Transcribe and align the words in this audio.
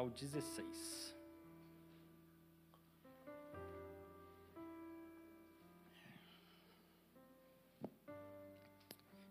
ao 0.00 0.08
16. 0.08 1.14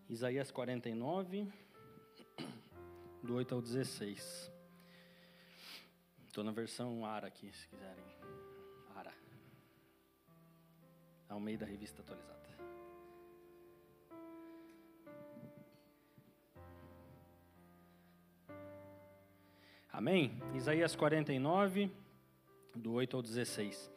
Isaías 0.08 0.52
49, 0.52 1.52
do 3.24 3.36
8 3.36 3.56
ao 3.56 3.62
16. 3.64 4.52
Estou 6.28 6.44
na 6.44 6.52
versão 6.52 7.04
ARA 7.04 7.28
aqui, 7.28 7.52
se 7.52 7.68
quiserem. 7.68 8.06
ARA. 8.96 9.14
Ao 11.28 11.40
meio 11.40 11.58
da 11.58 11.66
revista 11.66 12.04
atualizada. 12.04 12.49
Amém? 19.92 20.32
Isaías 20.54 20.96
49, 20.96 21.92
do 22.76 22.94
8 22.94 23.18
ao 23.18 23.24
16. 23.24 23.92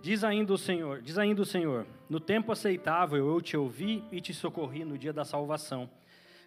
Diz 0.00 0.24
ainda 0.24 0.52
o 0.52 0.58
Senhor, 0.58 1.02
diz 1.02 1.18
ainda 1.18 1.42
o 1.42 1.46
Senhor: 1.46 1.86
No 2.08 2.18
tempo 2.18 2.50
aceitável 2.50 3.26
eu 3.26 3.40
te 3.40 3.56
ouvi 3.56 4.04
e 4.10 4.20
te 4.20 4.32
socorri 4.32 4.84
no 4.84 4.96
dia 4.96 5.12
da 5.12 5.24
salvação. 5.24 5.90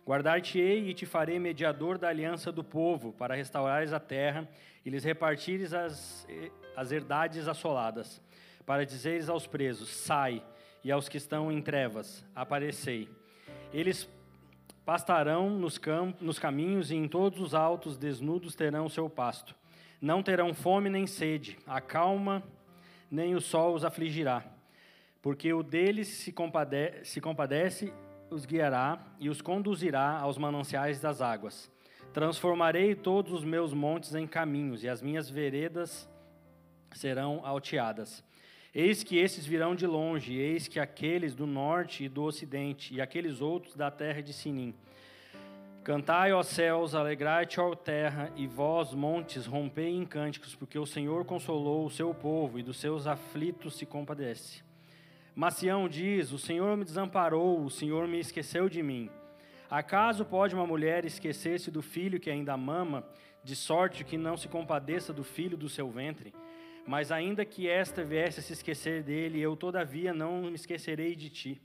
Guardar-te-ei 0.06 0.90
e 0.90 0.94
te 0.94 1.06
farei 1.06 1.38
mediador 1.38 1.98
da 1.98 2.08
aliança 2.08 2.52
do 2.52 2.64
povo, 2.64 3.14
para 3.14 3.36
restaurares 3.36 3.94
a 3.94 4.00
terra 4.00 4.50
e 4.84 4.90
lhes 4.90 5.04
repartires 5.04 5.74
as, 5.74 6.28
as 6.76 6.92
herdades 6.92 7.48
assoladas, 7.48 8.20
para 8.66 8.86
dizeres 8.86 9.30
aos 9.30 9.46
presos: 9.46 9.90
Sai, 9.90 10.44
e 10.84 10.92
aos 10.92 11.08
que 11.08 11.18
estão 11.18 11.52
em 11.52 11.62
trevas: 11.62 12.26
Aparecei. 12.34 13.08
Eles 13.72 14.10
pastarão 14.86 15.50
nos, 15.50 15.80
nos 16.20 16.40
caminhos 16.40 16.92
e 16.92 16.96
em 16.96 17.08
todos 17.08 17.40
os 17.40 17.54
altos 17.54 17.98
desnudos 17.98 18.56
terão 18.56 18.90
seu 18.90 19.10
pasto. 19.10 19.56
Não 20.02 20.24
terão 20.24 20.54
fome 20.54 20.90
nem 20.90 21.06
sede, 21.06 21.58
a 21.68 21.80
calma 21.80 22.44
nem 23.10 23.36
o 23.36 23.42
sol 23.42 23.76
os 23.76 23.84
afligirá, 23.84 24.44
porque 25.22 25.54
o 25.54 25.62
deles 25.62 26.08
se, 26.08 26.32
compade 26.32 27.04
se 27.04 27.20
compadece, 27.20 27.94
os 28.30 28.46
guiará 28.46 28.98
e 29.20 29.30
os 29.30 29.42
conduzirá 29.42 30.18
aos 30.18 30.38
mananciais 30.38 31.00
das 31.02 31.22
águas. 31.22 31.70
Transformarei 32.14 32.96
todos 32.96 33.34
os 33.34 33.44
meus 33.44 33.74
montes 33.74 34.16
em 34.16 34.26
caminhos, 34.26 34.84
e 34.84 34.90
as 34.90 35.02
minhas 35.02 35.30
veredas 35.30 36.10
serão 36.94 37.46
alteadas. 37.46 38.24
Eis 38.74 39.04
que 39.04 39.18
esses 39.18 39.46
virão 39.46 39.76
de 39.76 39.86
longe, 39.86 40.34
eis 40.34 40.68
que 40.68 40.80
aqueles 40.80 41.36
do 41.36 41.46
norte 41.46 42.06
e 42.06 42.10
do 42.10 42.24
ocidente, 42.24 42.94
e 42.94 43.02
aqueles 43.02 43.42
outros 43.42 43.76
da 43.76 43.92
terra 43.92 44.22
de 44.22 44.32
Sinim. 44.32 44.74
Cantai, 45.84 46.32
ó 46.32 46.42
céus, 46.42 46.96
alegrai-te, 46.96 47.60
ó 47.60 47.76
terra, 47.76 48.32
e 48.36 48.48
vós, 48.48 48.94
montes, 48.94 49.46
rompei 49.46 49.90
em 49.90 50.06
cânticos, 50.06 50.56
porque 50.56 50.80
o 50.80 50.86
Senhor 50.86 51.26
consolou 51.26 51.86
o 51.86 51.90
seu 51.90 52.14
povo 52.14 52.60
e 52.60 52.64
dos 52.64 52.78
seus 52.78 53.08
aflitos 53.08 53.76
se 53.76 53.86
compadece. 53.86 54.64
Macião 55.36 55.90
diz: 55.90 56.32
O 56.32 56.38
Senhor 56.38 56.78
me 56.78 56.86
desamparou, 56.86 57.66
o 57.66 57.70
Senhor 57.70 58.08
me 58.08 58.20
esqueceu 58.20 58.70
de 58.70 58.82
mim. 58.82 59.10
Acaso 59.70 60.24
pode 60.24 60.56
uma 60.56 60.68
mulher 60.68 61.04
esquecer-se 61.04 61.70
do 61.72 61.82
filho 61.82 62.20
que 62.20 62.30
ainda 62.30 62.56
mama, 62.56 63.04
de 63.44 63.56
sorte 63.56 64.06
que 64.06 64.18
não 64.18 64.38
se 64.38 64.48
compadeça 64.48 65.12
do 65.12 65.24
filho 65.24 65.58
do 65.58 65.68
seu 65.68 65.90
ventre? 65.90 66.34
Mas 66.86 67.12
ainda 67.12 67.46
que 67.46 67.70
esta 67.70 68.04
viesse 68.04 68.40
a 68.40 68.44
se 68.44 68.54
esquecer 68.54 69.04
dele, 69.04 69.40
eu 69.40 69.56
todavia 69.56 70.14
não 70.14 70.42
me 70.44 70.56
esquecerei 70.56 71.16
de 71.16 71.30
ti. 71.30 71.62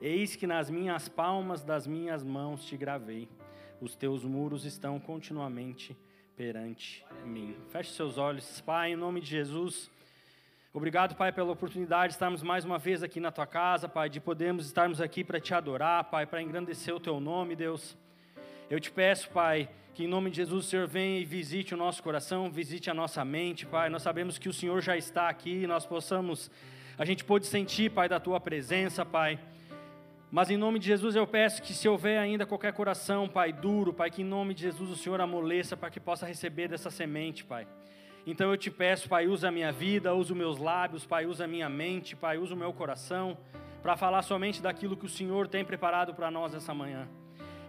Eis 0.00 0.36
que 0.36 0.46
nas 0.46 0.70
minhas 0.70 1.08
palmas 1.08 1.62
das 1.62 1.86
minhas 1.86 2.22
mãos 2.22 2.64
te 2.64 2.76
gravei. 2.76 3.28
Os 3.80 3.94
teus 3.94 4.24
muros 4.24 4.64
estão 4.64 4.98
continuamente 4.98 5.96
perante 6.36 7.04
mim. 7.24 7.56
Feche 7.70 7.92
seus 7.92 8.16
olhos, 8.16 8.60
Pai, 8.60 8.92
em 8.92 8.96
nome 8.96 9.20
de 9.20 9.26
Jesus. 9.26 9.90
Obrigado, 10.72 11.16
Pai, 11.16 11.32
pela 11.32 11.50
oportunidade 11.50 12.08
de 12.08 12.14
estarmos 12.14 12.42
mais 12.42 12.64
uma 12.64 12.78
vez 12.78 13.02
aqui 13.02 13.18
na 13.18 13.32
tua 13.32 13.46
casa, 13.46 13.88
Pai, 13.88 14.08
de 14.08 14.20
podermos 14.20 14.66
estarmos 14.66 15.00
aqui 15.00 15.24
para 15.24 15.40
te 15.40 15.52
adorar, 15.52 16.04
Pai, 16.04 16.26
para 16.26 16.40
engrandecer 16.40 16.94
o 16.94 17.00
teu 17.00 17.18
nome, 17.18 17.56
Deus. 17.56 17.96
Eu 18.70 18.78
te 18.78 18.90
peço, 18.90 19.28
Pai, 19.30 19.68
que 19.98 20.04
em 20.04 20.06
nome 20.06 20.30
de 20.30 20.36
Jesus 20.36 20.64
o 20.64 20.68
Senhor 20.68 20.86
venha 20.86 21.18
e 21.18 21.24
visite 21.24 21.74
o 21.74 21.76
nosso 21.76 22.00
coração, 22.04 22.48
visite 22.48 22.88
a 22.88 22.94
nossa 22.94 23.24
mente, 23.24 23.66
Pai. 23.66 23.90
Nós 23.90 24.00
sabemos 24.00 24.38
que 24.38 24.48
o 24.48 24.52
Senhor 24.52 24.80
já 24.80 24.96
está 24.96 25.28
aqui, 25.28 25.66
nós 25.66 25.84
possamos, 25.84 26.48
a 26.96 27.04
gente 27.04 27.24
pode 27.24 27.46
sentir, 27.46 27.90
Pai, 27.90 28.08
da 28.08 28.20
tua 28.20 28.38
presença, 28.38 29.04
Pai. 29.04 29.40
Mas 30.30 30.50
em 30.50 30.56
nome 30.56 30.78
de 30.78 30.86
Jesus 30.86 31.16
eu 31.16 31.26
peço 31.26 31.60
que 31.60 31.74
se 31.74 31.88
houver 31.88 32.16
ainda 32.16 32.46
qualquer 32.46 32.72
coração, 32.74 33.28
Pai, 33.28 33.52
duro, 33.52 33.92
Pai, 33.92 34.08
que 34.08 34.22
em 34.22 34.24
nome 34.24 34.54
de 34.54 34.62
Jesus 34.62 34.88
o 34.88 34.94
Senhor 34.94 35.20
amoleça 35.20 35.76
para 35.76 35.90
que 35.90 35.98
possa 35.98 36.24
receber 36.24 36.68
dessa 36.68 36.92
semente, 36.92 37.42
Pai. 37.42 37.66
Então 38.24 38.52
eu 38.52 38.56
te 38.56 38.70
peço, 38.70 39.08
Pai, 39.08 39.26
usa 39.26 39.48
a 39.48 39.50
minha 39.50 39.72
vida, 39.72 40.14
usa 40.14 40.32
os 40.32 40.38
meus 40.38 40.58
lábios, 40.58 41.04
Pai, 41.04 41.26
usa 41.26 41.42
a 41.42 41.48
minha 41.48 41.68
mente, 41.68 42.14
Pai, 42.14 42.38
usa 42.38 42.54
o 42.54 42.56
meu 42.56 42.72
coração 42.72 43.36
para 43.82 43.96
falar 43.96 44.22
somente 44.22 44.62
daquilo 44.62 44.96
que 44.96 45.06
o 45.06 45.08
Senhor 45.08 45.48
tem 45.48 45.64
preparado 45.64 46.14
para 46.14 46.30
nós 46.30 46.54
essa 46.54 46.72
manhã. 46.72 47.08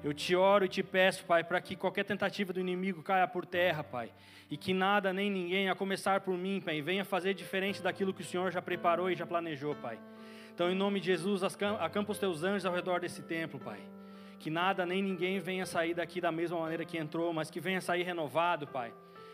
Eu 0.04 0.14
te 0.14 0.36
oro 0.36 0.66
e 0.66 0.70
te 0.70 0.82
peço, 0.82 1.26
Pai, 1.26 1.44
para 1.44 1.60
que 1.60 1.76
qualquer 1.76 2.06
tentativa 2.06 2.54
do 2.54 2.60
inimigo 2.60 3.04
caia 3.04 3.28
por 3.28 3.46
terra, 3.46 3.84
Pai, 3.84 4.12
e 4.50 4.56
que 4.56 4.74
nada 4.74 5.12
nem 5.12 5.30
ninguém, 5.30 5.70
a 5.70 5.76
começar 5.76 6.22
por 6.22 6.38
mim, 6.38 6.62
Pai, 6.64 6.82
venha 6.82 7.04
fazer 7.04 7.34
diferente 7.34 7.82
daquilo 7.82 8.14
que 8.14 8.22
o 8.22 8.26
Senhor 8.26 8.50
já 8.52 8.62
preparou 8.62 9.12
e 9.12 9.16
já 9.16 9.26
planejou, 9.26 9.76
Pai. 9.76 10.00
Então, 10.54 10.72
em 10.72 10.76
nome 10.76 11.00
de 11.00 11.08
Jesus, 11.08 11.44
acampa 11.44 12.12
os 12.12 12.18
teus 12.18 12.44
anjos 12.44 12.66
ao 12.66 12.74
redor 12.74 13.00
desse 13.00 13.22
templo, 13.22 13.60
Pai. 13.60 13.80
Que 14.40 14.50
nada 14.50 14.86
nem 14.86 15.02
ninguém 15.04 15.40
venha 15.40 15.66
sair 15.66 15.94
daqui 15.94 16.22
da 16.22 16.32
mesma 16.32 16.60
maneira 16.60 16.86
que 16.86 16.98
entrou, 16.98 17.34
mas 17.34 17.52
que 17.52 17.60
venha 17.60 17.82
sair 17.82 18.04
renovado, 18.04 18.68
Pai. 18.68 18.94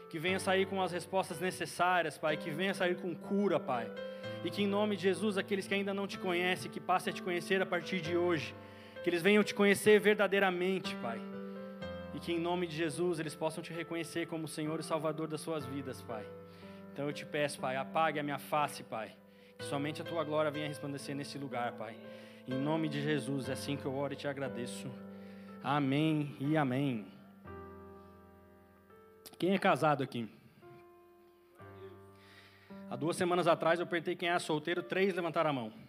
Que 0.10 0.18
venha 0.18 0.40
sair 0.40 0.66
com 0.66 0.82
as 0.82 0.92
respostas 0.92 1.40
necessárias, 1.40 2.18
Pai. 2.18 2.38
Que 2.38 2.50
venha 2.50 2.74
sair 2.74 2.96
com 2.96 3.16
cura, 3.16 3.60
Pai. 3.60 3.88
E 4.44 4.50
que 4.50 4.64
em 4.64 4.68
nome 4.68 4.96
de 4.96 5.04
Jesus, 5.04 5.38
aqueles 5.38 5.68
que 5.68 5.74
ainda 5.76 5.94
não 5.94 6.08
te 6.08 6.18
conhecem, 6.18 6.72
que 6.72 6.80
passem 6.80 7.12
a 7.12 7.14
te 7.16 7.22
conhecer 7.22 7.62
a 7.62 7.66
partir 7.66 8.02
de 8.02 8.18
hoje. 8.18 8.54
Que 9.06 9.10
eles 9.12 9.22
venham 9.22 9.44
te 9.44 9.56
conhecer 9.56 10.00
verdadeiramente, 10.00 10.96
Pai. 10.96 11.22
E 12.14 12.20
que 12.20 12.34
em 12.34 12.40
nome 12.40 12.68
de 12.68 12.76
Jesus 12.76 13.20
eles 13.20 13.36
possam 13.36 13.64
te 13.64 13.72
reconhecer 13.72 14.26
como 14.26 14.48
Senhor 14.48 14.80
e 14.80 14.84
Salvador 14.84 15.28
das 15.28 15.40
suas 15.40 15.66
vidas, 15.66 16.02
Pai. 16.02 16.26
Então 16.92 17.06
eu 17.06 17.14
te 17.14 17.26
peço, 17.26 17.60
Pai, 17.60 17.78
apague 17.78 18.20
a 18.20 18.24
minha 18.24 18.40
face, 18.40 18.84
Pai 18.84 19.16
que 19.58 19.66
somente 19.66 20.02
a 20.02 20.06
tua 20.06 20.24
glória 20.24 20.52
venha 20.52 20.68
resplandecer 20.68 21.16
nesse 21.16 21.38
lugar, 21.38 21.74
Pai. 21.74 21.96
Em 22.48 22.54
nome 22.54 22.88
de 22.88 23.02
Jesus, 23.02 23.50
é 23.50 23.54
assim 23.54 23.76
que 23.76 23.86
eu 23.86 23.96
oro 23.96 24.14
e 24.14 24.16
te 24.16 24.28
agradeço. 24.28 24.92
Amém 25.64 26.36
e 26.40 26.56
amém. 26.56 27.06
Quem 29.40 29.54
é 29.54 29.58
casado 29.58 30.04
aqui? 30.04 30.30
Há 32.90 32.96
duas 32.96 33.18
semanas 33.18 33.48
atrás 33.48 33.80
eu 33.80 33.88
perguntei 33.88 34.16
quem 34.16 34.30
é 34.30 34.38
solteiro, 34.38 34.84
três 34.84 35.14
levantaram 35.14 35.50
a 35.50 35.54
mão. 35.54 35.85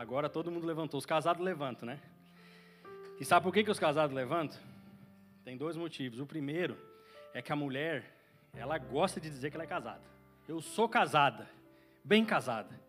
Agora 0.00 0.30
todo 0.30 0.50
mundo 0.50 0.66
levantou. 0.66 0.96
Os 0.96 1.04
casados 1.04 1.44
levantam, 1.44 1.86
né? 1.86 2.00
E 3.20 3.24
sabe 3.24 3.44
por 3.44 3.52
que, 3.52 3.62
que 3.62 3.70
os 3.70 3.78
casados 3.78 4.16
levantam? 4.16 4.58
Tem 5.44 5.58
dois 5.58 5.76
motivos. 5.76 6.18
O 6.18 6.24
primeiro 6.24 6.74
é 7.34 7.42
que 7.42 7.52
a 7.52 7.56
mulher, 7.56 8.10
ela 8.54 8.78
gosta 8.78 9.20
de 9.20 9.28
dizer 9.28 9.50
que 9.50 9.58
ela 9.58 9.64
é 9.64 9.66
casada. 9.66 10.00
Eu 10.48 10.62
sou 10.62 10.88
casada 10.88 11.46
bem 12.02 12.24
casada. 12.24 12.80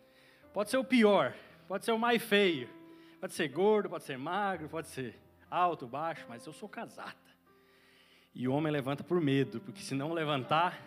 Pode 0.53 0.69
ser 0.69 0.77
o 0.77 0.85
pior, 0.85 1.33
pode 1.67 1.83
ser 1.83 1.91
o 1.91 1.99
mais 1.99 2.23
feio, 2.23 2.69
pode 3.19 3.33
ser 3.33 3.49
gordo, 3.49 3.89
pode 3.89 4.05
ser 4.05 4.17
magro, 4.17 4.69
pode 4.69 4.87
ser 4.87 5.19
alto, 5.49 5.85
baixo, 5.85 6.25
mas 6.29 6.45
eu 6.45 6.53
sou 6.53 6.69
casada. 6.69 7.11
E 8.33 8.47
o 8.47 8.53
homem 8.53 8.71
levanta 8.71 9.03
por 9.03 9.19
medo, 9.19 9.59
porque 9.59 9.81
se 9.81 9.93
não 9.93 10.13
levantar, 10.13 10.81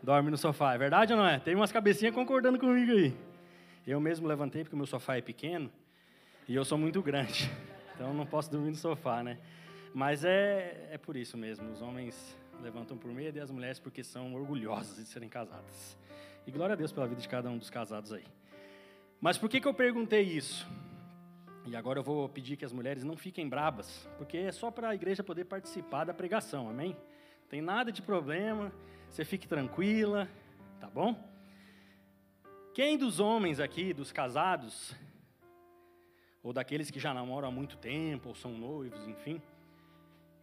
dorme 0.00 0.30
no 0.30 0.38
sofá. 0.38 0.72
É 0.74 0.78
verdade 0.78 1.12
ou 1.12 1.18
não 1.18 1.26
é? 1.26 1.40
Tem 1.40 1.56
umas 1.56 1.72
cabecinhas 1.72 2.14
concordando 2.14 2.60
comigo 2.60 2.92
aí. 2.92 3.31
Eu 3.86 4.00
mesmo 4.00 4.28
levantei 4.28 4.62
porque 4.62 4.74
o 4.74 4.78
meu 4.78 4.86
sofá 4.86 5.16
é 5.16 5.20
pequeno 5.20 5.70
e 6.48 6.54
eu 6.54 6.64
sou 6.64 6.78
muito 6.78 7.02
grande. 7.02 7.50
Então 7.94 8.12
não 8.14 8.24
posso 8.24 8.50
dormir 8.50 8.70
no 8.70 8.76
sofá, 8.76 9.22
né? 9.22 9.38
Mas 9.94 10.24
é, 10.24 10.88
é 10.90 10.98
por 10.98 11.14
isso 11.14 11.36
mesmo. 11.36 11.70
Os 11.70 11.82
homens 11.82 12.36
levantam 12.62 12.96
por 12.96 13.12
medo 13.12 13.36
e 13.36 13.40
as 13.40 13.50
mulheres 13.50 13.78
porque 13.78 14.02
são 14.02 14.34
orgulhosas 14.34 14.96
de 14.96 15.04
serem 15.04 15.28
casadas. 15.28 15.96
E 16.46 16.50
glória 16.50 16.72
a 16.72 16.76
Deus 16.76 16.90
pela 16.90 17.06
vida 17.06 17.20
de 17.20 17.28
cada 17.28 17.50
um 17.50 17.58
dos 17.58 17.68
casados 17.68 18.12
aí. 18.12 18.24
Mas 19.20 19.36
por 19.36 19.48
que, 19.48 19.60
que 19.60 19.68
eu 19.68 19.74
perguntei 19.74 20.22
isso? 20.22 20.66
E 21.66 21.76
agora 21.76 22.00
eu 22.00 22.02
vou 22.02 22.28
pedir 22.28 22.56
que 22.56 22.64
as 22.64 22.72
mulheres 22.72 23.04
não 23.04 23.16
fiquem 23.16 23.48
brabas, 23.48 24.08
porque 24.18 24.38
é 24.38 24.50
só 24.50 24.70
para 24.70 24.88
a 24.88 24.94
igreja 24.94 25.22
poder 25.22 25.44
participar 25.44 26.04
da 26.04 26.14
pregação, 26.14 26.68
amém? 26.68 26.96
Não 27.42 27.48
tem 27.48 27.60
nada 27.60 27.92
de 27.92 28.02
problema, 28.02 28.72
você 29.08 29.24
fique 29.24 29.46
tranquila, 29.46 30.26
tá 30.80 30.88
bom? 30.88 31.31
Quem 32.74 32.96
dos 32.96 33.20
homens 33.20 33.60
aqui, 33.60 33.92
dos 33.92 34.12
casados, 34.12 34.96
ou 36.42 36.54
daqueles 36.54 36.90
que 36.90 36.98
já 36.98 37.12
namoram 37.12 37.48
há 37.48 37.50
muito 37.50 37.76
tempo, 37.76 38.30
ou 38.30 38.34
são 38.34 38.52
noivos, 38.52 39.06
enfim, 39.06 39.42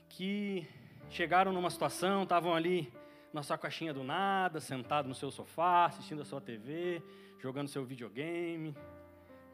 que 0.08 0.68
chegaram 1.10 1.52
numa 1.52 1.72
situação, 1.72 2.22
estavam 2.22 2.54
ali 2.54 2.94
na 3.34 3.42
sua 3.42 3.58
caixinha 3.58 3.92
do 3.92 4.04
nada, 4.04 4.60
sentado 4.60 5.10
no 5.10 5.16
seu 5.16 5.32
sofá, 5.32 5.86
assistindo 5.86 6.22
a 6.22 6.26
sua 6.26 6.40
TV, 6.40 7.02
jogando 7.40 7.68
seu 7.68 7.84
videogame, 7.84 8.76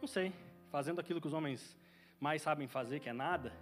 não 0.01 0.07
sei, 0.07 0.33
fazendo 0.69 0.99
aquilo 0.99 1.21
que 1.21 1.27
os 1.27 1.33
homens 1.33 1.77
mais 2.19 2.41
sabem 2.41 2.67
fazer, 2.67 2.99
que 2.99 3.07
é 3.07 3.13
nada. 3.13 3.53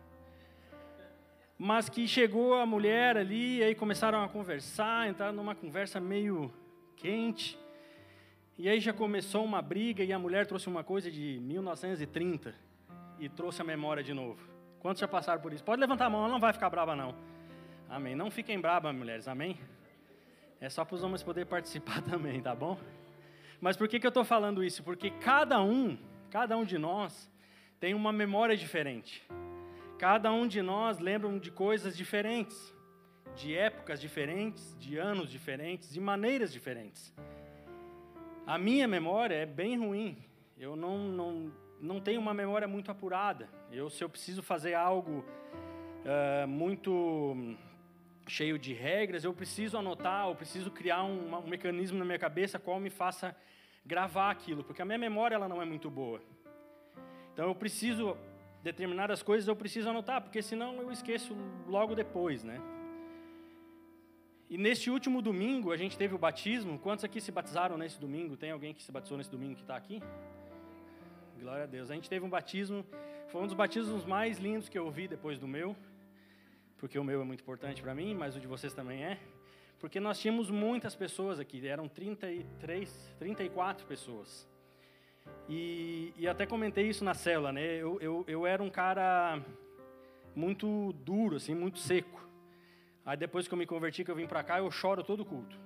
mas 1.55 1.87
que 1.87 2.07
chegou 2.07 2.55
a 2.55 2.65
mulher 2.65 3.15
ali, 3.15 3.59
e 3.59 3.63
aí 3.63 3.75
começaram 3.75 4.23
a 4.23 4.27
conversar, 4.27 5.07
entraram 5.07 5.33
numa 5.33 5.53
conversa 5.53 5.99
meio 5.99 6.51
quente, 6.95 7.59
e 8.57 8.69
aí 8.69 8.79
já 8.79 8.93
começou 8.93 9.43
uma 9.43 9.61
briga, 9.61 10.03
e 10.03 10.13
a 10.13 10.19
mulher 10.19 10.45
trouxe 10.45 10.67
uma 10.67 10.83
coisa 10.83 11.09
de 11.11 11.39
1930, 11.41 12.53
e 13.19 13.29
trouxe 13.29 13.61
a 13.61 13.65
memória 13.65 14.03
de 14.03 14.13
novo. 14.13 14.39
Quantos 14.79 14.99
já 14.99 15.07
passaram 15.07 15.41
por 15.41 15.53
isso? 15.53 15.63
Pode 15.63 15.79
levantar 15.79 16.05
a 16.05 16.09
mão, 16.09 16.21
ela 16.21 16.31
não 16.31 16.39
vai 16.39 16.53
ficar 16.53 16.69
brava 16.69 16.95
não. 16.95 17.15
Amém. 17.89 18.15
Não 18.15 18.31
fiquem 18.31 18.59
bravas, 18.59 18.93
mulheres, 18.95 19.27
amém? 19.27 19.57
É 20.59 20.69
só 20.69 20.83
para 20.83 20.95
os 20.95 21.03
homens 21.03 21.21
poderem 21.21 21.47
participar 21.47 22.01
também, 22.03 22.41
tá 22.41 22.55
bom? 22.55 22.77
Mas 23.61 23.77
por 23.77 23.87
que, 23.87 23.99
que 23.99 24.05
eu 24.05 24.09
estou 24.09 24.25
falando 24.25 24.63
isso? 24.63 24.83
Porque 24.83 25.09
cada 25.09 25.61
um, 25.61 25.97
cada 26.29 26.57
um 26.57 26.65
de 26.65 26.77
nós, 26.77 27.31
tem 27.79 27.93
uma 27.93 28.11
memória 28.11 28.57
diferente. 28.57 29.23
Cada 29.97 30.31
um 30.31 30.47
de 30.47 30.61
nós 30.61 30.99
lembra 30.99 31.29
de 31.39 31.51
coisas 31.51 31.95
diferentes, 31.95 32.73
de 33.35 33.55
épocas 33.55 34.01
diferentes, 34.01 34.75
de 34.79 34.97
anos 34.97 35.29
diferentes, 35.29 35.93
de 35.93 35.99
maneiras 35.99 36.51
diferentes. 36.51 37.13
A 38.45 38.57
minha 38.57 38.87
memória 38.87 39.35
é 39.35 39.45
bem 39.45 39.77
ruim. 39.77 40.17
Eu 40.57 40.75
não, 40.75 40.97
não, 40.97 41.51
não 41.79 42.01
tenho 42.01 42.19
uma 42.19 42.33
memória 42.33 42.67
muito 42.67 42.91
apurada. 42.91 43.47
Eu, 43.71 43.89
se 43.89 44.03
eu 44.03 44.09
preciso 44.09 44.43
fazer 44.43 44.73
algo 44.73 45.23
uh, 46.03 46.47
muito 46.47 47.55
cheio 48.27 48.59
de 48.59 48.73
regras, 48.73 49.23
eu 49.23 49.33
preciso 49.33 49.77
anotar, 49.77 50.27
eu 50.27 50.35
preciso 50.35 50.69
criar 50.71 51.03
um, 51.03 51.33
um 51.35 51.47
mecanismo 51.47 51.97
na 51.97 52.05
minha 52.05 52.19
cabeça 52.19 52.59
qual 52.59 52.79
me 52.79 52.89
faça 52.89 53.35
gravar 53.85 54.29
aquilo, 54.31 54.63
porque 54.63 54.81
a 54.81 54.85
minha 54.85 54.97
memória 54.97 55.35
ela 55.35 55.47
não 55.47 55.61
é 55.61 55.65
muito 55.65 55.89
boa. 55.89 56.21
Então 57.33 57.47
eu 57.47 57.55
preciso 57.55 58.17
determinadas 58.61 59.21
coisas 59.21 59.47
eu 59.47 59.55
preciso 59.55 59.89
anotar, 59.89 60.21
porque 60.21 60.41
senão 60.41 60.81
eu 60.81 60.91
esqueço 60.91 61.35
logo 61.67 61.95
depois, 61.95 62.43
né? 62.43 62.61
E 64.49 64.57
neste 64.57 64.89
último 64.89 65.21
domingo 65.21 65.71
a 65.71 65.77
gente 65.77 65.97
teve 65.97 66.13
o 66.13 66.17
batismo. 66.17 66.77
Quantos 66.79 67.03
aqui 67.03 67.19
se 67.19 67.31
batizaram 67.31 67.77
nesse 67.77 67.99
domingo? 67.99 68.37
Tem 68.37 68.51
alguém 68.51 68.73
que 68.73 68.83
se 68.83 68.91
batizou 68.91 69.17
nesse 69.17 69.31
domingo 69.31 69.55
que 69.55 69.61
está 69.61 69.75
aqui? 69.75 70.01
Glória 71.39 71.63
a 71.63 71.67
Deus. 71.67 71.89
A 71.89 71.95
gente 71.95 72.09
teve 72.09 72.25
um 72.25 72.29
batismo, 72.29 72.85
foi 73.29 73.41
um 73.41 73.45
dos 73.45 73.55
batismos 73.55 74.05
mais 74.05 74.37
lindos 74.37 74.69
que 74.69 74.77
eu 74.77 74.89
vi 74.91 75.07
depois 75.07 75.39
do 75.39 75.47
meu 75.47 75.75
porque 76.83 76.99
o 76.99 77.03
meu 77.03 77.21
é 77.21 77.23
muito 77.23 77.39
importante 77.39 77.81
para 77.81 77.95
mim, 77.95 78.13
mas 78.13 78.35
o 78.35 78.41
de 78.41 78.45
vocês 78.45 78.73
também 78.73 79.05
é. 79.05 79.17
Porque 79.79 80.01
nós 80.01 80.19
tínhamos 80.19 80.49
muitas 80.49 80.93
pessoas 80.93 81.39
aqui, 81.39 81.65
eram 81.65 81.87
33, 81.87 83.15
34 83.17 83.87
pessoas. 83.87 84.45
E, 85.47 86.13
e 86.17 86.27
até 86.27 86.45
comentei 86.45 86.89
isso 86.89 87.05
na 87.05 87.13
célula, 87.13 87.53
né? 87.53 87.63
Eu, 87.77 88.01
eu, 88.01 88.25
eu 88.27 88.45
era 88.45 88.61
um 88.61 88.69
cara 88.69 89.41
muito 90.35 90.91
duro, 91.05 91.37
assim, 91.37 91.55
muito 91.55 91.79
seco. 91.79 92.27
Aí 93.05 93.17
depois 93.17 93.47
que 93.47 93.53
eu 93.53 93.57
me 93.57 93.65
converti, 93.65 94.03
que 94.03 94.11
eu 94.11 94.15
vim 94.15 94.27
para 94.27 94.43
cá, 94.43 94.59
eu 94.59 94.69
choro 94.71 95.03
todo 95.03 95.25
culto. 95.25 95.57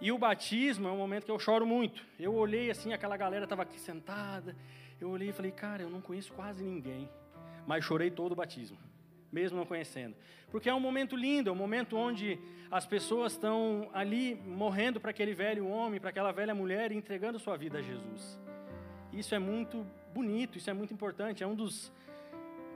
E 0.00 0.10
o 0.10 0.18
batismo 0.18 0.88
é 0.88 0.92
um 0.92 0.96
momento 0.96 1.24
que 1.24 1.30
eu 1.30 1.38
choro 1.38 1.66
muito. 1.66 2.04
Eu 2.18 2.34
olhei 2.34 2.70
assim, 2.70 2.92
aquela 2.92 3.16
galera 3.16 3.44
estava 3.44 3.62
aqui 3.62 3.78
sentada. 3.78 4.56
Eu 5.00 5.10
olhei 5.10 5.28
e 5.28 5.32
falei, 5.32 5.52
cara, 5.52 5.82
eu 5.82 5.90
não 5.90 6.00
conheço 6.00 6.32
quase 6.32 6.64
ninguém. 6.64 7.08
Mas 7.66 7.84
chorei 7.84 8.10
todo 8.10 8.32
o 8.32 8.36
batismo 8.36 8.78
mesmo 9.32 9.56
não 9.56 9.64
conhecendo. 9.64 10.14
Porque 10.50 10.68
é 10.68 10.74
um 10.74 10.78
momento 10.78 11.16
lindo, 11.16 11.48
é 11.48 11.52
um 11.52 11.56
momento 11.56 11.96
onde 11.96 12.38
as 12.70 12.84
pessoas 12.84 13.32
estão 13.32 13.88
ali 13.94 14.34
morrendo 14.34 15.00
para 15.00 15.10
aquele 15.10 15.32
velho 15.32 15.66
homem, 15.66 15.98
para 15.98 16.10
aquela 16.10 16.30
velha 16.30 16.54
mulher 16.54 16.92
e 16.92 16.96
entregando 16.96 17.38
sua 17.38 17.56
vida 17.56 17.78
a 17.78 17.82
Jesus. 17.82 18.38
Isso 19.12 19.34
é 19.34 19.38
muito 19.38 19.86
bonito, 20.12 20.58
isso 20.58 20.68
é 20.68 20.74
muito 20.74 20.92
importante, 20.92 21.42
é 21.42 21.46
um 21.46 21.54
dos 21.54 21.90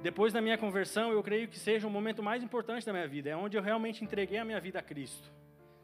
depois 0.03 0.33
da 0.33 0.41
minha 0.41 0.57
conversão, 0.59 1.13
eu 1.13 1.23
creio 1.23 1.49
que 1.49 1.59
seja 1.59 1.87
o 1.87 1.91
momento 1.91 2.23
mais 2.23 2.43
importante 2.43 2.85
da 2.87 2.93
minha 2.93 3.09
vida, 3.09 3.31
é 3.31 3.37
onde 3.37 3.57
eu 3.57 3.63
realmente 3.63 4.05
entreguei 4.05 4.39
a 4.39 4.45
minha 4.45 4.61
vida 4.61 4.79
a 4.79 4.83
Cristo. 4.83 5.31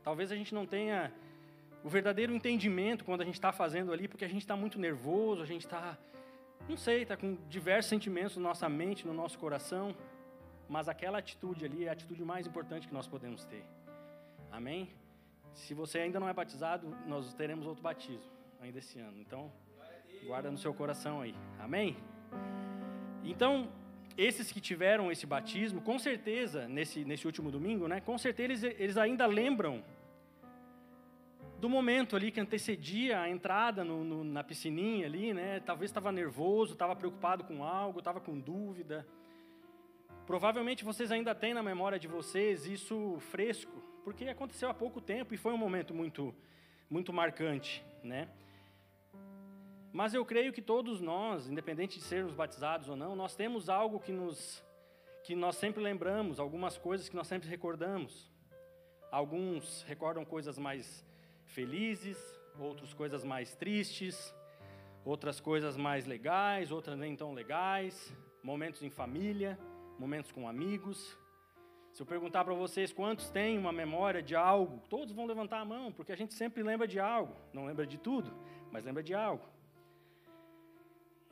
Talvez 0.02 0.30
a 0.30 0.36
gente 0.36 0.54
não 0.54 0.66
tenha 0.66 1.12
o 1.84 1.88
verdadeiro 1.88 2.32
entendimento 2.32 3.04
quando 3.04 3.22
a 3.22 3.24
gente 3.24 3.34
está 3.34 3.52
fazendo 3.52 3.92
ali, 3.92 4.06
porque 4.08 4.24
a 4.24 4.28
gente 4.28 4.42
está 4.42 4.56
muito 4.56 4.78
nervoso, 4.78 5.42
a 5.42 5.46
gente 5.46 5.64
está, 5.64 5.98
não 6.68 6.76
sei, 6.76 7.02
está 7.02 7.16
com 7.16 7.36
diversos 7.48 7.88
sentimentos 7.88 8.36
na 8.36 8.42
nossa 8.42 8.68
mente, 8.68 9.06
no 9.06 9.14
nosso 9.14 9.38
coração 9.38 9.94
mas 10.72 10.88
aquela 10.88 11.18
atitude 11.18 11.66
ali 11.66 11.84
é 11.84 11.90
a 11.90 11.92
atitude 11.92 12.24
mais 12.24 12.46
importante 12.46 12.88
que 12.88 12.94
nós 12.94 13.06
podemos 13.06 13.44
ter. 13.44 13.62
Amém? 14.50 14.88
Se 15.52 15.74
você 15.74 15.98
ainda 15.98 16.18
não 16.18 16.26
é 16.26 16.32
batizado, 16.32 16.96
nós 17.06 17.34
teremos 17.34 17.66
outro 17.66 17.82
batismo 17.82 18.32
ainda 18.58 18.78
esse 18.78 18.98
ano. 18.98 19.20
Então, 19.20 19.52
guarda 20.24 20.50
no 20.50 20.56
seu 20.56 20.72
coração 20.72 21.20
aí. 21.20 21.34
Amém? 21.60 21.94
Então, 23.22 23.68
esses 24.16 24.52
que 24.52 24.60
tiveram 24.60 25.10
esse 25.10 25.26
batismo, 25.26 25.80
com 25.80 25.98
certeza, 25.98 26.68
nesse, 26.68 27.04
nesse 27.04 27.26
último 27.26 27.50
domingo, 27.50 27.88
né, 27.88 28.00
com 28.00 28.16
certeza 28.18 28.66
eles, 28.66 28.80
eles 28.80 28.96
ainda 28.96 29.26
lembram 29.26 29.82
do 31.62 31.68
momento 31.68 32.16
ali 32.16 32.32
que 32.32 32.40
antecedia 32.40 33.20
a 33.20 33.28
entrada 33.30 33.84
no, 33.84 34.02
no, 34.02 34.24
na 34.24 34.42
piscininha 34.42 35.06
ali, 35.06 35.32
né? 35.32 35.60
Talvez 35.60 35.92
estava 35.92 36.10
nervoso, 36.10 36.72
estava 36.72 36.96
preocupado 36.96 37.44
com 37.44 37.62
algo, 37.62 38.00
estava 38.00 38.20
com 38.20 38.36
dúvida. 38.36 39.06
Provavelmente 40.26 40.84
vocês 40.84 41.12
ainda 41.12 41.36
têm 41.36 41.54
na 41.54 41.62
memória 41.62 42.00
de 42.00 42.08
vocês 42.08 42.66
isso 42.66 43.16
fresco, 43.30 43.80
porque 44.02 44.24
aconteceu 44.24 44.68
há 44.68 44.74
pouco 44.74 45.00
tempo 45.00 45.34
e 45.34 45.36
foi 45.36 45.52
um 45.52 45.56
momento 45.56 45.94
muito, 45.94 46.34
muito 46.90 47.12
marcante, 47.12 47.84
né? 48.02 48.28
Mas 49.92 50.14
eu 50.14 50.24
creio 50.24 50.52
que 50.52 50.62
todos 50.62 51.00
nós, 51.00 51.48
independente 51.48 51.98
de 51.98 52.04
sermos 52.04 52.32
batizados 52.34 52.88
ou 52.88 52.96
não, 52.96 53.14
nós 53.14 53.34
temos 53.34 53.68
algo 53.68 54.00
que 54.00 54.12
nos 54.12 54.64
que 55.24 55.36
nós 55.36 55.54
sempre 55.54 55.80
lembramos, 55.80 56.40
algumas 56.40 56.76
coisas 56.76 57.08
que 57.08 57.14
nós 57.14 57.28
sempre 57.28 57.48
recordamos. 57.48 58.28
Alguns 59.10 59.84
recordam 59.84 60.24
coisas 60.24 60.58
mais 60.58 61.06
felizes, 61.44 62.18
outros 62.58 62.92
coisas 62.92 63.22
mais 63.22 63.54
tristes, 63.54 64.34
outras 65.04 65.38
coisas 65.38 65.76
mais 65.76 66.06
legais, 66.06 66.72
outras 66.72 66.98
nem 66.98 67.14
tão 67.14 67.32
legais, 67.32 68.12
momentos 68.42 68.82
em 68.82 68.90
família 68.90 69.56
momentos 70.02 70.32
com 70.32 70.48
amigos. 70.48 71.16
Se 71.92 72.02
eu 72.02 72.06
perguntar 72.06 72.44
para 72.44 72.54
vocês 72.54 72.92
quantos 72.92 73.30
têm 73.30 73.56
uma 73.56 73.72
memória 73.72 74.22
de 74.22 74.34
algo, 74.34 74.82
todos 74.88 75.14
vão 75.14 75.26
levantar 75.26 75.60
a 75.60 75.64
mão, 75.64 75.92
porque 75.92 76.10
a 76.10 76.16
gente 76.16 76.34
sempre 76.34 76.62
lembra 76.62 76.88
de 76.88 76.98
algo. 76.98 77.36
Não 77.52 77.66
lembra 77.66 77.86
de 77.86 77.98
tudo, 77.98 78.32
mas 78.72 78.84
lembra 78.84 79.02
de 79.02 79.14
algo. 79.14 79.44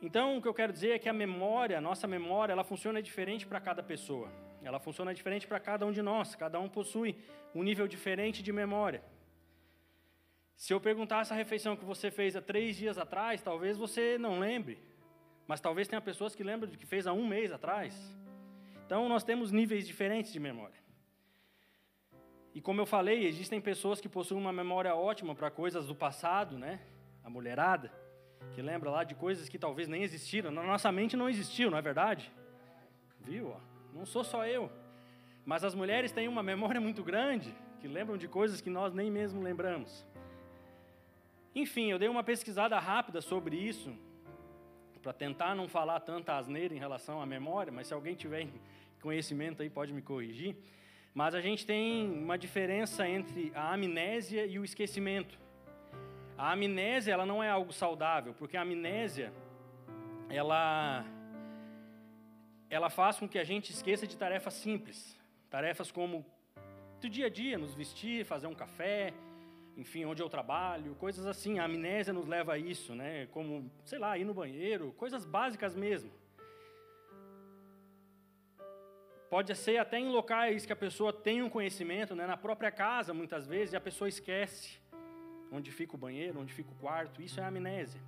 Então, 0.01 0.37
o 0.37 0.41
que 0.41 0.47
eu 0.47 0.53
quero 0.53 0.73
dizer 0.73 0.91
é 0.91 0.99
que 0.99 1.07
a 1.07 1.13
memória, 1.13 1.77
a 1.77 1.81
nossa 1.81 2.07
memória, 2.07 2.53
ela 2.53 2.63
funciona 2.63 3.01
diferente 3.01 3.45
para 3.45 3.59
cada 3.59 3.83
pessoa. 3.83 4.31
Ela 4.63 4.79
funciona 4.79 5.13
diferente 5.13 5.47
para 5.47 5.59
cada 5.59 5.85
um 5.85 5.91
de 5.91 6.01
nós. 6.01 6.35
Cada 6.35 6.59
um 6.59 6.67
possui 6.67 7.15
um 7.53 7.61
nível 7.61 7.87
diferente 7.87 8.41
de 8.41 8.51
memória. 8.51 9.03
Se 10.55 10.73
eu 10.73 10.81
perguntasse 10.81 11.31
a 11.31 11.35
refeição 11.35 11.75
que 11.75 11.85
você 11.85 12.09
fez 12.09 12.35
há 12.35 12.41
três 12.41 12.75
dias 12.75 12.97
atrás, 12.97 13.41
talvez 13.41 13.77
você 13.77 14.17
não 14.17 14.39
lembre. 14.39 14.79
Mas 15.47 15.61
talvez 15.61 15.87
tenha 15.87 16.01
pessoas 16.01 16.33
que 16.33 16.43
lembram 16.43 16.69
do 16.69 16.77
que 16.77 16.85
fez 16.85 17.05
há 17.05 17.13
um 17.13 17.27
mês 17.27 17.51
atrás. 17.51 17.95
Então, 18.85 19.07
nós 19.07 19.23
temos 19.23 19.51
níveis 19.51 19.85
diferentes 19.85 20.33
de 20.33 20.39
memória. 20.39 20.81
E 22.53 22.61
como 22.61 22.81
eu 22.81 22.85
falei, 22.85 23.25
existem 23.25 23.61
pessoas 23.61 24.01
que 24.01 24.09
possuem 24.09 24.41
uma 24.41 24.51
memória 24.51 24.95
ótima 24.95 25.33
para 25.33 25.49
coisas 25.49 25.87
do 25.87 25.95
passado, 25.95 26.57
né? 26.57 26.81
A 27.23 27.29
mulherada, 27.29 27.91
que 28.53 28.61
lembra 28.61 28.89
lá 28.89 29.03
de 29.03 29.15
coisas 29.15 29.47
que 29.47 29.57
talvez 29.57 29.87
nem 29.87 30.03
existiram. 30.03 30.51
Na 30.51 30.63
nossa 30.63 30.91
mente 30.91 31.15
não 31.15 31.29
existiu, 31.29 31.71
não 31.71 31.77
é 31.77 31.81
verdade? 31.81 32.31
Viu? 33.19 33.55
Não 33.93 34.05
sou 34.05 34.23
só 34.23 34.45
eu. 34.45 34.71
Mas 35.45 35.63
as 35.63 35.73
mulheres 35.73 36.11
têm 36.11 36.27
uma 36.27 36.43
memória 36.43 36.79
muito 36.81 37.03
grande, 37.03 37.53
que 37.79 37.87
lembram 37.87 38.17
de 38.17 38.27
coisas 38.27 38.61
que 38.61 38.69
nós 38.69 38.93
nem 38.93 39.09
mesmo 39.09 39.41
lembramos. 39.41 40.05
Enfim, 41.53 41.91
eu 41.91 41.99
dei 41.99 42.07
uma 42.07 42.23
pesquisada 42.23 42.77
rápida 42.79 43.21
sobre 43.21 43.57
isso, 43.57 43.93
para 45.01 45.11
tentar 45.11 45.55
não 45.55 45.67
falar 45.67 45.99
tanta 45.99 46.37
asneira 46.37 46.73
em 46.73 46.77
relação 46.77 47.21
à 47.21 47.25
memória, 47.25 47.71
mas 47.71 47.87
se 47.87 47.93
alguém 47.93 48.15
tiver 48.15 48.47
conhecimento 49.01 49.61
aí 49.61 49.69
pode 49.69 49.91
me 49.91 50.01
corrigir, 50.01 50.55
mas 51.13 51.33
a 51.33 51.41
gente 51.41 51.65
tem 51.65 52.09
uma 52.09 52.37
diferença 52.37 53.07
entre 53.07 53.51
a 53.55 53.73
amnésia 53.73 54.45
e 54.45 54.59
o 54.59 54.63
esquecimento. 54.63 55.37
A 56.41 56.53
amnésia, 56.53 57.13
ela 57.13 57.23
não 57.23 57.43
é 57.43 57.49
algo 57.51 57.71
saudável, 57.71 58.33
porque 58.33 58.57
a 58.57 58.63
amnésia, 58.63 59.31
ela 60.27 61.05
ela 62.67 62.89
faz 62.89 63.19
com 63.19 63.29
que 63.29 63.37
a 63.37 63.43
gente 63.43 63.71
esqueça 63.71 64.07
de 64.07 64.17
tarefas 64.17 64.55
simples, 64.55 65.15
tarefas 65.51 65.91
como 65.91 66.25
do 66.99 67.07
dia 67.07 67.27
a 67.27 67.29
dia, 67.29 67.59
nos 67.59 67.75
vestir, 67.75 68.25
fazer 68.25 68.47
um 68.47 68.55
café, 68.55 69.13
enfim, 69.77 70.03
onde 70.03 70.23
eu 70.23 70.27
trabalho, 70.29 70.95
coisas 70.95 71.27
assim. 71.27 71.59
A 71.59 71.65
amnésia 71.65 72.11
nos 72.11 72.25
leva 72.25 72.53
a 72.53 72.57
isso, 72.57 72.95
né? 72.95 73.27
Como, 73.27 73.71
sei 73.85 73.99
lá, 73.99 74.17
ir 74.17 74.25
no 74.25 74.33
banheiro, 74.33 74.93
coisas 74.93 75.23
básicas 75.23 75.75
mesmo. 75.75 76.11
Pode 79.29 79.55
ser 79.55 79.77
até 79.77 79.99
em 79.99 80.09
locais 80.09 80.65
que 80.65 80.73
a 80.73 80.75
pessoa 80.87 81.13
tem 81.13 81.43
um 81.43 81.49
conhecimento, 81.51 82.15
né? 82.15 82.25
na 82.25 82.35
própria 82.35 82.71
casa, 82.71 83.13
muitas 83.13 83.45
vezes, 83.45 83.73
e 83.73 83.77
a 83.77 83.81
pessoa 83.81 84.09
esquece 84.09 84.80
onde 85.51 85.71
fica 85.71 85.95
o 85.95 85.97
banheiro, 85.97 86.39
onde 86.39 86.53
fica 86.53 86.71
o 86.71 86.75
quarto. 86.75 87.21
Isso 87.21 87.39
é 87.39 87.43
amnésia. 87.43 88.01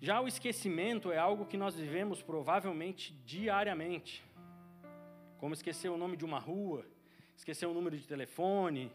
Já 0.00 0.20
o 0.20 0.26
esquecimento 0.26 1.12
é 1.12 1.18
algo 1.18 1.46
que 1.46 1.56
nós 1.56 1.76
vivemos 1.76 2.22
provavelmente 2.22 3.12
diariamente. 3.24 4.24
como 5.38 5.54
esquecer 5.54 5.88
o 5.88 5.96
nome 5.96 6.18
de 6.18 6.24
uma 6.24 6.38
rua, 6.38 6.84
esquecer 7.34 7.64
o 7.64 7.72
número 7.72 7.96
de 7.96 8.06
telefone, 8.06 8.92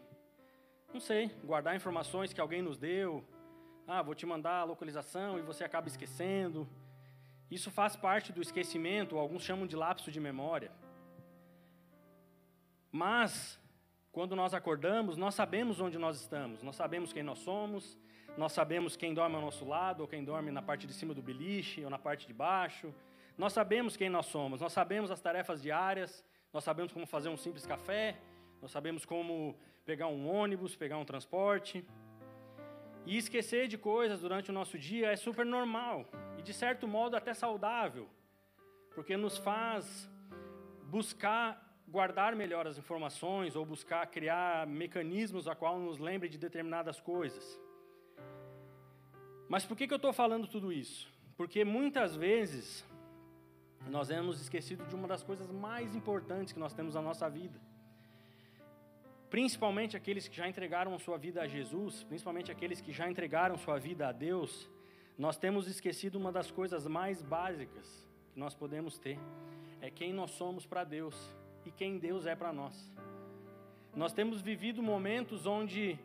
não 0.94 1.00
sei, 1.00 1.28
guardar 1.44 1.74
informações 1.74 2.32
que 2.32 2.40
alguém 2.40 2.62
nos 2.62 2.78
deu. 2.78 3.24
Ah, 3.86 4.00
vou 4.00 4.14
te 4.14 4.24
mandar 4.24 4.60
a 4.60 4.64
localização 4.64 5.38
e 5.38 5.42
você 5.42 5.64
acaba 5.64 5.88
esquecendo. 5.88 6.68
Isso 7.50 7.70
faz 7.70 7.96
parte 7.96 8.32
do 8.32 8.40
esquecimento, 8.40 9.18
alguns 9.18 9.42
chamam 9.42 9.66
de 9.66 9.76
lapso 9.76 10.10
de 10.10 10.20
memória. 10.20 10.70
Mas, 12.90 13.60
quando 14.16 14.34
nós 14.34 14.54
acordamos, 14.54 15.18
nós 15.18 15.34
sabemos 15.34 15.78
onde 15.78 15.98
nós 15.98 16.18
estamos, 16.18 16.62
nós 16.62 16.74
sabemos 16.74 17.12
quem 17.12 17.22
nós 17.22 17.38
somos, 17.38 17.98
nós 18.34 18.50
sabemos 18.50 18.96
quem 18.96 19.12
dorme 19.12 19.36
ao 19.36 19.42
nosso 19.42 19.68
lado, 19.68 20.00
ou 20.00 20.08
quem 20.08 20.24
dorme 20.24 20.50
na 20.50 20.62
parte 20.62 20.86
de 20.86 20.94
cima 20.94 21.12
do 21.12 21.20
beliche, 21.20 21.84
ou 21.84 21.90
na 21.90 21.98
parte 21.98 22.26
de 22.26 22.32
baixo. 22.32 22.94
Nós 23.36 23.52
sabemos 23.52 23.94
quem 23.94 24.08
nós 24.08 24.24
somos, 24.24 24.62
nós 24.62 24.72
sabemos 24.72 25.10
as 25.10 25.20
tarefas 25.20 25.60
diárias, 25.60 26.24
nós 26.50 26.64
sabemos 26.64 26.94
como 26.94 27.04
fazer 27.04 27.28
um 27.28 27.36
simples 27.36 27.66
café, 27.66 28.16
nós 28.62 28.70
sabemos 28.70 29.04
como 29.04 29.54
pegar 29.84 30.06
um 30.06 30.26
ônibus, 30.26 30.74
pegar 30.74 30.96
um 30.96 31.04
transporte. 31.04 31.84
E 33.04 33.18
esquecer 33.18 33.68
de 33.68 33.76
coisas 33.76 34.22
durante 34.22 34.48
o 34.48 34.54
nosso 34.54 34.78
dia 34.78 35.12
é 35.12 35.16
super 35.16 35.44
normal 35.44 36.06
e, 36.38 36.42
de 36.42 36.54
certo 36.54 36.88
modo, 36.88 37.18
até 37.18 37.34
saudável, 37.34 38.08
porque 38.94 39.14
nos 39.14 39.36
faz 39.36 40.10
buscar 40.84 41.65
guardar 41.88 42.34
melhor 42.34 42.66
as 42.66 42.78
informações 42.78 43.54
ou 43.54 43.64
buscar 43.64 44.06
criar 44.06 44.66
mecanismos 44.66 45.46
a 45.46 45.54
qual 45.54 45.78
nos 45.78 45.98
lembre 45.98 46.28
de 46.28 46.38
determinadas 46.38 47.00
coisas. 47.00 47.60
Mas 49.48 49.64
por 49.64 49.76
que, 49.76 49.86
que 49.86 49.94
eu 49.94 49.96
estou 49.96 50.12
falando 50.12 50.48
tudo 50.48 50.72
isso? 50.72 51.08
Porque 51.36 51.64
muitas 51.64 52.16
vezes 52.16 52.84
nós 53.88 54.10
hemos 54.10 54.40
esquecido 54.40 54.84
de 54.86 54.94
uma 54.94 55.06
das 55.06 55.22
coisas 55.22 55.50
mais 55.50 55.94
importantes 55.94 56.52
que 56.52 56.58
nós 56.58 56.74
temos 56.74 56.94
na 56.94 57.02
nossa 57.02 57.30
vida. 57.30 57.60
Principalmente 59.30 59.96
aqueles 59.96 60.26
que 60.26 60.36
já 60.36 60.48
entregaram 60.48 60.98
sua 60.98 61.16
vida 61.16 61.42
a 61.42 61.46
Jesus, 61.46 62.02
principalmente 62.04 62.50
aqueles 62.50 62.80
que 62.80 62.92
já 62.92 63.08
entregaram 63.08 63.56
sua 63.56 63.78
vida 63.78 64.08
a 64.08 64.12
Deus, 64.12 64.68
nós 65.16 65.36
temos 65.36 65.68
esquecido 65.68 66.16
uma 66.16 66.32
das 66.32 66.50
coisas 66.50 66.86
mais 66.86 67.22
básicas 67.22 68.08
que 68.32 68.40
nós 68.40 68.54
podemos 68.54 68.98
ter: 68.98 69.18
é 69.80 69.90
quem 69.90 70.12
nós 70.12 70.32
somos 70.32 70.66
para 70.66 70.84
Deus 70.84 71.14
e 71.66 71.70
quem 71.70 71.98
Deus 71.98 72.26
é 72.26 72.34
para 72.34 72.52
nós. 72.52 72.92
Nós 73.94 74.12
temos 74.12 74.40
vivido 74.40 74.82
momentos 74.82 75.46
onde 75.46 75.98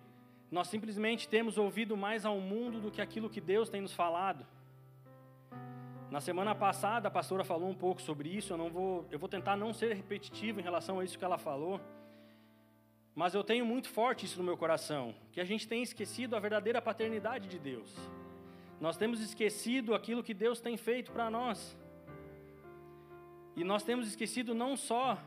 nós 0.50 0.68
simplesmente 0.68 1.27
temos 1.27 1.58
ouvido 1.58 1.96
mais 1.96 2.25
ao 2.25 2.39
mundo 2.39 2.80
do 2.80 2.91
que 2.91 3.01
aquilo 3.01 3.30
que 3.30 3.39
Deus 3.41 3.70
tem 3.70 3.82
nos 3.82 3.94
falado. 3.94 4.46
Na 6.10 6.20
semana 6.20 6.53
passada 6.53 7.08
a 7.08 7.12
pastora 7.12 7.44
falou 7.44 7.70
um 7.70 7.75
pouco 7.75 8.01
sobre 8.01 8.30
isso, 8.30 8.53
eu 8.53 8.58
não 8.58 8.70
vou, 8.70 9.06
eu 9.10 9.18
vou 9.18 9.30
tentar 9.30 9.56
não 9.56 9.74
ser 9.74 9.94
repetitivo 9.94 10.60
em 10.60 10.63
relação 10.63 11.00
a 11.00 11.06
isso 11.06 11.18
que 11.18 11.24
ela 11.24 11.38
falou. 11.38 11.80
Mas 13.15 13.34
eu 13.34 13.44
tenho 13.44 13.65
muito 13.65 13.89
forte 13.89 14.25
isso 14.25 14.38
no 14.38 14.44
meu 14.44 14.58
coração, 14.58 15.13
que 15.32 15.39
a 15.39 15.46
gente 15.46 15.68
tem 15.68 15.84
esquecido 15.84 16.36
a 16.36 16.39
verdadeira 16.39 16.82
paternidade 16.82 17.48
de 17.48 17.60
Deus. 17.60 17.94
Nós 18.80 18.98
temos 18.98 19.22
esquecido 19.22 19.94
aquilo 19.94 20.24
que 20.24 20.34
Deus 20.34 20.60
tem 20.60 20.75
feito 20.75 21.12
para 21.12 21.30
nós. 21.30 21.77
E 23.56 23.63
nós 23.63 23.84
temos 23.84 24.08
esquecido 24.08 24.56
não 24.56 24.75
só 24.75 25.18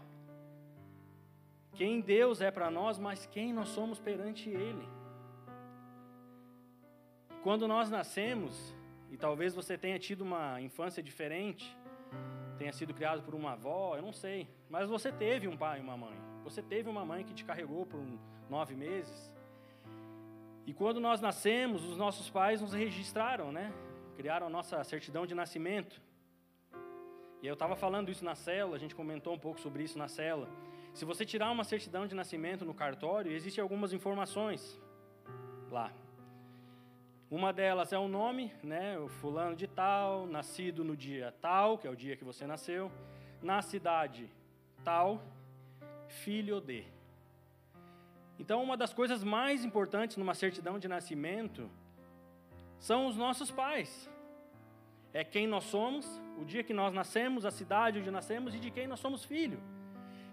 quem 1.75 2.00
Deus 2.00 2.40
é 2.40 2.50
para 2.50 2.71
nós, 2.71 2.99
mas 2.99 3.26
quem 3.26 3.52
nós 3.52 3.69
somos 3.69 3.99
perante 3.99 4.49
Ele. 4.49 4.87
Quando 7.43 7.69
nós 7.69 7.90
nascemos, 7.90 8.75
e 9.11 9.16
talvez 9.16 9.54
você 9.54 9.76
tenha 9.76 9.99
tido 9.99 10.23
uma 10.23 10.61
infância 10.61 11.02
diferente, 11.02 11.76
tenha 12.59 12.73
sido 12.73 12.95
criado 12.95 13.23
por 13.23 13.35
uma 13.35 13.52
avó, 13.52 13.97
eu 13.97 14.02
não 14.02 14.12
sei. 14.12 14.49
Mas 14.71 14.88
você 14.88 15.12
teve 15.12 15.47
um 15.47 15.57
pai 15.57 15.78
e 15.78 15.83
uma 15.83 15.97
mãe. 15.97 16.16
Você 16.45 16.62
teve 16.62 16.88
uma 16.88 17.04
mãe 17.04 17.25
que 17.25 17.35
te 17.35 17.45
carregou 17.45 17.85
por 17.85 18.00
nove 18.49 18.75
meses. 18.75 19.33
E 20.66 20.73
quando 20.73 21.00
nós 21.00 21.21
nascemos, 21.21 21.85
os 21.85 21.97
nossos 21.97 22.31
pais 22.31 22.61
nos 22.61 22.73
registraram, 22.73 23.52
né? 23.52 23.73
Criaram 24.16 24.47
a 24.47 24.50
nossa 24.50 24.83
certidão 24.85 25.26
de 25.26 25.35
nascimento. 25.35 26.00
E 27.43 27.47
eu 27.47 27.54
estava 27.54 27.76
falando 27.76 28.11
isso 28.11 28.25
na 28.25 28.35
célula, 28.35 28.76
a 28.76 28.78
gente 28.78 28.95
comentou 28.95 29.35
um 29.35 29.38
pouco 29.38 29.61
sobre 29.61 29.83
isso 29.83 29.99
na 29.99 30.09
célula. 30.09 30.49
Se 30.95 31.05
você 31.05 31.25
tirar 31.25 31.51
uma 31.51 31.65
certidão 31.65 32.07
de 32.07 32.15
nascimento 32.15 32.65
no 32.65 32.73
cartório, 32.73 33.33
existem 33.33 33.61
algumas 33.61 33.93
informações 33.93 34.81
lá. 35.69 35.93
Uma 37.29 37.53
delas 37.53 37.93
é 37.93 37.99
o 37.99 38.07
nome, 38.07 38.53
né? 38.63 38.97
O 38.97 39.09
fulano 39.09 39.57
de 39.57 39.67
tal, 39.67 40.25
nascido 40.25 40.85
no 40.85 40.97
dia 40.97 41.35
tal, 41.41 41.79
que 41.79 41.89
é 41.89 41.91
o 41.91 41.97
dia 41.97 42.17
que 42.17 42.23
você 42.23 42.47
nasceu, 42.47 42.93
na 43.43 43.61
cidade 43.61 44.31
tal, 44.85 45.21
filho 46.07 46.61
de. 46.61 46.85
Então, 48.39 48.63
uma 48.63 48.77
das 48.77 48.95
coisas 48.95 49.25
mais 49.25 49.65
importantes 49.65 50.17
numa 50.17 50.33
certidão 50.33 50.79
de 50.79 50.87
nascimento 50.87 51.69
são 52.79 53.09
os 53.09 53.17
nossos 53.17 53.51
pais. 53.51 54.09
É 55.13 55.25
quem 55.25 55.49
nós 55.49 55.65
somos, 55.65 56.07
o 56.39 56.45
dia 56.45 56.63
que 56.63 56.73
nós 56.73 56.95
nascemos, 56.95 57.45
a 57.45 57.51
cidade 57.51 57.99
onde 57.99 58.13
nascemos 58.13 58.55
e 58.55 58.61
de 58.61 58.71
quem 58.71 58.87
nós 58.87 59.01
somos 59.01 59.25
filho. 59.25 59.61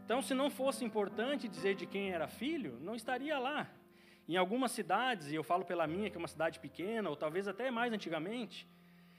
Então, 0.03 0.21
se 0.21 0.33
não 0.33 0.49
fosse 0.49 0.83
importante 0.83 1.47
dizer 1.47 1.75
de 1.75 1.85
quem 1.85 2.11
era 2.11 2.27
filho, 2.27 2.77
não 2.81 2.95
estaria 2.95 3.37
lá. 3.39 3.69
Em 4.27 4.37
algumas 4.37 4.71
cidades, 4.71 5.31
e 5.31 5.35
eu 5.35 5.43
falo 5.43 5.65
pela 5.65 5.87
minha, 5.87 6.09
que 6.09 6.17
é 6.17 6.19
uma 6.19 6.27
cidade 6.27 6.59
pequena, 6.59 7.09
ou 7.09 7.15
talvez 7.15 7.47
até 7.47 7.69
mais 7.71 7.91
antigamente, 7.91 8.67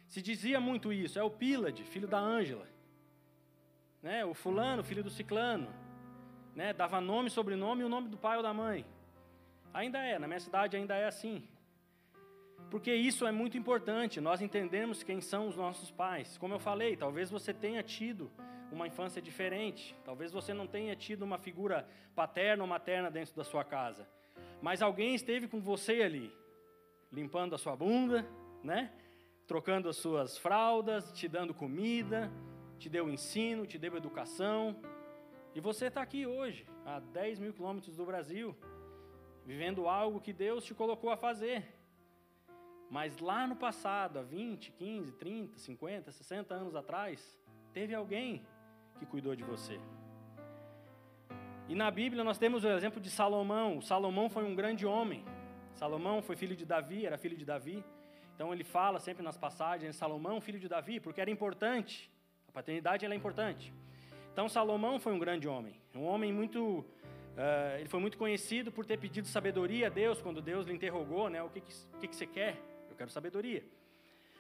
se 0.09 0.21
dizia 0.21 0.61
muito 0.61 0.93
isso: 0.93 1.19
é 1.19 1.23
o 1.23 1.31
Pílade, 1.31 1.85
filho 1.85 2.09
da 2.09 2.19
Ângela. 2.19 2.67
Né? 4.03 4.25
O 4.25 4.35
fulano, 4.35 4.83
filho 4.83 5.03
do 5.03 5.11
ciclano. 5.11 5.69
Né? 6.55 6.73
Dava 6.73 7.01
nome, 7.01 7.31
sobrenome 7.31 7.83
e 7.83 7.85
o 7.85 7.89
nome 7.89 8.09
do 8.09 8.17
pai 8.17 8.37
ou 8.37 8.43
da 8.43 8.53
mãe. 8.53 8.85
Ainda 9.73 9.99
é, 9.99 10.19
na 10.19 10.27
minha 10.27 10.41
cidade 10.41 10.77
ainda 10.77 10.95
é 10.95 11.07
assim. 11.07 11.49
Porque 12.71 12.95
isso 12.95 13.27
é 13.27 13.33
muito 13.33 13.57
importante, 13.57 14.21
nós 14.21 14.41
entendemos 14.41 15.03
quem 15.03 15.21
são 15.21 15.49
os 15.49 15.57
nossos 15.57 15.91
pais. 15.91 16.39
Como 16.39 16.55
eu 16.55 16.59
falei, 16.59 16.97
talvez 16.97 17.31
você 17.31 17.53
tenha 17.53 17.83
tido 17.83 18.31
uma 18.73 18.87
infância 18.87 19.21
diferente, 19.21 19.95
talvez 20.05 20.33
você 20.33 20.53
não 20.53 20.67
tenha 20.67 20.97
tido 20.97 21.23
uma 21.23 21.39
figura 21.39 21.87
paterna 22.15 22.63
ou 22.63 22.69
materna 22.69 23.11
dentro 23.11 23.35
da 23.35 23.45
sua 23.45 23.65
casa 23.65 24.07
mas 24.63 24.81
alguém 24.81 25.13
esteve 25.17 25.49
com 25.49 25.61
você 25.61 26.03
ali, 26.03 26.33
limpando 27.11 27.53
a 27.57 27.59
sua 27.59 27.75
bunda, 27.75 28.25
né? 28.63 28.93
Trocando 29.45 29.89
as 29.89 29.97
suas 29.97 30.39
fraldas, 30.39 31.11
te 31.13 31.27
dando 31.27 31.53
comida, 31.53 32.31
te 32.79 32.89
deu 32.89 33.11
ensino, 33.11 33.67
te 33.67 33.77
deu 33.77 33.97
educação. 33.97 34.77
E 35.53 35.61
você 35.61 35.87
está 35.87 36.01
aqui 36.01 36.25
hoje, 36.25 36.65
a 36.87 37.01
10 37.01 37.41
mil 37.41 37.53
quilômetros 37.53 37.97
do 37.97 38.07
Brasil, 38.07 38.57
vivendo 39.45 39.89
algo 39.89 40.21
que 40.21 40.33
Deus 40.33 40.65
te 40.65 40.75
colocou 40.75 41.11
a 41.11 41.17
fazer. 41.17 41.67
Mas 42.89 43.19
lá 43.19 43.49
no 43.49 43.57
passado, 43.57 44.21
há 44.21 44.23
20, 44.23 44.71
15, 44.71 45.13
30, 45.15 45.59
50, 45.59 46.13
60 46.13 46.55
anos 46.55 46.77
atrás, 46.77 47.37
teve 47.73 47.97
alguém 47.97 48.47
que 49.03 49.07
cuidou 49.07 49.35
de 49.35 49.43
você. 49.43 49.81
E 51.69 51.75
na 51.75 51.91
Bíblia 51.91 52.23
nós 52.23 52.39
temos 52.39 52.65
o 52.65 52.69
exemplo 52.69 53.01
de 53.01 53.11
Salomão. 53.11 53.81
Salomão 53.81 54.31
foi 54.31 54.45
um 54.45 54.55
grande 54.55 54.87
homem. 54.87 55.25
Salomão 55.75 56.23
foi 56.23 56.37
filho 56.37 56.55
de 56.55 56.65
Davi, 56.65 57.05
era 57.05 57.19
filho 57.19 57.37
de 57.37 57.45
Davi. 57.45 57.85
Então 58.35 58.53
ele 58.53 58.63
fala 58.63 58.99
sempre 59.01 59.23
nas 59.23 59.37
passagens, 59.37 59.97
Salomão, 59.97 60.41
filho 60.41 60.61
de 60.61 60.69
Davi, 60.69 61.01
porque 61.01 61.21
era 61.21 61.31
importante. 61.31 62.11
A 62.49 62.53
paternidade 62.53 63.05
é 63.05 63.15
importante. 63.15 63.73
Então 64.33 64.49
Salomão 64.49 65.01
foi 65.01 65.13
um 65.13 65.19
grande 65.19 65.47
homem, 65.49 65.75
um 65.95 66.05
homem 66.05 66.33
muito, 66.33 66.61
uh, 67.37 67.79
ele 67.79 67.89
foi 67.89 68.01
muito 68.01 68.17
conhecido 68.17 68.73
por 68.73 68.87
ter 68.87 68.99
pedido 68.99 69.27
sabedoria 69.29 69.89
a 69.89 69.91
Deus 69.91 70.23
quando 70.23 70.41
Deus 70.41 70.67
lhe 70.67 70.73
interrogou, 70.73 71.29
né? 71.29 71.43
O 71.43 71.51
que 71.51 71.61
que, 71.61 71.73
o 71.95 71.99
que, 71.99 72.09
que 72.09 72.17
você 72.17 72.27
quer? 72.27 72.57
Eu 72.89 72.97
quero 72.97 73.11
sabedoria. 73.11 73.63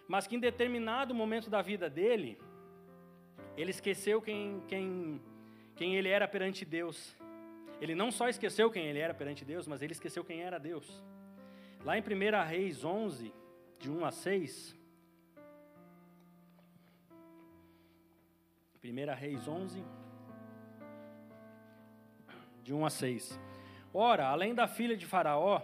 Mas 0.08 0.26
que 0.26 0.36
em 0.36 0.40
determinado 0.40 1.14
momento 1.14 1.50
da 1.50 1.60
vida 1.60 1.90
dele, 1.90 2.38
ele 3.56 3.70
esqueceu 3.70 4.20
quem, 4.20 4.62
quem 4.68 5.20
quem 5.76 5.96
ele 5.96 6.08
era 6.08 6.28
perante 6.28 6.64
Deus. 6.64 7.16
Ele 7.80 7.94
não 7.94 8.12
só 8.12 8.28
esqueceu 8.28 8.70
quem 8.70 8.86
ele 8.86 8.98
era 8.98 9.14
perante 9.14 9.44
Deus, 9.44 9.66
mas 9.66 9.82
ele 9.82 9.92
esqueceu 9.92 10.24
quem 10.24 10.42
era 10.42 10.58
Deus. 10.58 11.02
Lá 11.84 11.98
em 11.98 12.02
1 12.02 12.46
Reis 12.46 12.84
11, 12.84 13.34
de 13.78 13.90
1 13.90 14.04
a 14.04 14.10
6. 14.10 14.76
1 18.84 19.14
Reis 19.14 19.48
11, 19.48 19.84
de 22.62 22.74
1 22.74 22.84
a 22.84 22.90
6. 22.90 23.40
Ora, 23.92 24.28
além 24.28 24.54
da 24.54 24.66
filha 24.66 24.96
de 24.96 25.06
Faraó, 25.06 25.62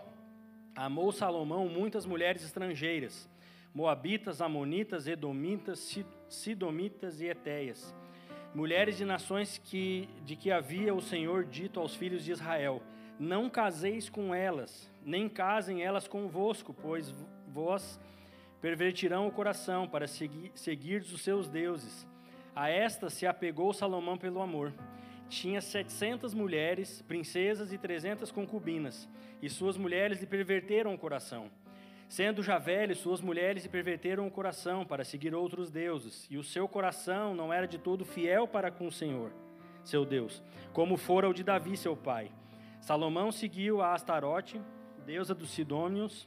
amou 0.74 1.12
Salomão 1.12 1.68
muitas 1.68 2.04
mulheres 2.06 2.42
estrangeiras, 2.44 3.28
moabitas, 3.74 4.40
amonitas, 4.40 5.06
edomitas, 5.06 5.78
sidomitas 6.28 7.20
e 7.20 7.26
etéias 7.26 7.94
mulheres 8.54 8.96
de 8.96 9.04
nações 9.04 9.58
que, 9.58 10.08
de 10.24 10.34
que 10.34 10.50
havia 10.50 10.94
o 10.94 11.00
Senhor 11.00 11.44
dito 11.44 11.80
aos 11.80 11.94
filhos 11.94 12.24
de 12.24 12.32
Israel: 12.32 12.82
Não 13.18 13.48
caseis 13.48 14.08
com 14.08 14.34
elas, 14.34 14.90
nem 15.04 15.28
casem 15.28 15.82
elas 15.82 16.08
convosco, 16.08 16.74
pois 16.74 17.14
vós 17.46 18.00
pervertirão 18.60 19.26
o 19.26 19.30
coração 19.30 19.86
para 19.86 20.06
seguir, 20.06 20.50
seguir 20.54 21.02
os 21.02 21.20
seus 21.22 21.48
deuses. 21.48 22.06
A 22.54 22.68
esta 22.68 23.08
se 23.08 23.26
apegou 23.26 23.72
Salomão 23.72 24.18
pelo 24.18 24.42
amor. 24.42 24.72
tinha 25.28 25.60
700 25.60 26.32
mulheres, 26.32 27.02
princesas 27.02 27.70
e 27.70 27.78
300 27.78 28.32
concubinas, 28.32 29.06
e 29.42 29.48
suas 29.48 29.76
mulheres 29.76 30.20
lhe 30.20 30.26
perverteram 30.26 30.94
o 30.94 30.98
coração. 30.98 31.50
Sendo 32.08 32.42
já 32.42 32.58
velho, 32.58 32.96
suas 32.96 33.20
mulheres 33.20 33.64
lhe 33.64 33.68
perverteram 33.68 34.26
o 34.26 34.30
coração 34.30 34.84
para 34.84 35.04
seguir 35.04 35.34
outros 35.34 35.70
deuses, 35.70 36.26
e 36.30 36.38
o 36.38 36.42
seu 36.42 36.66
coração 36.66 37.34
não 37.34 37.52
era 37.52 37.66
de 37.66 37.78
todo 37.78 38.04
fiel 38.04 38.48
para 38.48 38.70
com 38.70 38.86
o 38.86 38.92
Senhor, 38.92 39.30
seu 39.84 40.06
Deus, 40.06 40.42
como 40.72 40.96
fora 40.96 41.28
o 41.28 41.34
de 41.34 41.44
Davi, 41.44 41.76
seu 41.76 41.94
pai. 41.94 42.30
Salomão 42.80 43.30
seguiu 43.30 43.82
a 43.82 43.92
Astarote, 43.92 44.58
deusa 45.04 45.34
dos 45.34 45.50
Sidônios, 45.50 46.26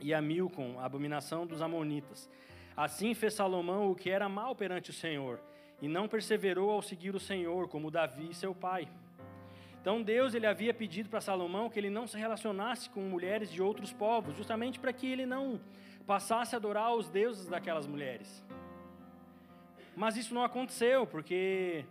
e 0.00 0.12
a 0.12 0.20
Milcom, 0.20 0.78
a 0.80 0.84
abominação 0.84 1.46
dos 1.46 1.62
Amonitas. 1.62 2.28
Assim 2.76 3.14
fez 3.14 3.34
Salomão 3.34 3.90
o 3.90 3.94
que 3.94 4.10
era 4.10 4.28
mal 4.28 4.56
perante 4.56 4.90
o 4.90 4.94
Senhor, 4.94 5.40
e 5.80 5.86
não 5.86 6.08
perseverou 6.08 6.70
ao 6.70 6.82
seguir 6.82 7.14
o 7.14 7.20
Senhor, 7.20 7.68
como 7.68 7.92
Davi, 7.92 8.34
seu 8.34 8.54
pai. 8.54 8.88
Então 9.86 10.02
Deus 10.02 10.34
ele 10.34 10.48
havia 10.48 10.74
pedido 10.74 11.08
para 11.08 11.20
Salomão 11.20 11.70
que 11.70 11.78
ele 11.78 11.88
não 11.88 12.08
se 12.08 12.18
relacionasse 12.18 12.90
com 12.90 13.00
mulheres 13.02 13.48
de 13.48 13.62
outros 13.62 13.92
povos, 13.92 14.36
justamente 14.36 14.80
para 14.80 14.92
que 14.92 15.06
ele 15.06 15.24
não 15.24 15.60
passasse 16.04 16.56
a 16.56 16.58
adorar 16.58 16.92
os 16.92 17.08
deuses 17.08 17.46
daquelas 17.46 17.86
mulheres. 17.86 18.44
Mas 19.94 20.16
isso 20.16 20.34
não 20.34 20.42
aconteceu, 20.42 21.06
porque 21.06 21.84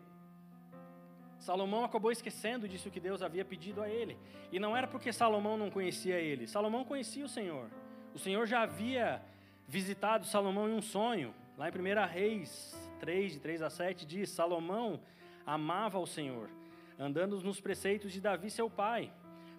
Salomão 1.40 1.86
acabou 1.86 2.12
esquecendo 2.12 2.68
disso 2.68 2.92
que 2.92 3.00
Deus 3.00 3.22
havia 3.22 3.46
pedido 3.46 3.82
a 3.82 3.88
ele. 3.88 4.18
E 4.52 4.60
não 4.60 4.76
era 4.76 4.88
porque 4.88 5.14
Salomão 5.14 5.56
não 5.56 5.72
conhecia 5.72 6.20
ele. 6.20 6.48
Salomão 6.48 6.84
conhecia 6.84 7.24
o 7.24 7.30
Senhor. 7.30 7.70
O 8.14 8.20
Senhor 8.20 8.46
já 8.46 8.64
havia 8.64 9.22
visitado 9.70 10.26
Salomão 10.26 10.68
em 10.68 10.74
um 10.74 10.82
sonho. 10.82 11.34
Lá 11.58 11.70
em 11.70 11.72
1 11.72 12.08
Reis 12.12 12.76
3, 13.00 13.32
de 13.32 13.40
3 13.40 13.62
a 13.62 13.70
7, 13.70 14.06
diz: 14.06 14.32
Salomão 14.32 15.00
amava 15.46 15.98
o 15.98 16.06
Senhor, 16.06 16.50
andando 16.98 17.40
nos 17.42 17.60
preceitos 17.60 18.12
de 18.12 18.22
Davi, 18.22 18.50
seu 18.50 18.70
pai. 18.70 19.12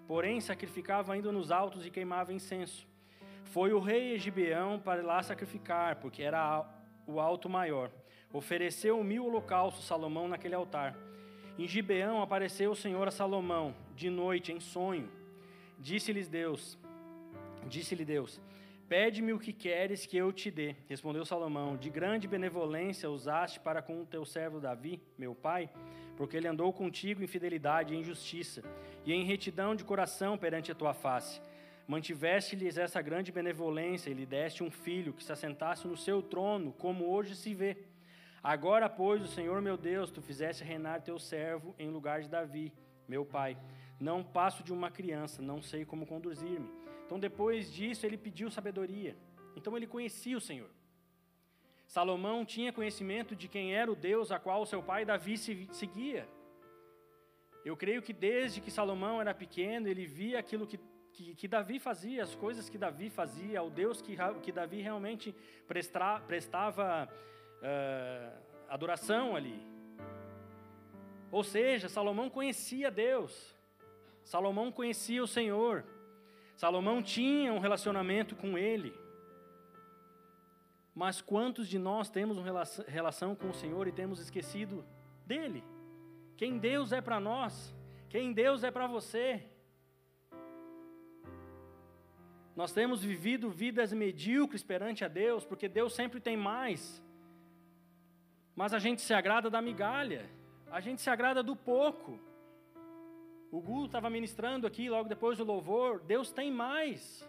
Porém, 0.07 0.40
sacrificava 0.40 1.12
ainda 1.12 1.33
nos 1.33 1.50
altos 1.50 1.85
e 1.85 1.90
queimava 1.90 2.33
incenso. 2.33 2.87
Foi 3.45 3.73
o 3.73 3.81
rei 3.81 4.12
Egibeão 4.12 4.78
para 4.78 5.02
lá 5.02 5.23
sacrificar, 5.23 5.97
porque 5.97 6.23
era 6.23 6.64
o 7.07 7.21
alto 7.21 7.49
maior. 7.49 7.90
Ofereceu 8.33 9.02
mil 9.02 9.26
holocaustos 9.26 9.85
Salomão 9.85 10.28
naquele 10.28 10.55
altar. 10.55 10.97
Em 11.59 11.66
Gibeão 11.66 12.21
apareceu 12.21 12.71
o 12.73 12.76
Senhor 12.76 13.09
a 13.09 13.11
Salomão, 13.11 13.75
de 13.95 14.11
noite, 14.11 14.52
em 14.52 14.61
sonho. 14.61 15.11
Disse-lhes 15.78 16.28
Deus: 16.28 16.78
Disse-lhe 17.66 18.05
Deus: 18.05 18.40
Pede-me 18.88 19.33
o 19.33 19.38
que 19.38 19.52
queres 19.52 20.07
que 20.07 20.16
eu 20.16 20.33
te 20.33 20.50
dê. 20.50 20.76
Respondeu 20.88 21.25
Salomão: 21.25 21.76
De 21.76 21.90
grande 21.90 22.28
benevolência 22.28 23.11
usaste 23.11 23.59
para 23.59 23.81
com 23.81 24.02
o 24.02 24.07
teu 24.07 24.25
servo 24.25 24.61
Davi, 24.61 25.00
meu 25.19 25.35
pai, 25.35 25.71
porque 26.16 26.37
ele 26.37 26.49
andou 26.49 26.73
contigo 26.73 27.23
em 27.23 27.26
fidelidade 27.26 27.94
e 27.94 27.96
em 27.96 28.04
justiça, 28.04 28.62
e 29.04 29.12
em 29.12 29.25
retidão 29.25 29.75
de 29.75 29.85
coração 29.85 30.37
perante 30.37 30.73
a 30.73 30.75
tua 30.75 30.94
face. 30.94 31.40
Mantiveste-lhes 31.87 32.78
essa 32.78 33.00
grande 33.00 33.30
benevolência 33.30 34.11
e 34.11 34.14
lhe 34.14 34.26
deste 34.26 34.64
um 34.64 34.70
filho 34.70 35.12
que 35.12 35.23
se 35.23 35.32
assentasse 35.32 35.87
no 35.87 35.96
seu 35.96 36.20
trono, 36.20 36.73
como 36.73 37.08
hoje 37.08 37.37
se 37.37 37.54
vê. 37.54 37.76
Agora, 38.42 38.88
pois, 38.88 39.23
o 39.23 39.28
Senhor 39.28 39.61
meu 39.62 39.76
Deus, 39.76 40.11
tu 40.11 40.20
fizeste 40.20 40.64
reinar 40.64 41.02
teu 41.02 41.18
servo 41.18 41.75
em 41.78 41.88
lugar 41.88 42.23
de 42.23 42.28
Davi, 42.28 42.73
meu 43.08 43.25
pai. 43.25 43.56
Não 44.00 44.23
passo 44.23 44.64
de 44.64 44.73
uma 44.73 44.90
criança, 44.90 45.40
não 45.40 45.62
sei 45.62 45.85
como 45.85 46.06
conduzir-me. 46.06 46.68
Então, 47.04 47.20
depois 47.20 47.73
disso, 47.73 48.04
ele 48.04 48.16
pediu 48.16 48.50
sabedoria. 48.50 49.16
Então, 49.54 49.76
ele 49.76 49.87
conhecia 49.87 50.37
o 50.37 50.40
Senhor. 50.40 50.70
Salomão 51.87 52.45
tinha 52.45 52.73
conhecimento 52.73 53.35
de 53.37 53.49
quem 53.49 53.75
era 53.75 53.90
o 53.90 53.97
Deus 53.97 54.33
a 54.33 54.38
qual 54.38 54.66
seu 54.66 54.83
pai 54.83 55.05
Davi 55.05 55.38
seguia. 55.38 56.28
Eu 57.64 57.76
creio 57.76 58.02
que 58.02 58.12
desde 58.12 58.61
que 58.61 58.71
Salomão 58.71 59.21
era 59.21 59.35
pequeno, 59.35 59.88
ele 59.88 60.07
via 60.07 60.39
aquilo 60.39 60.67
que, 60.67 60.78
que, 61.13 61.34
que 61.34 61.49
Davi 61.49 61.78
fazia, 61.78 62.23
as 62.23 62.34
coisas 62.34 62.69
que 62.69 62.78
Davi 62.78 63.10
fazia, 63.10 63.63
o 63.63 63.71
Deus 63.71 64.00
que, 64.00 64.17
que 64.43 64.52
Davi 64.52 64.80
realmente 64.80 65.34
prestra, 65.67 66.21
prestava 66.21 67.08
uh, 67.08 68.43
adoração 68.69 69.34
ali. 69.34 69.60
Ou 71.30 71.43
seja, 71.43 71.89
Salomão 71.89 72.30
conhecia 72.30 72.91
Deus, 72.91 73.54
Salomão 74.23 74.71
conhecia 74.71 75.23
o 75.23 75.26
Senhor. 75.26 75.84
Salomão 76.56 77.02
tinha 77.02 77.52
um 77.52 77.58
relacionamento 77.58 78.34
com 78.34 78.56
ele. 78.56 78.93
Mas 80.97 81.21
quantos 81.21 81.69
de 81.69 81.78
nós 81.78 82.09
temos 82.09 82.39
uma 82.39 82.65
relação 82.89 83.35
com 83.35 83.50
o 83.50 83.54
Senhor 83.54 83.87
e 83.87 83.93
temos 83.93 84.19
esquecido 84.19 84.82
dele? 85.26 85.63
Quem 86.39 86.56
Deus 86.56 86.91
é 86.91 87.02
para 87.02 87.21
nós? 87.21 87.75
Quem 88.09 88.32
Deus 88.32 88.65
é 88.65 88.71
para 88.71 88.87
você? 88.87 89.45
Nós 92.56 92.73
temos 92.73 93.04
vivido 93.04 93.50
vidas 93.50 93.93
medíocres 93.93 94.63
perante 94.63 95.04
a 95.04 95.09
Deus, 95.09 95.45
porque 95.45 95.69
Deus 95.69 95.95
sempre 95.95 96.19
tem 96.19 96.35
mais. 96.35 97.02
Mas 98.54 98.73
a 98.73 98.78
gente 98.78 99.02
se 99.02 99.13
agrada 99.13 99.50
da 99.50 99.61
migalha, 99.61 100.25
a 100.71 100.80
gente 100.80 101.02
se 101.02 101.11
agrada 101.11 101.43
do 101.43 101.54
pouco. 101.54 102.19
O 103.52 103.61
Gu 103.61 103.85
estava 103.85 104.09
ministrando 104.09 104.67
aqui 104.67 104.89
logo 104.89 105.11
depois 105.11 105.37
do 105.37 105.45
louvor. 105.45 106.00
Deus 106.00 106.32
tem 106.32 106.50
mais. 106.50 107.23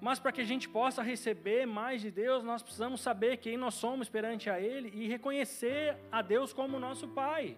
Mas 0.00 0.18
para 0.18 0.32
que 0.32 0.40
a 0.40 0.44
gente 0.44 0.68
possa 0.68 1.02
receber 1.02 1.66
mais 1.66 2.00
de 2.02 2.10
Deus, 2.10 2.44
nós 2.44 2.62
precisamos 2.62 3.00
saber 3.00 3.38
quem 3.38 3.56
nós 3.56 3.74
somos 3.74 4.08
perante 4.08 4.50
a 4.50 4.60
Ele 4.60 4.90
e 4.94 5.08
reconhecer 5.08 5.96
a 6.12 6.20
Deus 6.20 6.52
como 6.52 6.78
nosso 6.78 7.08
Pai. 7.08 7.56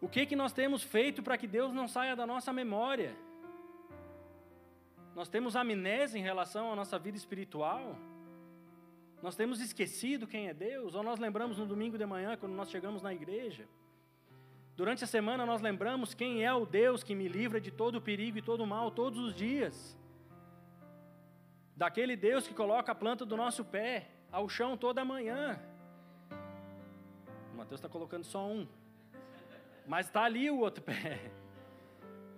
O 0.00 0.08
que 0.08 0.24
que 0.24 0.34
nós 0.34 0.52
temos 0.52 0.82
feito 0.82 1.22
para 1.22 1.36
que 1.36 1.46
Deus 1.46 1.74
não 1.74 1.86
saia 1.86 2.16
da 2.16 2.26
nossa 2.26 2.52
memória? 2.52 3.14
Nós 5.14 5.28
temos 5.28 5.54
amnésia 5.54 6.18
em 6.18 6.22
relação 6.22 6.72
à 6.72 6.76
nossa 6.76 6.98
vida 6.98 7.18
espiritual? 7.18 7.96
Nós 9.22 9.36
temos 9.36 9.60
esquecido 9.60 10.26
quem 10.26 10.48
é 10.48 10.54
Deus? 10.54 10.94
Ou 10.94 11.02
nós 11.02 11.18
lembramos 11.18 11.58
no 11.58 11.66
domingo 11.66 11.98
de 11.98 12.06
manhã, 12.06 12.36
quando 12.38 12.54
nós 12.54 12.70
chegamos 12.70 13.02
na 13.02 13.12
igreja? 13.12 13.68
Durante 14.80 15.04
a 15.04 15.06
semana 15.06 15.44
nós 15.44 15.60
lembramos 15.60 16.14
quem 16.14 16.42
é 16.42 16.50
o 16.54 16.64
Deus 16.64 17.02
que 17.02 17.14
me 17.14 17.28
livra 17.28 17.60
de 17.60 17.70
todo 17.70 17.96
o 17.96 18.00
perigo 18.00 18.38
e 18.38 18.40
todo 18.40 18.66
mal 18.66 18.90
todos 18.90 19.18
os 19.18 19.34
dias. 19.34 19.94
Daquele 21.76 22.16
Deus 22.16 22.48
que 22.48 22.54
coloca 22.54 22.90
a 22.90 22.94
planta 22.94 23.26
do 23.26 23.36
nosso 23.36 23.62
pé 23.62 24.08
ao 24.32 24.48
chão 24.48 24.78
toda 24.78 25.04
manhã. 25.04 25.60
O 27.52 27.58
Mateus 27.58 27.78
está 27.78 27.90
colocando 27.90 28.24
só 28.24 28.46
um. 28.46 28.66
Mas 29.86 30.06
está 30.06 30.24
ali 30.24 30.50
o 30.50 30.60
outro 30.60 30.82
pé. 30.82 31.30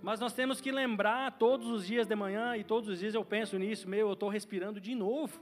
Mas 0.03 0.19
nós 0.19 0.33
temos 0.33 0.61
que 0.61 0.73
lembrar 0.73 1.39
todos 1.39 1.69
os 1.69 1.87
dias 1.87 2.09
de 2.09 2.17
manhã, 2.17 2.57
e 2.57 2.65
todos 2.65 2.89
os 2.89 2.99
dias 2.99 3.15
eu 3.15 3.25
penso 3.25 3.57
nisso, 3.57 3.89
meu, 3.89 4.09
eu 4.09 4.15
estou 4.15 4.29
respirando 4.29 4.81
de 4.81 4.97
novo. 4.97 5.41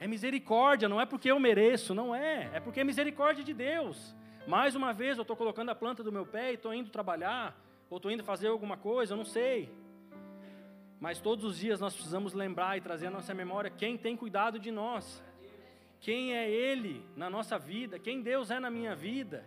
É 0.00 0.06
misericórdia, 0.06 0.88
não 0.88 0.98
é 0.98 1.04
porque 1.04 1.30
eu 1.30 1.38
mereço, 1.38 1.94
não 1.94 2.14
é. 2.14 2.48
É 2.54 2.58
porque 2.58 2.80
é 2.80 2.84
misericórdia 2.84 3.44
de 3.44 3.52
Deus. 3.52 4.16
Mais 4.48 4.74
uma 4.74 4.94
vez 4.94 5.18
eu 5.18 5.22
estou 5.22 5.36
colocando 5.36 5.68
a 5.68 5.74
planta 5.74 6.02
do 6.02 6.10
meu 6.10 6.24
pé 6.24 6.52
e 6.52 6.54
estou 6.54 6.72
indo 6.72 6.88
trabalhar, 6.88 7.54
ou 7.90 7.98
estou 7.98 8.10
indo 8.10 8.24
fazer 8.24 8.48
alguma 8.48 8.78
coisa, 8.78 9.12
eu 9.12 9.16
não 9.18 9.24
sei. 9.26 9.70
Mas 10.98 11.20
todos 11.20 11.44
os 11.44 11.58
dias 11.58 11.78
nós 11.78 11.92
precisamos 11.92 12.32
lembrar 12.32 12.78
e 12.78 12.80
trazer 12.80 13.08
à 13.08 13.10
nossa 13.10 13.34
memória 13.34 13.68
quem 13.70 13.98
tem 13.98 14.16
cuidado 14.16 14.58
de 14.58 14.70
nós. 14.70 15.22
Quem 16.00 16.34
é 16.34 16.48
Ele 16.48 17.04
na 17.14 17.28
nossa 17.28 17.58
vida, 17.58 17.98
quem 17.98 18.22
Deus 18.22 18.50
é 18.50 18.58
na 18.58 18.70
minha 18.70 18.96
vida. 18.96 19.46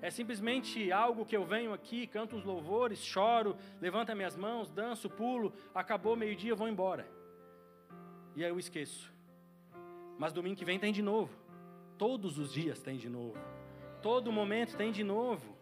É 0.00 0.08
simplesmente 0.08 0.92
algo 0.92 1.26
que 1.26 1.36
eu 1.36 1.44
venho 1.44 1.72
aqui, 1.72 2.06
canto 2.06 2.36
os 2.36 2.44
louvores, 2.44 3.00
choro, 3.00 3.56
levanto 3.80 4.14
minhas 4.14 4.36
mãos, 4.36 4.70
danço, 4.70 5.10
pulo, 5.10 5.52
acabou 5.74 6.14
meio-dia, 6.14 6.54
vou 6.54 6.68
embora. 6.68 7.08
E 8.36 8.44
aí 8.44 8.50
eu 8.50 8.58
esqueço. 8.60 9.12
Mas 10.16 10.32
domingo 10.32 10.54
que 10.54 10.64
vem 10.64 10.78
tem 10.78 10.92
de 10.92 11.02
novo. 11.02 11.36
Todos 11.98 12.38
os 12.38 12.52
dias 12.52 12.80
tem 12.80 12.96
de 12.96 13.08
novo. 13.08 13.36
Todo 14.02 14.32
momento 14.32 14.76
tem 14.76 14.90
de 14.90 15.04
novo. 15.04 15.56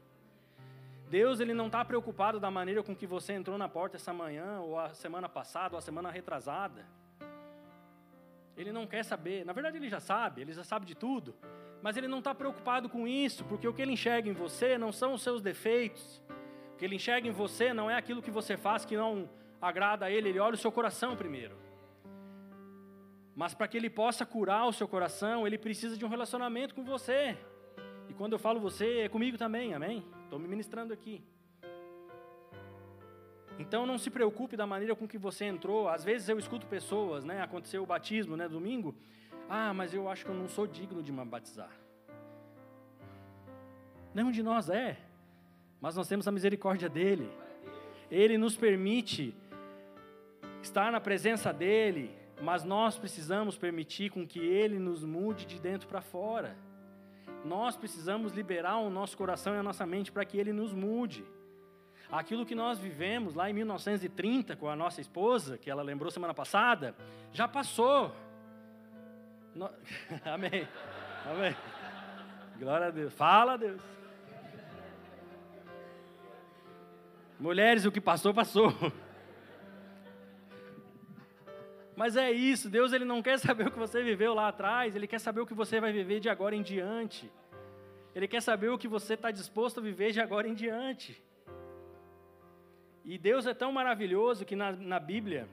Deus 1.09 1.40
ele 1.40 1.53
não 1.53 1.66
está 1.66 1.85
preocupado 1.85 2.38
da 2.38 2.50
maneira 2.50 2.83
com 2.83 2.94
que 2.94 3.07
você 3.07 3.33
entrou 3.33 3.59
na 3.59 3.68
porta 3.68 3.96
essa 3.96 4.12
manhã, 4.12 4.61
ou 4.61 4.79
a 4.79 4.94
semana 4.94 5.29
passada, 5.29 5.74
ou 5.74 5.79
a 5.79 5.83
semana 5.83 6.11
retrasada. 6.11 6.87
Ele 8.57 8.72
não 8.72 8.87
quer 8.87 9.05
saber. 9.05 9.44
Na 9.44 9.53
verdade, 9.53 9.76
ele 9.76 9.88
já 9.88 10.00
sabe, 10.00 10.40
ele 10.40 10.53
já 10.53 10.64
sabe 10.64 10.87
de 10.87 10.94
tudo. 10.94 11.35
Mas 11.83 11.96
ele 11.96 12.07
não 12.09 12.18
está 12.18 12.35
preocupado 12.35 12.88
com 12.88 13.09
isso, 13.09 13.44
porque 13.44 13.66
o 13.66 13.74
que 13.74 13.83
ele 13.83 13.92
enxerga 13.92 14.29
em 14.29 14.33
você 14.33 14.79
não 14.79 14.92
são 14.92 15.14
os 15.14 15.22
seus 15.22 15.42
defeitos. 15.42 16.22
O 16.74 16.76
que 16.76 16.85
ele 16.85 16.96
enxerga 16.96 17.26
em 17.26 17.33
você 17.33 17.74
não 17.74 17.90
é 17.90 17.96
aquilo 17.96 18.22
que 18.22 18.31
você 18.31 18.57
faz 18.57 18.85
que 18.85 18.96
não 18.96 19.29
agrada 19.61 20.07
a 20.07 20.11
ele, 20.11 20.29
ele 20.29 20.38
olha 20.38 20.55
o 20.55 20.59
seu 20.59 20.72
coração 20.72 21.16
primeiro. 21.16 21.57
Mas 23.35 23.55
para 23.55 23.68
que 23.68 23.76
ele 23.76 23.90
possa 23.90 24.24
curar 24.24 24.66
o 24.66 24.72
seu 24.72 24.87
coração, 24.87 25.46
ele 25.46 25.59
precisa 25.59 25.96
de 25.96 26.05
um 26.05 26.09
relacionamento 26.09 26.74
com 26.74 26.85
você. 26.85 27.37
Quando 28.20 28.35
eu 28.35 28.38
falo 28.38 28.61
você, 28.61 28.98
é 28.98 29.09
comigo 29.09 29.38
também, 29.38 29.72
amém? 29.72 30.04
Estou 30.24 30.38
me 30.38 30.46
ministrando 30.46 30.92
aqui. 30.92 31.24
Então 33.59 33.87
não 33.87 33.96
se 33.96 34.11
preocupe 34.11 34.59
da 34.59 34.66
maneira 34.66 34.94
com 34.94 35.09
que 35.09 35.16
você 35.16 35.46
entrou. 35.46 35.88
Às 35.88 36.04
vezes 36.04 36.28
eu 36.28 36.38
escuto 36.38 36.66
pessoas, 36.66 37.24
né? 37.24 37.40
Aconteceu 37.40 37.83
o 37.83 37.87
batismo, 37.87 38.37
né? 38.37 38.46
Domingo. 38.46 38.94
Ah, 39.48 39.72
mas 39.72 39.94
eu 39.94 40.06
acho 40.06 40.26
que 40.26 40.30
eu 40.30 40.35
não 40.35 40.50
sou 40.50 40.66
digno 40.66 41.02
de 41.02 41.11
me 41.11 41.24
batizar. 41.24 41.70
Nenhum 44.12 44.30
de 44.30 44.42
nós 44.42 44.68
é. 44.68 44.98
Mas 45.80 45.96
nós 45.96 46.06
temos 46.06 46.28
a 46.28 46.30
misericórdia 46.30 46.90
dele. 46.90 47.26
Ele 48.11 48.37
nos 48.37 48.54
permite 48.54 49.35
estar 50.61 50.92
na 50.92 51.00
presença 51.00 51.54
dele, 51.54 52.14
mas 52.42 52.64
nós 52.64 52.98
precisamos 52.98 53.56
permitir 53.56 54.11
com 54.11 54.26
que 54.26 54.40
ele 54.40 54.78
nos 54.78 55.02
mude 55.02 55.46
de 55.46 55.59
dentro 55.59 55.88
para 55.88 56.02
fora. 56.02 56.54
Nós 57.44 57.76
precisamos 57.76 58.33
liberar 58.33 58.79
o 58.79 58.90
nosso 58.90 59.16
coração 59.16 59.55
e 59.55 59.59
a 59.59 59.62
nossa 59.62 59.87
mente 59.87 60.12
para 60.12 60.24
que 60.24 60.38
ele 60.38 60.53
nos 60.53 60.72
mude. 60.72 61.24
Aquilo 62.11 62.44
que 62.44 62.55
nós 62.55 62.79
vivemos 62.79 63.35
lá 63.35 63.48
em 63.48 63.53
1930 63.53 64.57
com 64.57 64.68
a 64.68 64.74
nossa 64.74 65.00
esposa, 65.00 65.57
que 65.57 65.70
ela 65.70 65.83
lembrou 65.83 66.11
semana 66.11 66.35
passada, 66.35 66.94
já 67.33 67.46
passou. 67.46 68.14
No... 69.55 69.70
Amém. 70.24 70.66
Amém. 71.24 71.57
Glória 72.59 72.88
a 72.88 72.90
Deus. 72.90 73.14
Fala, 73.14 73.57
Deus. 73.57 73.81
Mulheres, 77.38 77.87
o 77.87 77.92
que 77.92 78.00
passou, 78.00 78.35
passou. 78.35 78.74
Mas 82.00 82.16
é 82.16 82.32
isso, 82.32 82.70
Deus 82.70 82.94
ele 82.94 83.04
não 83.04 83.20
quer 83.20 83.38
saber 83.38 83.66
o 83.66 83.70
que 83.70 83.78
você 83.78 84.02
viveu 84.02 84.32
lá 84.32 84.48
atrás, 84.48 84.96
Ele 84.96 85.06
quer 85.06 85.20
saber 85.20 85.42
o 85.42 85.46
que 85.46 85.52
você 85.52 85.78
vai 85.78 85.92
viver 85.92 86.18
de 86.18 86.30
agora 86.30 86.56
em 86.56 86.62
diante. 86.62 87.30
Ele 88.14 88.26
quer 88.26 88.40
saber 88.40 88.70
o 88.70 88.78
que 88.78 88.88
você 88.88 89.12
está 89.12 89.30
disposto 89.30 89.80
a 89.80 89.82
viver 89.82 90.10
de 90.10 90.18
agora 90.18 90.48
em 90.48 90.54
diante. 90.54 91.22
E 93.04 93.18
Deus 93.18 93.44
é 93.44 93.52
tão 93.52 93.70
maravilhoso 93.70 94.46
que 94.46 94.56
na, 94.56 94.72
na 94.72 94.98
Bíblia, 94.98 95.46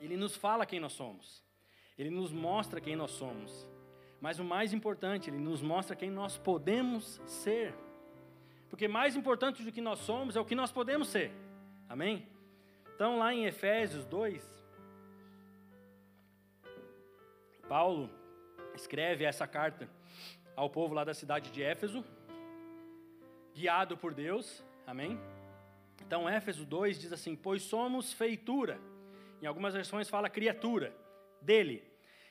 Ele 0.00 0.16
nos 0.16 0.36
fala 0.36 0.64
quem 0.64 0.78
nós 0.78 0.92
somos, 0.92 1.42
Ele 1.98 2.10
nos 2.10 2.30
mostra 2.30 2.80
quem 2.80 2.94
nós 2.94 3.10
somos. 3.10 3.68
Mas 4.20 4.38
o 4.38 4.44
mais 4.44 4.72
importante, 4.72 5.30
Ele 5.30 5.38
nos 5.38 5.60
mostra 5.60 5.96
quem 5.96 6.12
nós 6.12 6.38
podemos 6.38 7.20
ser. 7.26 7.74
Porque 8.68 8.86
mais 8.86 9.16
importante 9.16 9.64
do 9.64 9.72
que 9.72 9.80
nós 9.80 9.98
somos 9.98 10.36
é 10.36 10.40
o 10.40 10.44
que 10.44 10.54
nós 10.54 10.70
podemos 10.70 11.08
ser. 11.08 11.32
Amém? 11.88 12.24
Então, 12.94 13.18
lá 13.18 13.34
em 13.34 13.46
Efésios 13.46 14.04
2, 14.04 14.59
Paulo 17.70 18.10
escreve 18.74 19.22
essa 19.22 19.46
carta 19.46 19.88
ao 20.56 20.68
povo 20.68 20.92
lá 20.92 21.04
da 21.04 21.14
cidade 21.14 21.52
de 21.52 21.62
Éfeso, 21.62 22.04
guiado 23.54 23.96
por 23.96 24.12
Deus. 24.12 24.64
Amém? 24.84 25.16
Então, 26.04 26.28
Éfeso 26.28 26.66
2 26.66 26.98
diz 26.98 27.12
assim: 27.12 27.36
Pois 27.36 27.62
somos 27.62 28.12
feitura. 28.12 28.80
Em 29.40 29.46
algumas 29.46 29.72
versões 29.72 30.08
fala 30.08 30.28
criatura 30.28 30.92
dele, 31.40 31.84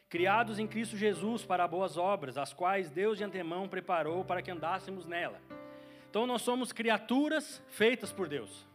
criados 0.09 0.59
em 0.59 0.67
Cristo 0.67 0.97
Jesus 0.97 1.45
para 1.45 1.65
boas 1.69 1.95
obras, 1.95 2.37
as 2.37 2.51
quais 2.51 2.91
Deus 2.91 3.17
de 3.17 3.23
antemão 3.23 3.69
preparou 3.69 4.25
para 4.25 4.41
que 4.41 4.51
andássemos 4.51 5.05
nela. 5.05 5.39
Então 6.09 6.27
nós 6.27 6.41
somos 6.41 6.73
criaturas 6.73 7.63
feitas 7.69 8.11
por 8.11 8.27
Deus. 8.27 8.67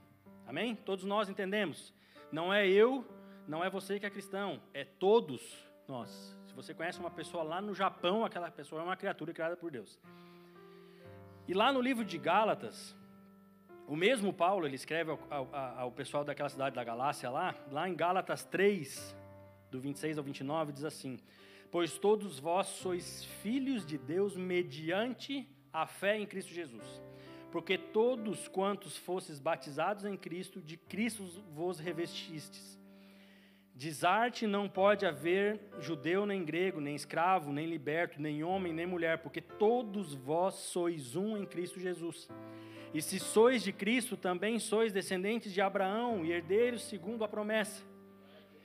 Amém? 0.46 0.74
Todos 0.74 1.04
nós 1.04 1.28
entendemos. 1.28 1.92
Não 2.32 2.50
é 2.50 2.66
eu, 2.66 3.06
não 3.46 3.62
é 3.62 3.68
você 3.68 4.00
que 4.00 4.06
é 4.06 4.10
cristão, 4.10 4.62
é 4.72 4.82
todos 4.82 5.62
nós. 5.86 6.42
Se 6.54 6.56
você 6.56 6.72
conhece 6.72 7.00
uma 7.00 7.10
pessoa 7.10 7.42
lá 7.42 7.60
no 7.60 7.74
Japão, 7.74 8.24
aquela 8.24 8.48
pessoa 8.48 8.80
é 8.80 8.84
uma 8.84 8.96
criatura 8.96 9.32
criada 9.32 9.56
por 9.56 9.72
Deus. 9.72 9.98
E 11.48 11.52
lá 11.52 11.72
no 11.72 11.80
livro 11.80 12.04
de 12.04 12.16
Gálatas, 12.16 12.94
o 13.88 13.96
mesmo 13.96 14.32
Paulo, 14.32 14.64
ele 14.64 14.76
escreve 14.76 15.10
ao, 15.10 15.18
ao, 15.28 15.54
ao, 15.80 15.90
pessoal 15.90 16.24
daquela 16.24 16.48
cidade 16.48 16.76
da 16.76 16.84
Galácia 16.84 17.28
lá, 17.28 17.56
lá 17.72 17.88
em 17.88 17.94
Gálatas 17.96 18.44
3, 18.44 19.16
do 19.68 19.80
26 19.80 20.16
ao 20.16 20.22
29, 20.22 20.72
diz 20.72 20.84
assim: 20.84 21.18
Pois 21.72 21.98
todos 21.98 22.38
vós 22.38 22.68
sois 22.68 23.24
filhos 23.42 23.84
de 23.84 23.98
Deus 23.98 24.36
mediante 24.36 25.48
a 25.72 25.88
fé 25.88 26.16
em 26.16 26.24
Cristo 26.24 26.54
Jesus 26.54 27.02
porque 27.50 27.78
todos 27.78 28.48
quantos 28.48 28.96
fosses 28.96 29.38
batizados 29.38 30.04
em 30.04 30.16
Cristo, 30.16 30.60
de 30.60 30.76
Cristo 30.76 31.22
vos 31.52 31.78
revestistes. 31.78 32.76
Desarte 33.74 34.46
não 34.46 34.68
pode 34.68 35.04
haver 35.04 35.60
judeu 35.80 36.24
nem 36.24 36.44
grego, 36.44 36.80
nem 36.80 36.94
escravo, 36.94 37.52
nem 37.52 37.66
liberto, 37.66 38.22
nem 38.22 38.44
homem, 38.44 38.72
nem 38.72 38.86
mulher, 38.86 39.18
porque 39.18 39.40
todos 39.40 40.14
vós 40.14 40.54
sois 40.54 41.16
um 41.16 41.36
em 41.36 41.44
Cristo 41.44 41.80
Jesus. 41.80 42.28
E 42.94 43.02
se 43.02 43.18
sois 43.18 43.64
de 43.64 43.72
Cristo, 43.72 44.16
também 44.16 44.60
sois 44.60 44.92
descendentes 44.92 45.52
de 45.52 45.60
Abraão 45.60 46.24
e 46.24 46.30
herdeiros 46.30 46.82
segundo 46.82 47.24
a 47.24 47.28
promessa. 47.28 47.84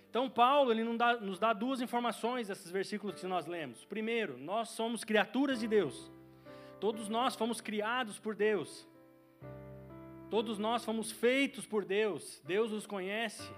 Então, 0.07 0.29
Paulo 0.29 0.71
ele 0.71 0.83
dá, 0.95 1.17
nos 1.17 1.39
dá 1.39 1.53
duas 1.53 1.81
informações 1.81 2.47
desses 2.47 2.69
versículos 2.69 3.19
que 3.19 3.25
nós 3.25 3.47
lemos. 3.47 3.85
Primeiro, 3.85 4.37
nós 4.37 4.69
somos 4.69 5.03
criaturas 5.03 5.59
de 5.59 5.67
Deus. 5.67 6.11
Todos 6.79 7.09
nós 7.09 7.35
fomos 7.35 7.59
criados 7.59 8.19
por 8.19 8.35
Deus. 8.35 8.87
Todos 10.29 10.59
nós 10.59 10.85
fomos 10.85 11.11
feitos 11.11 11.65
por 11.65 11.83
Deus. 11.83 12.39
Deus 12.45 12.71
nos 12.71 12.85
conhece. 12.85 13.51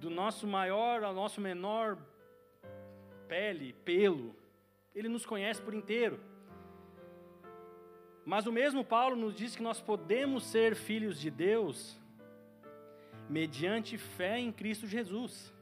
Do 0.00 0.10
nosso 0.10 0.46
maior 0.46 1.04
ao 1.04 1.14
nosso 1.14 1.40
menor 1.40 1.98
pele, 3.28 3.72
pelo. 3.84 4.34
Ele 4.94 5.08
nos 5.08 5.24
conhece 5.24 5.60
por 5.62 5.74
inteiro. 5.74 6.18
Mas 8.24 8.46
o 8.46 8.52
mesmo 8.52 8.84
Paulo 8.84 9.14
nos 9.14 9.34
diz 9.34 9.54
que 9.54 9.62
nós 9.62 9.80
podemos 9.80 10.44
ser 10.44 10.74
filhos 10.74 11.20
de 11.20 11.30
Deus 11.30 11.98
mediante 13.28 13.96
fé 13.96 14.38
em 14.38 14.50
Cristo 14.50 14.86
Jesus. 14.86 15.52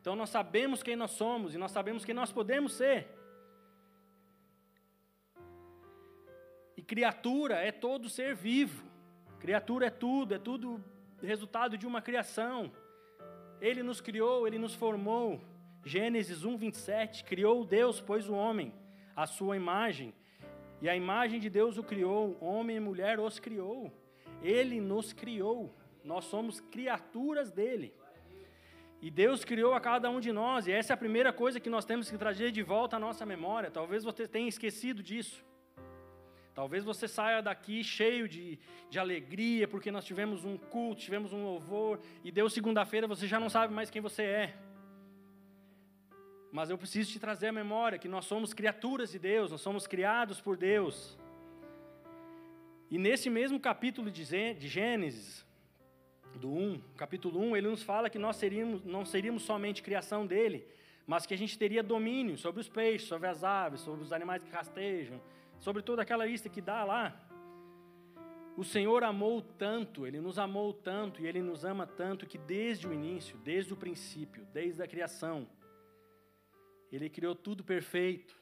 Então 0.00 0.16
nós 0.16 0.30
sabemos 0.30 0.82
quem 0.82 0.96
nós 0.96 1.12
somos 1.12 1.54
e 1.54 1.58
nós 1.58 1.70
sabemos 1.70 2.04
quem 2.04 2.14
nós 2.14 2.32
podemos 2.32 2.72
ser. 2.72 3.06
criatura 6.84 7.56
é 7.56 7.72
todo 7.72 8.08
ser 8.08 8.34
vivo. 8.34 8.84
Criatura 9.40 9.86
é 9.86 9.90
tudo, 9.90 10.34
é 10.34 10.38
tudo 10.38 10.82
resultado 11.22 11.76
de 11.76 11.86
uma 11.86 12.00
criação. 12.00 12.70
Ele 13.60 13.82
nos 13.82 14.00
criou, 14.00 14.46
ele 14.46 14.58
nos 14.58 14.74
formou. 14.74 15.40
Gênesis 15.84 16.44
1, 16.44 16.56
27. 16.56 17.24
Criou 17.24 17.64
Deus, 17.64 18.00
pois 18.00 18.28
o 18.28 18.34
homem, 18.34 18.72
a 19.14 19.26
sua 19.26 19.56
imagem. 19.56 20.14
E 20.80 20.88
a 20.88 20.96
imagem 20.96 21.40
de 21.40 21.48
Deus 21.48 21.78
o 21.78 21.82
criou, 21.82 22.36
homem 22.40 22.76
e 22.76 22.80
mulher 22.80 23.18
os 23.18 23.38
criou. 23.38 23.92
Ele 24.42 24.80
nos 24.80 25.12
criou. 25.12 25.74
Nós 26.02 26.24
somos 26.24 26.60
criaturas 26.60 27.50
dele. 27.50 27.94
E 29.00 29.10
Deus 29.10 29.44
criou 29.44 29.74
a 29.74 29.80
cada 29.80 30.08
um 30.08 30.18
de 30.18 30.32
nós, 30.32 30.66
e 30.66 30.72
essa 30.72 30.92
é 30.92 30.94
a 30.94 30.96
primeira 30.96 31.30
coisa 31.32 31.60
que 31.60 31.68
nós 31.68 31.84
temos 31.84 32.10
que 32.10 32.16
trazer 32.16 32.50
de 32.50 32.62
volta 32.62 32.96
à 32.96 32.98
nossa 32.98 33.26
memória. 33.26 33.70
Talvez 33.70 34.02
você 34.02 34.26
tenha 34.26 34.48
esquecido 34.48 35.02
disso. 35.02 35.44
Talvez 36.54 36.84
você 36.84 37.08
saia 37.08 37.42
daqui 37.42 37.82
cheio 37.82 38.28
de, 38.28 38.58
de 38.88 38.98
alegria, 38.98 39.66
porque 39.66 39.90
nós 39.90 40.04
tivemos 40.04 40.44
um 40.44 40.56
culto, 40.56 41.00
tivemos 41.00 41.32
um 41.32 41.44
louvor, 41.44 42.00
e 42.22 42.30
deu 42.30 42.48
segunda-feira, 42.48 43.08
você 43.08 43.26
já 43.26 43.40
não 43.40 43.50
sabe 43.50 43.74
mais 43.74 43.90
quem 43.90 44.00
você 44.00 44.22
é. 44.22 44.54
Mas 46.52 46.70
eu 46.70 46.78
preciso 46.78 47.10
te 47.10 47.18
trazer 47.18 47.48
a 47.48 47.52
memória 47.52 47.98
que 47.98 48.06
nós 48.06 48.24
somos 48.26 48.54
criaturas 48.54 49.10
de 49.10 49.18
Deus, 49.18 49.50
nós 49.50 49.60
somos 49.60 49.88
criados 49.88 50.40
por 50.40 50.56
Deus. 50.56 51.18
E 52.88 52.98
nesse 52.98 53.28
mesmo 53.28 53.58
capítulo 53.58 54.08
de 54.08 54.22
Gênesis, 54.68 55.44
do 56.36 56.48
1, 56.48 56.80
capítulo 56.96 57.40
1, 57.40 57.56
ele 57.56 57.68
nos 57.68 57.82
fala 57.82 58.08
que 58.08 58.18
nós 58.18 58.36
seríamos, 58.36 58.84
não 58.84 59.04
seríamos 59.04 59.42
somente 59.42 59.82
criação 59.82 60.24
dele, 60.24 60.64
mas 61.04 61.26
que 61.26 61.34
a 61.34 61.36
gente 61.38 61.58
teria 61.58 61.82
domínio 61.82 62.36
sobre 62.36 62.60
os 62.60 62.68
peixes, 62.68 63.08
sobre 63.08 63.28
as 63.28 63.42
aves, 63.42 63.80
sobre 63.80 64.04
os 64.04 64.12
animais 64.12 64.44
que 64.44 64.50
rastejam, 64.50 65.20
sobre 65.58 65.82
toda 65.82 66.02
aquela 66.02 66.26
lista 66.26 66.48
que 66.48 66.60
dá 66.60 66.84
lá. 66.84 67.20
O 68.56 68.62
Senhor 68.62 69.02
amou 69.02 69.42
tanto, 69.42 70.06
Ele 70.06 70.20
nos 70.20 70.38
amou 70.38 70.72
tanto 70.72 71.20
e 71.20 71.26
Ele 71.26 71.42
nos 71.42 71.64
ama 71.64 71.86
tanto 71.86 72.26
que 72.26 72.38
desde 72.38 72.86
o 72.86 72.92
início, 72.92 73.36
desde 73.38 73.72
o 73.72 73.76
princípio, 73.76 74.46
desde 74.52 74.82
a 74.82 74.86
criação, 74.86 75.48
Ele 76.92 77.10
criou 77.10 77.34
tudo 77.34 77.64
perfeito. 77.64 78.40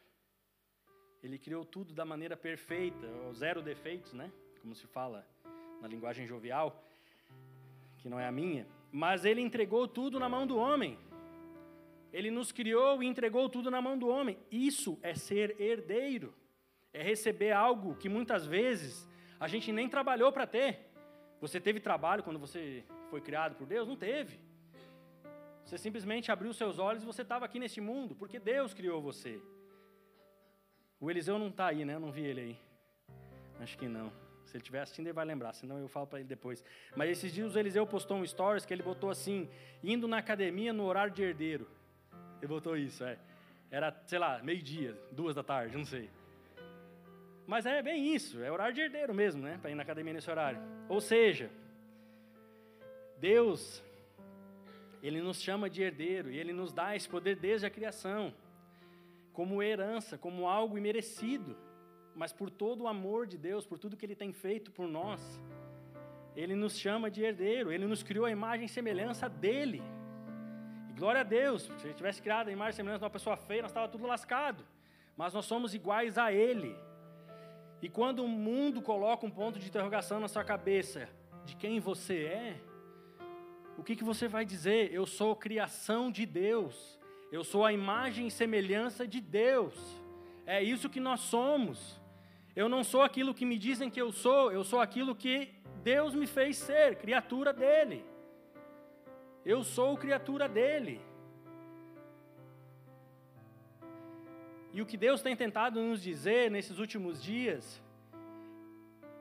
Ele 1.23 1.39
criou 1.39 1.65
tudo 1.65 1.95
da 1.95 2.05
maneira 2.05 2.37
perfeita, 2.37 3.07
zero 3.33 3.63
defeitos, 3.63 4.13
né? 4.13 4.31
Como 4.61 4.75
se 4.75 4.87
fala 4.87 5.27
na 5.81 5.89
linguagem 5.89 6.27
jovial, 6.27 6.85
que 7.99 8.09
não 8.09 8.21
é 8.21 8.27
a 8.27 8.33
minha. 8.33 8.67
Mas 8.91 9.25
Ele 9.25 9.41
entregou 9.41 9.89
tudo 9.89 10.21
na 10.21 10.29
mão 10.29 10.47
do 10.47 10.59
homem. 10.59 10.99
Ele 12.13 12.31
nos 12.31 12.53
criou 12.53 13.03
e 13.03 13.07
entregou 13.07 13.49
tudo 13.49 13.71
na 13.71 13.81
mão 13.81 13.97
do 13.97 14.09
homem. 14.09 14.37
Isso 14.51 14.99
é 15.01 15.15
ser 15.15 15.59
herdeiro 15.59 16.35
é 16.93 17.03
receber 17.03 17.53
algo 17.53 17.95
que 17.97 18.09
muitas 18.09 18.47
vezes 18.47 19.09
a 19.41 19.49
gente 19.49 19.73
nem 19.73 19.89
trabalhou 19.89 20.31
para 20.31 20.47
ter. 20.47 20.91
Você 21.41 21.61
teve 21.61 21.81
trabalho 21.81 22.23
quando 22.23 22.39
você 22.39 22.85
foi 23.11 23.21
criado 23.21 23.57
por 23.57 23.67
Deus? 23.67 23.89
Não 23.89 23.97
teve. 23.97 24.39
Você 25.65 25.79
simplesmente 25.79 26.31
abriu 26.31 26.53
seus 26.53 26.79
olhos 26.79 27.03
e 27.03 27.07
você 27.07 27.23
estava 27.23 27.45
aqui 27.45 27.59
nesse 27.59 27.81
mundo, 27.81 28.15
porque 28.15 28.39
Deus 28.39 28.75
criou 28.75 29.01
você. 29.01 29.41
O 31.01 31.11
Eliseu 31.11 31.39
não 31.39 31.49
está 31.49 31.67
aí, 31.67 31.85
né? 31.85 31.95
Eu 31.95 32.01
não 32.01 32.13
vi 32.13 32.23
ele 32.23 32.41
aí. 32.41 32.59
Acho 33.61 33.77
que 33.77 33.89
não. 33.89 34.13
Se 34.45 34.57
ele 34.57 34.63
estiver 34.63 34.81
assistindo, 34.81 35.07
ele 35.07 35.15
vai 35.15 35.25
lembrar, 35.25 35.53
senão 35.53 35.79
eu 35.79 35.89
falo 35.89 36.07
para 36.07 36.21
ele 36.21 36.29
depois. 36.29 36.65
Mas 36.95 37.11
esses 37.11 37.33
dias 37.33 37.55
o 37.55 37.59
Eliseu 37.59 37.87
postou 37.87 38.19
um 38.19 38.27
stories 38.27 38.67
que 38.67 38.75
ele 38.75 38.83
botou 38.83 39.11
assim: 39.11 39.49
indo 39.83 40.07
na 40.07 40.19
academia 40.19 40.73
no 40.73 40.85
horário 40.85 41.13
de 41.13 41.23
herdeiro. 41.23 41.69
Ele 42.39 42.49
botou 42.49 42.77
isso, 42.77 43.03
é. 43.05 43.19
Era, 43.71 43.97
sei 44.07 44.19
lá, 44.19 44.43
meio-dia, 44.43 45.01
duas 45.11 45.35
da 45.35 45.43
tarde, 45.43 45.77
não 45.77 45.85
sei. 45.85 46.11
Mas 47.47 47.67
é 47.67 47.83
bem 47.83 48.15
isso, 48.15 48.43
é 48.43 48.51
horário 48.51 48.75
de 48.75 48.81
herdeiro 48.81 49.13
mesmo, 49.13 49.43
né? 49.43 49.59
Para 49.61 49.71
ir 49.71 49.75
na 49.75 49.83
academia 49.83 50.13
nesse 50.13 50.31
horário. 50.31 50.61
Ou 50.89 51.01
seja, 51.01 51.51
Deus, 53.19 53.83
Ele 55.03 55.21
nos 55.21 55.41
chama 55.41 55.69
de 55.69 55.83
herdeiro 55.83 56.31
e 56.31 56.39
Ele 56.39 56.53
nos 56.53 56.73
dá 56.73 56.95
esse 56.95 57.09
poder 57.09 57.37
desde 57.37 57.67
a 57.67 57.71
criação, 57.71 58.33
como 59.33 59.63
herança, 59.63 60.17
como 60.19 60.49
algo 60.49 60.79
imerecido, 60.79 61.57
mas 62.15 62.33
por 62.33 62.51
todo 62.51 62.83
o 62.83 62.89
amor 62.89 63.27
de 63.27 63.39
Deus, 63.39 63.67
por 63.67 63.79
tudo 63.79 63.97
que 63.97 64.05
Ele 64.05 64.15
tem 64.15 64.33
feito 64.33 64.71
por 64.71 64.87
nós, 64.87 65.41
Ele 66.37 66.55
nos 66.55 66.77
chama 66.79 67.11
de 67.11 67.23
herdeiro, 67.23 67.73
Ele 67.73 67.87
nos 67.87 68.03
criou 68.03 68.27
a 68.27 68.31
imagem 68.31 68.67
e 68.67 68.69
semelhança 68.69 69.29
dEle. 69.29 69.83
E 70.89 70.93
glória 70.93 71.23
a 71.23 71.25
Deus, 71.25 71.71
se 71.79 71.87
Ele 71.87 71.95
tivesse 71.95 72.21
criado 72.21 72.49
a 72.49 72.53
imagem 72.53 72.73
e 72.73 72.77
semelhança 72.77 73.01
de 73.01 73.05
uma 73.05 73.11
pessoa 73.11 73.37
feia, 73.37 73.63
nós 73.63 73.71
estava 73.71 73.89
tudo 73.89 74.07
lascado, 74.07 74.65
mas 75.17 75.33
nós 75.35 75.45
somos 75.45 75.75
iguais 75.75 76.19
a 76.19 76.33
Ele. 76.33 76.77
E 77.83 77.89
quando 77.89 78.25
o 78.25 78.29
mundo 78.29 78.81
coloca 78.81 79.27
um 79.27 79.31
ponto 79.31 79.59
de 79.59 79.67
interrogação 79.67 80.21
na 80.21 80.29
sua 80.29 80.45
cabeça 80.45 81.09
de 81.45 81.57
quem 81.57 81.81
você 81.81 82.25
é, 82.27 82.61
o 83.77 83.83
que, 83.83 83.97
que 83.97 84.05
você 84.05 84.29
vai 84.29 84.45
dizer? 84.45 84.95
Eu 84.95 85.05
sou 85.05 85.35
criação 85.35 86.09
de 86.09 86.25
Deus, 86.25 87.01
eu 87.33 87.43
sou 87.43 87.65
a 87.65 87.73
imagem 87.73 88.29
e 88.29 88.31
semelhança 88.31 89.07
de 89.07 89.21
Deus, 89.21 89.75
é 90.47 90.63
isso 90.63 90.89
que 90.89 91.01
nós 91.01 91.21
somos. 91.21 92.01
Eu 92.55 92.69
não 92.69 92.85
sou 92.85 93.03
aquilo 93.03 93.35
que 93.35 93.45
me 93.45 93.59
dizem 93.59 93.91
que 93.91 94.01
eu 94.01 94.13
sou, 94.13 94.53
eu 94.53 94.63
sou 94.63 94.81
aquilo 94.81 95.17
que 95.17 95.53
Deus 95.83 96.15
me 96.15 96.27
fez 96.27 96.59
ser, 96.59 96.97
criatura 96.97 97.53
dele. 97.53 98.05
Eu 99.45 99.65
sou 99.65 99.97
criatura 99.97 100.49
dele. 100.49 101.01
E 104.75 104.81
o 104.81 104.87
que 104.87 104.97
Deus 104.97 105.21
tem 105.21 105.37
tentado 105.37 105.83
nos 105.83 106.03
dizer 106.03 106.51
nesses 106.51 106.79
últimos 106.79 107.23
dias 107.23 107.65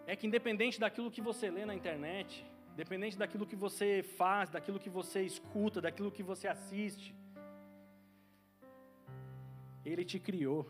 é 0.07 0.15
que, 0.15 0.25
independente 0.25 0.79
daquilo 0.79 1.11
que 1.11 1.21
você 1.29 1.49
lê 1.49 1.65
na 1.65 1.75
internet, 1.75 2.45
independente 2.73 3.17
daquilo 3.17 3.45
que 3.45 3.55
você 3.55 4.01
faz, 4.19 4.49
daquilo 4.49 4.79
que 4.79 4.89
você 4.89 5.23
escuta, 5.23 5.81
daquilo 5.81 6.09
que 6.09 6.23
você 6.23 6.47
assiste, 6.47 7.13
Ele 9.83 10.05
te 10.05 10.19
criou. 10.19 10.61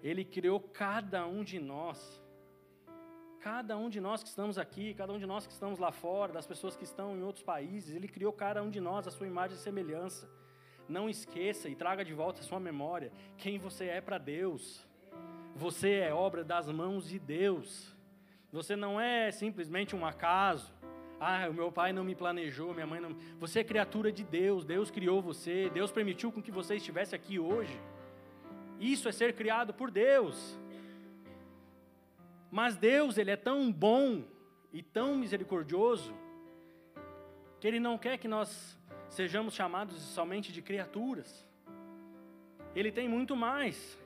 Ele 0.00 0.24
criou 0.24 0.60
cada 0.60 1.26
um 1.26 1.42
de 1.42 1.58
nós. 1.58 1.98
Cada 3.40 3.76
um 3.76 3.88
de 3.88 4.00
nós 4.00 4.22
que 4.22 4.28
estamos 4.28 4.58
aqui, 4.58 4.94
cada 4.94 5.12
um 5.12 5.18
de 5.18 5.26
nós 5.26 5.44
que 5.44 5.52
estamos 5.52 5.80
lá 5.80 5.90
fora, 5.90 6.32
das 6.32 6.46
pessoas 6.46 6.76
que 6.76 6.84
estão 6.84 7.16
em 7.16 7.22
outros 7.24 7.42
países, 7.42 7.92
Ele 7.96 8.06
criou 8.06 8.32
cada 8.32 8.62
um 8.62 8.70
de 8.70 8.80
nós 8.80 9.08
a 9.08 9.10
sua 9.10 9.26
imagem 9.26 9.56
e 9.56 9.60
semelhança. 9.60 10.30
Não 10.88 11.08
esqueça 11.08 11.68
e 11.68 11.74
traga 11.74 12.04
de 12.04 12.12
volta 12.12 12.40
a 12.40 12.44
sua 12.44 12.60
memória 12.60 13.12
quem 13.38 13.58
você 13.58 13.86
é 13.86 14.00
para 14.00 14.18
Deus. 14.18 14.86
Você 15.54 15.94
é 15.94 16.12
obra 16.12 16.42
das 16.42 16.68
mãos 16.68 17.08
de 17.08 17.18
Deus. 17.18 17.94
Você 18.50 18.76
não 18.76 19.00
é 19.00 19.30
simplesmente 19.30 19.94
um 19.94 20.04
acaso. 20.04 20.72
Ah, 21.20 21.48
o 21.48 21.54
meu 21.54 21.70
pai 21.70 21.92
não 21.92 22.02
me 22.02 22.14
planejou, 22.14 22.74
minha 22.74 22.86
mãe 22.86 23.00
não. 23.00 23.16
Você 23.38 23.60
é 23.60 23.64
criatura 23.64 24.10
de 24.10 24.24
Deus. 24.24 24.64
Deus 24.64 24.90
criou 24.90 25.22
você. 25.22 25.70
Deus 25.70 25.92
permitiu 25.92 26.32
com 26.32 26.42
que 26.42 26.50
você 26.50 26.76
estivesse 26.76 27.14
aqui 27.14 27.38
hoje. 27.38 27.78
Isso 28.80 29.08
é 29.08 29.12
ser 29.12 29.34
criado 29.34 29.72
por 29.72 29.90
Deus. 29.90 30.58
Mas 32.50 32.76
Deus, 32.76 33.16
ele 33.16 33.30
é 33.30 33.36
tão 33.36 33.72
bom 33.72 34.24
e 34.72 34.82
tão 34.82 35.16
misericordioso 35.16 36.12
que 37.60 37.68
ele 37.68 37.78
não 37.78 37.96
quer 37.96 38.18
que 38.18 38.26
nós 38.26 38.76
sejamos 39.12 39.52
chamados 39.54 40.00
somente 40.00 40.50
de 40.50 40.62
criaturas. 40.62 41.46
Ele 42.74 42.90
tem 42.90 43.06
muito 43.08 43.36
mais. 43.36 43.98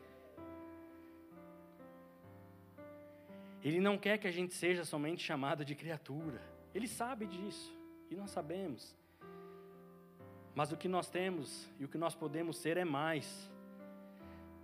Ele 3.62 3.80
não 3.80 3.96
quer 3.96 4.18
que 4.18 4.26
a 4.26 4.32
gente 4.32 4.52
seja 4.52 4.84
somente 4.84 5.22
chamado 5.22 5.64
de 5.64 5.74
criatura. 5.76 6.40
Ele 6.74 6.88
sabe 6.88 7.24
disso 7.26 7.72
e 8.10 8.16
nós 8.16 8.30
sabemos. 8.30 8.96
Mas 10.54 10.72
o 10.72 10.76
que 10.76 10.88
nós 10.88 11.08
temos 11.08 11.68
e 11.78 11.84
o 11.84 11.88
que 11.88 11.98
nós 11.98 12.14
podemos 12.14 12.56
ser 12.56 12.76
é 12.76 12.84
mais. 12.84 13.48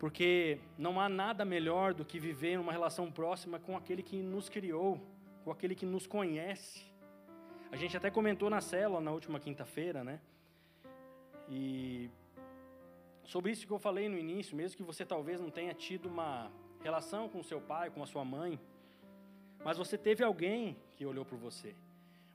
Porque 0.00 0.58
não 0.76 1.00
há 1.00 1.08
nada 1.08 1.44
melhor 1.44 1.94
do 1.94 2.04
que 2.04 2.18
viver 2.18 2.58
uma 2.58 2.72
relação 2.72 3.12
próxima 3.12 3.60
com 3.60 3.76
aquele 3.76 4.02
que 4.02 4.20
nos 4.20 4.48
criou, 4.48 5.00
com 5.44 5.52
aquele 5.52 5.76
que 5.76 5.86
nos 5.86 6.04
conhece. 6.04 6.84
A 7.70 7.76
gente 7.76 7.96
até 7.96 8.10
comentou 8.10 8.50
na 8.50 8.60
célula 8.60 9.00
na 9.00 9.12
última 9.12 9.38
quinta-feira, 9.38 10.02
né? 10.02 10.20
E 11.48 12.10
sobre 13.24 13.52
isso 13.52 13.66
que 13.66 13.72
eu 13.72 13.78
falei 13.78 14.08
no 14.08 14.18
início, 14.18 14.56
mesmo 14.56 14.76
que 14.76 14.82
você 14.82 15.04
talvez 15.04 15.40
não 15.40 15.50
tenha 15.50 15.74
tido 15.74 16.06
uma 16.06 16.50
relação 16.82 17.28
com 17.28 17.42
seu 17.42 17.60
pai, 17.60 17.90
com 17.90 18.02
a 18.02 18.06
sua 18.06 18.24
mãe, 18.24 18.58
mas 19.64 19.78
você 19.78 19.96
teve 19.96 20.24
alguém 20.24 20.76
que 20.96 21.06
olhou 21.06 21.24
por 21.24 21.38
você. 21.38 21.74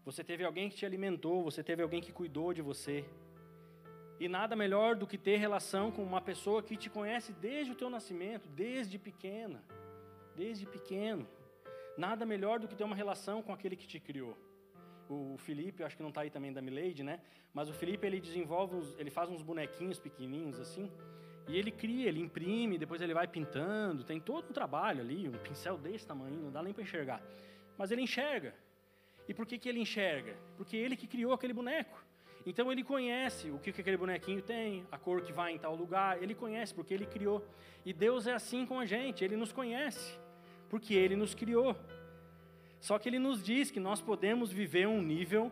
Você 0.06 0.24
teve 0.24 0.43
alguém 0.43 0.70
que 0.70 0.78
te 0.78 0.86
alimentou, 0.86 1.43
você 1.43 1.62
teve 1.62 1.84
alguém 1.84 2.02
que 2.02 2.13
cuidou 2.13 2.54
de 2.54 2.62
você. 2.62 3.06
E 4.20 4.28
nada 4.30 4.56
melhor 4.56 4.96
do 4.96 5.06
que 5.06 5.17
ter 5.17 5.38
relação 5.38 5.91
com 5.91 6.04
uma 6.04 6.22
pessoa 6.22 6.63
que 6.63 6.78
te 6.78 6.89
conhece 6.89 7.34
desde 7.34 7.74
o 7.74 7.76
teu 7.76 7.89
nascimento, 7.89 8.48
desde 8.50 8.98
pequena, 8.98 9.62
desde 10.36 10.65
pequeno. 10.65 11.28
Nada 11.98 12.26
melhor 12.26 12.60
do 12.60 12.67
que 12.67 12.76
ter 12.76 12.86
uma 12.86 12.96
relação 12.96 13.43
com 13.43 13.52
aquele 13.52 13.76
que 13.76 13.86
te 13.86 14.00
criou 14.00 14.38
o 15.10 15.38
Felipe, 15.38 15.84
acho 15.84 15.96
que 15.96 16.02
não 16.02 16.10
está 16.10 16.22
aí 16.22 16.30
também 16.30 16.52
da 16.52 16.62
Milady, 16.62 17.04
né? 17.04 17.20
Mas 17.54 17.70
o 17.70 17.74
Felipe 17.74 18.06
ele 18.06 18.20
desenvolve, 18.20 18.76
uns, 18.76 18.98
ele 19.00 19.10
faz 19.10 19.30
uns 19.30 19.41
bonequinhos 19.41 20.00
pequenininhos 20.00 20.60
assim, 20.60 20.91
e 21.48 21.58
ele 21.58 21.72
cria, 21.72 22.10
ele 22.10 22.20
imprime, 22.20 22.78
depois 22.78 23.02
ele 23.02 23.13
vai 23.13 23.28
pintando, 23.28 24.04
tem 24.04 24.20
todo 24.20 24.50
um 24.50 24.54
trabalho 24.54 25.02
ali, 25.02 25.30
um 25.30 25.34
pincel 25.34 25.78
desse 25.78 26.06
tamanho, 26.06 26.36
não 26.39 26.52
dá 26.52 26.62
nem 26.62 26.74
para 26.74 26.84
enxergar. 26.84 27.22
Mas 27.78 27.91
ele 27.91 28.02
enxerga. 28.02 28.54
E 29.28 29.34
por 29.34 29.46
que, 29.46 29.58
que 29.58 29.70
ele 29.70 29.80
enxerga? 29.80 30.36
Porque 30.58 30.76
ele 30.76 30.96
que 30.96 31.08
criou 31.08 31.34
aquele 31.34 31.54
boneco. 31.54 32.06
Então 32.46 32.72
ele 32.72 32.84
conhece 32.84 33.50
o 33.50 33.60
que, 33.60 33.74
que 33.74 33.82
aquele 33.82 33.98
bonequinho 33.98 34.41
tem, 34.41 34.86
a 34.91 34.98
cor 34.98 35.22
que 35.22 35.34
vai 35.34 35.52
em 35.52 35.58
tal 35.58 35.76
lugar, 35.76 36.22
ele 36.22 36.34
conhece 36.34 36.74
porque 36.74 36.93
ele 36.93 37.06
criou. 37.06 37.46
E 37.86 37.91
Deus 37.91 38.26
é 38.26 38.34
assim 38.34 38.65
com 38.65 38.80
a 38.80 38.86
gente, 38.86 39.24
ele 39.24 39.36
nos 39.36 39.52
conhece, 39.52 40.17
porque 40.70 40.93
ele 40.93 41.15
nos 41.15 41.34
criou. 41.36 41.76
Só 42.80 42.98
que 43.00 43.10
ele 43.10 43.20
nos 43.20 43.44
diz 43.44 43.72
que 43.72 43.80
nós 43.80 44.02
podemos 44.02 44.52
viver 44.52 44.88
um 44.88 45.02
nível 45.02 45.52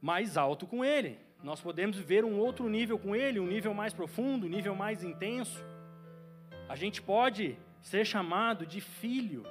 mais 0.00 0.36
alto 0.36 0.66
com 0.66 0.84
ele. 0.84 1.18
Nós 1.42 1.60
podemos 1.60 1.96
viver 1.96 2.24
um 2.24 2.38
outro 2.38 2.68
nível 2.68 2.98
com 2.98 3.14
ele, 3.16 3.40
um 3.40 3.46
nível 3.46 3.72
mais 3.72 3.94
profundo, 3.94 4.46
um 4.46 4.50
nível 4.50 4.74
mais 4.74 5.02
intenso. 5.02 5.62
A 6.68 6.76
gente 6.76 7.00
pode 7.00 7.56
ser 7.80 8.04
chamado 8.04 8.66
de 8.66 8.80
filho 8.80 9.44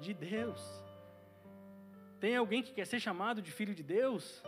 de 0.00 0.12
Deus. 0.12 0.60
Tem 2.18 2.36
alguém 2.36 2.62
que 2.62 2.72
quer 2.72 2.86
ser 2.86 3.00
chamado 3.00 3.40
de 3.40 3.50
filho 3.50 3.74
de 3.74 3.82
Deus? 3.82 4.42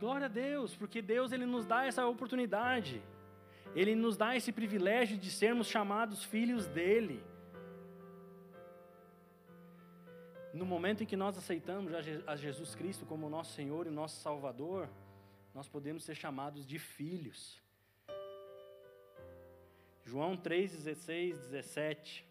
Glória 0.00 0.26
a 0.26 0.28
Deus, 0.28 0.74
porque 0.74 1.02
Deus 1.02 1.30
ele 1.30 1.46
nos 1.46 1.66
dá 1.66 1.84
essa 1.84 2.06
oportunidade. 2.06 3.02
Ele 3.74 3.94
nos 3.94 4.16
dá 4.16 4.34
esse 4.34 4.50
privilégio 4.50 5.16
de 5.16 5.30
sermos 5.30 5.68
chamados 5.68 6.24
filhos 6.24 6.66
dele. 6.66 7.22
No 10.52 10.66
momento 10.66 11.02
em 11.02 11.06
que 11.06 11.16
nós 11.16 11.38
aceitamos 11.38 11.92
a 12.26 12.36
Jesus 12.36 12.74
Cristo 12.74 13.06
como 13.06 13.28
nosso 13.30 13.54
Senhor 13.54 13.86
e 13.86 13.90
nosso 13.90 14.20
Salvador, 14.20 14.88
nós 15.54 15.68
podemos 15.68 16.04
ser 16.04 16.14
chamados 16.14 16.66
de 16.66 16.78
filhos. 16.78 17.60
João 20.04 20.36
3, 20.36 20.72
16, 20.72 21.38
17. 21.38 22.26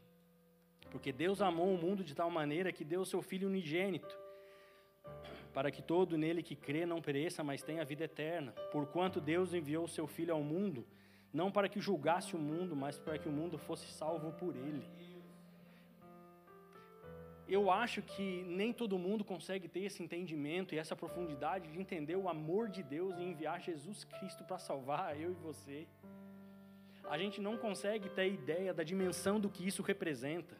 Porque 0.91 1.12
Deus 1.12 1.41
amou 1.41 1.73
o 1.73 1.77
mundo 1.77 2.03
de 2.03 2.13
tal 2.13 2.29
maneira 2.29 2.71
que 2.71 2.84
deu 2.84 3.01
o 3.01 3.05
seu 3.05 3.21
Filho 3.21 3.47
unigênito, 3.47 4.15
para 5.53 5.71
que 5.71 5.81
todo 5.81 6.17
nele 6.17 6.43
que 6.43 6.55
crê 6.55 6.86
não 6.86 7.01
pereça, 7.01 7.43
mas 7.43 7.63
tenha 7.63 7.86
vida 7.86 8.03
eterna. 8.03 8.51
Porquanto 8.71 9.21
Deus 9.21 9.53
enviou 9.53 9.86
o 9.86 9.89
seu 9.89 10.05
Filho 10.05 10.34
ao 10.34 10.43
mundo, 10.43 10.86
não 11.34 11.51
para 11.51 11.69
que 11.69 11.79
julgasse 11.79 12.36
o 12.36 12.39
mundo, 12.39 12.75
mas 12.75 12.99
para 12.99 13.17
que 13.17 13.29
o 13.29 13.31
mundo 13.31 13.57
fosse 13.57 13.88
salvo 13.88 14.34
por 14.34 14.55
ele 14.55 14.84
eu 17.54 17.70
acho 17.70 18.02
que 18.02 18.44
nem 18.44 18.72
todo 18.72 18.98
mundo 18.98 19.24
consegue 19.24 19.68
ter 19.68 19.82
esse 19.82 20.02
entendimento 20.02 20.74
e 20.74 20.78
essa 20.78 20.96
profundidade 20.96 21.70
de 21.70 21.80
entender 21.80 22.16
o 22.16 22.30
amor 22.30 22.70
de 22.70 22.82
Deus 22.82 23.18
e 23.18 23.24
enviar 23.24 23.60
Jesus 23.60 24.04
Cristo 24.06 24.44
para 24.44 24.58
salvar 24.58 25.16
eu 25.20 25.32
e 25.32 25.36
você. 25.36 25.88
A 27.10 27.18
gente 27.18 27.42
não 27.42 27.58
consegue 27.58 28.10
ter 28.10 28.32
ideia 28.32 28.74
da 28.74 28.84
dimensão 28.84 29.40
do 29.40 29.50
que 29.50 29.68
isso 29.68 29.82
representa. 29.82 30.56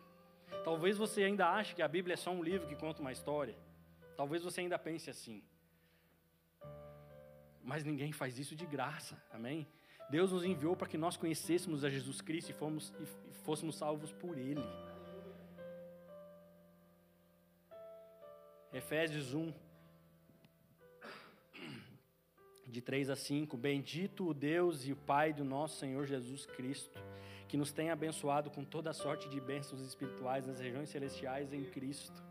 Talvez 0.66 0.98
você 0.98 1.24
ainda 1.24 1.50
ache 1.50 1.74
que 1.74 1.82
a 1.82 1.88
Bíblia 1.88 2.16
é 2.16 2.18
só 2.18 2.32
um 2.32 2.44
livro 2.44 2.68
que 2.68 2.76
conta 2.76 3.02
uma 3.02 3.12
história. 3.12 3.56
Talvez 4.18 4.44
você 4.44 4.62
ainda 4.62 4.78
pense 4.78 5.10
assim. 5.10 5.42
Mas 7.64 7.86
ninguém 7.86 8.12
faz 8.12 8.38
isso 8.38 8.56
de 8.56 8.66
graça, 8.66 9.22
amém? 9.32 9.66
Deus 10.10 10.32
nos 10.34 10.44
enviou 10.44 10.76
para 10.76 10.90
que 10.90 10.98
nós 10.98 11.16
conhecêssemos 11.16 11.86
a 11.86 11.90
Jesus 11.90 12.20
Cristo 12.20 12.50
e, 12.50 12.54
fomos, 12.54 12.94
e 13.00 13.06
fôssemos 13.46 13.78
salvos 13.78 14.12
por 14.12 14.38
Ele. 14.38 14.62
Efésios 18.74 19.34
1, 19.34 19.54
de 22.66 22.82
3 22.82 23.10
a 23.10 23.18
5. 23.18 23.58
Bendito 23.58 24.30
o 24.30 24.34
Deus 24.34 24.88
e 24.88 24.94
o 24.94 24.96
Pai 24.96 25.34
do 25.34 25.44
nosso 25.44 25.78
Senhor 25.78 26.06
Jesus 26.06 26.46
Cristo, 26.46 26.98
que 27.50 27.58
nos 27.58 27.74
tem 27.74 27.90
abençoado 27.90 28.50
com 28.50 28.64
toda 28.64 28.94
sorte 28.94 29.28
de 29.28 29.42
bênçãos 29.42 29.82
espirituais 29.82 30.48
nas 30.48 30.62
regiões 30.62 30.88
celestiais 30.88 31.52
em 31.52 31.66
Cristo, 31.66 32.24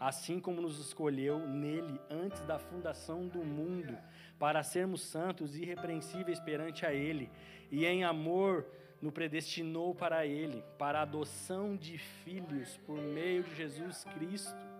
assim 0.00 0.40
como 0.40 0.62
nos 0.62 0.78
escolheu 0.78 1.38
nele 1.46 2.00
antes 2.08 2.40
da 2.46 2.58
fundação 2.58 3.28
do 3.28 3.44
mundo, 3.44 3.94
para 4.38 4.62
sermos 4.62 5.02
santos 5.02 5.54
e 5.54 5.64
irrepreensíveis 5.64 6.40
perante 6.40 6.86
a 6.86 6.94
Ele, 6.94 7.30
e 7.70 7.84
em 7.84 8.04
amor 8.04 8.66
nos 9.02 9.12
predestinou 9.12 9.94
para 9.94 10.24
Ele, 10.24 10.64
para 10.78 11.00
a 11.00 11.02
adoção 11.02 11.76
de 11.76 11.98
filhos 11.98 12.78
por 12.86 12.96
meio 12.96 13.42
de 13.42 13.54
Jesus 13.54 14.02
Cristo. 14.04 14.73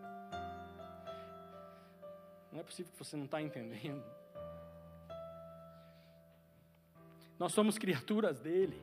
Não 2.55 2.61
é 2.61 2.63
possível 2.63 2.93
que 2.93 2.99
você 2.99 3.17
não 3.17 3.25
está 3.25 3.43
entendendo. 3.43 4.05
Nós 7.37 7.53
somos 7.53 7.77
criaturas 7.77 8.39
dele, 8.39 8.81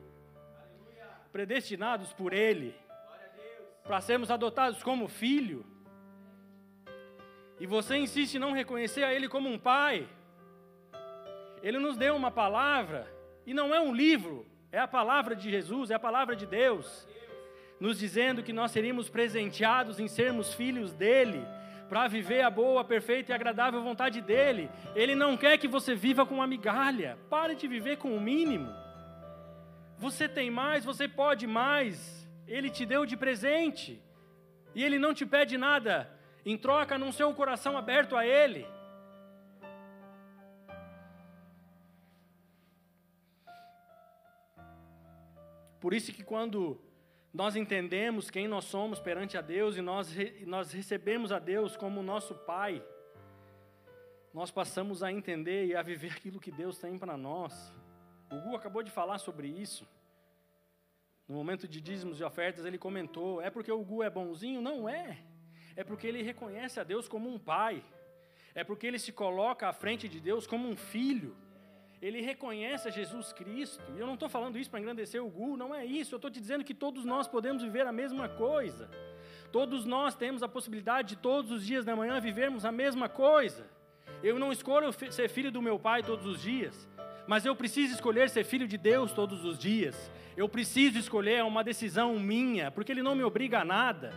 predestinados 1.32 2.12
por 2.12 2.34
ele, 2.34 2.76
para 3.82 4.02
sermos 4.02 4.30
adotados 4.30 4.82
como 4.82 5.08
filho. 5.08 5.64
E 7.58 7.66
você 7.66 7.96
insiste 7.96 8.34
em 8.34 8.38
não 8.38 8.52
reconhecer 8.52 9.04
a 9.04 9.14
ele 9.14 9.26
como 9.26 9.48
um 9.48 9.58
pai. 9.58 10.06
Ele 11.62 11.78
nos 11.78 11.96
deu 11.96 12.14
uma 12.14 12.30
palavra, 12.30 13.10
e 13.46 13.54
não 13.54 13.74
é 13.74 13.80
um 13.80 13.94
livro, 13.94 14.46
é 14.70 14.80
a 14.80 14.86
palavra 14.86 15.34
de 15.34 15.50
Jesus, 15.50 15.90
é 15.90 15.94
a 15.94 15.98
palavra 15.98 16.36
de 16.36 16.44
Deus, 16.44 17.08
nos 17.80 17.98
dizendo 17.98 18.42
que 18.42 18.52
nós 18.52 18.70
seríamos 18.70 19.08
presenteados 19.08 19.98
em 19.98 20.08
sermos 20.08 20.52
filhos 20.52 20.92
dele 20.92 21.42
para 21.88 22.08
viver 22.08 22.42
a 22.42 22.50
boa, 22.50 22.84
perfeita 22.84 23.32
e 23.32 23.34
agradável 23.34 23.82
vontade 23.82 24.20
dele. 24.20 24.70
Ele 24.94 25.14
não 25.14 25.36
quer 25.36 25.58
que 25.58 25.68
você 25.68 25.94
viva 25.94 26.24
com 26.24 26.36
uma 26.36 26.46
migalha. 26.46 27.18
Pare 27.28 27.54
de 27.54 27.68
viver 27.68 27.96
com 27.98 28.16
o 28.16 28.20
mínimo. 28.20 28.72
Você 29.98 30.28
tem 30.28 30.50
mais, 30.50 30.84
você 30.84 31.06
pode 31.06 31.46
mais. 31.46 32.28
Ele 32.46 32.70
te 32.70 32.84
deu 32.84 33.04
de 33.06 33.16
presente. 33.16 34.02
E 34.74 34.82
ele 34.82 34.98
não 34.98 35.12
te 35.12 35.26
pede 35.26 35.58
nada 35.58 36.10
em 36.44 36.56
troca, 36.56 36.98
não 36.98 37.12
seu 37.12 37.32
coração 37.34 37.76
aberto 37.76 38.16
a 38.16 38.26
ele. 38.26 38.66
Por 45.80 45.92
isso 45.92 46.12
que 46.12 46.22
quando 46.22 46.80
nós 47.32 47.56
entendemos 47.56 48.30
quem 48.30 48.46
nós 48.46 48.64
somos 48.64 49.00
perante 49.00 49.38
a 49.38 49.40
Deus 49.40 49.76
e 49.76 49.80
nós, 49.80 50.14
nós 50.46 50.70
recebemos 50.72 51.32
a 51.32 51.38
Deus 51.38 51.76
como 51.76 52.02
nosso 52.02 52.34
Pai, 52.34 52.84
nós 54.34 54.50
passamos 54.50 55.02
a 55.02 55.10
entender 55.10 55.66
e 55.66 55.74
a 55.74 55.82
viver 55.82 56.12
aquilo 56.12 56.40
que 56.40 56.50
Deus 56.50 56.78
tem 56.78 56.98
para 56.98 57.16
nós. 57.16 57.72
O 58.30 58.38
Gu 58.40 58.56
acabou 58.56 58.82
de 58.82 58.90
falar 58.90 59.18
sobre 59.18 59.48
isso. 59.48 59.86
No 61.26 61.34
momento 61.34 61.66
de 61.66 61.80
dízimos 61.80 62.20
e 62.20 62.24
ofertas, 62.24 62.64
ele 62.64 62.78
comentou: 62.78 63.40
é 63.40 63.50
porque 63.50 63.72
o 63.72 63.82
Gu 63.82 64.02
é 64.02 64.10
bonzinho? 64.10 64.60
Não 64.60 64.88
é. 64.88 65.18
É 65.74 65.84
porque 65.84 66.06
ele 66.06 66.22
reconhece 66.22 66.80
a 66.80 66.84
Deus 66.84 67.08
como 67.08 67.28
um 67.28 67.38
pai. 67.38 67.82
É 68.54 68.62
porque 68.62 68.86
ele 68.86 68.98
se 68.98 69.12
coloca 69.12 69.68
à 69.68 69.72
frente 69.72 70.08
de 70.08 70.20
Deus 70.20 70.46
como 70.46 70.68
um 70.68 70.76
filho 70.76 71.34
ele 72.02 72.20
reconhece 72.20 72.88
a 72.88 72.90
Jesus 72.90 73.32
Cristo. 73.32 73.80
E 73.96 74.00
eu 74.00 74.06
não 74.06 74.14
estou 74.14 74.28
falando 74.28 74.58
isso 74.58 74.68
para 74.68 74.80
engrandecer 74.80 75.24
o 75.24 75.30
Gu, 75.30 75.56
não 75.56 75.72
é 75.72 75.86
isso. 75.86 76.12
Eu 76.12 76.16
estou 76.16 76.30
te 76.30 76.40
dizendo 76.40 76.64
que 76.64 76.74
todos 76.74 77.04
nós 77.04 77.28
podemos 77.28 77.62
viver 77.62 77.86
a 77.86 77.92
mesma 77.92 78.28
coisa. 78.28 78.90
Todos 79.52 79.84
nós 79.84 80.16
temos 80.16 80.42
a 80.42 80.48
possibilidade 80.48 81.10
de 81.10 81.16
todos 81.16 81.52
os 81.52 81.64
dias 81.64 81.84
da 81.84 81.94
manhã 81.94 82.20
vivermos 82.20 82.64
a 82.64 82.72
mesma 82.72 83.08
coisa. 83.08 83.64
Eu 84.20 84.36
não 84.36 84.50
escolho 84.50 84.92
ser 85.12 85.28
filho 85.28 85.52
do 85.52 85.62
meu 85.62 85.78
pai 85.78 86.02
todos 86.02 86.26
os 86.26 86.42
dias, 86.42 86.88
mas 87.26 87.46
eu 87.46 87.54
preciso 87.54 87.94
escolher 87.94 88.28
ser 88.28 88.42
filho 88.44 88.66
de 88.66 88.76
Deus 88.76 89.12
todos 89.12 89.44
os 89.44 89.56
dias. 89.56 90.10
Eu 90.36 90.48
preciso 90.48 90.98
escolher, 90.98 91.34
é 91.34 91.44
uma 91.44 91.62
decisão 91.62 92.18
minha, 92.18 92.70
porque 92.72 92.90
Ele 92.90 93.02
não 93.02 93.14
me 93.14 93.22
obriga 93.22 93.60
a 93.60 93.64
nada. 93.64 94.12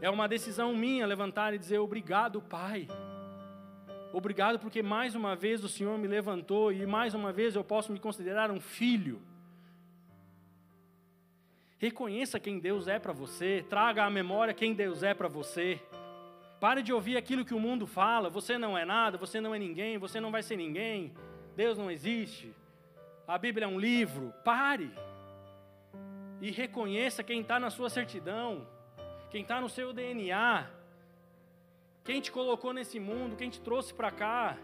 É 0.00 0.08
uma 0.08 0.26
decisão 0.26 0.74
minha 0.74 1.06
levantar 1.06 1.52
e 1.52 1.58
dizer: 1.58 1.78
Obrigado, 1.78 2.40
Pai. 2.40 2.88
Obrigado 4.18 4.58
porque 4.58 4.82
mais 4.82 5.14
uma 5.14 5.36
vez 5.36 5.62
o 5.62 5.68
Senhor 5.68 5.98
me 5.98 6.08
levantou 6.08 6.72
e 6.72 6.86
mais 6.86 7.12
uma 7.12 7.34
vez 7.34 7.54
eu 7.54 7.62
posso 7.62 7.92
me 7.92 8.00
considerar 8.00 8.50
um 8.50 8.58
filho. 8.58 9.20
Reconheça 11.76 12.40
quem 12.40 12.58
Deus 12.58 12.88
é 12.88 12.98
para 12.98 13.12
você, 13.12 13.62
traga 13.68 14.06
à 14.06 14.08
memória 14.08 14.54
quem 14.54 14.72
Deus 14.72 15.02
é 15.02 15.12
para 15.12 15.28
você. 15.28 15.78
Pare 16.58 16.82
de 16.82 16.94
ouvir 16.94 17.18
aquilo 17.18 17.44
que 17.44 17.52
o 17.52 17.60
mundo 17.60 17.86
fala: 17.86 18.30
você 18.30 18.56
não 18.56 18.76
é 18.78 18.86
nada, 18.86 19.18
você 19.18 19.38
não 19.38 19.54
é 19.54 19.58
ninguém, 19.58 19.98
você 19.98 20.18
não 20.18 20.30
vai 20.30 20.42
ser 20.42 20.56
ninguém, 20.56 21.12
Deus 21.54 21.76
não 21.76 21.90
existe, 21.90 22.54
a 23.28 23.36
Bíblia 23.36 23.66
é 23.66 23.68
um 23.68 23.78
livro. 23.78 24.32
Pare 24.42 24.90
e 26.40 26.50
reconheça 26.50 27.22
quem 27.22 27.42
está 27.42 27.60
na 27.60 27.68
sua 27.68 27.90
certidão, 27.90 28.66
quem 29.30 29.42
está 29.42 29.60
no 29.60 29.68
seu 29.68 29.92
DNA. 29.92 30.75
Quem 32.06 32.20
te 32.20 32.30
colocou 32.30 32.72
nesse 32.72 32.98
mundo, 33.00 33.36
quem 33.36 33.50
te 33.50 33.60
trouxe 33.60 33.92
para 33.92 34.12
cá. 34.12 34.56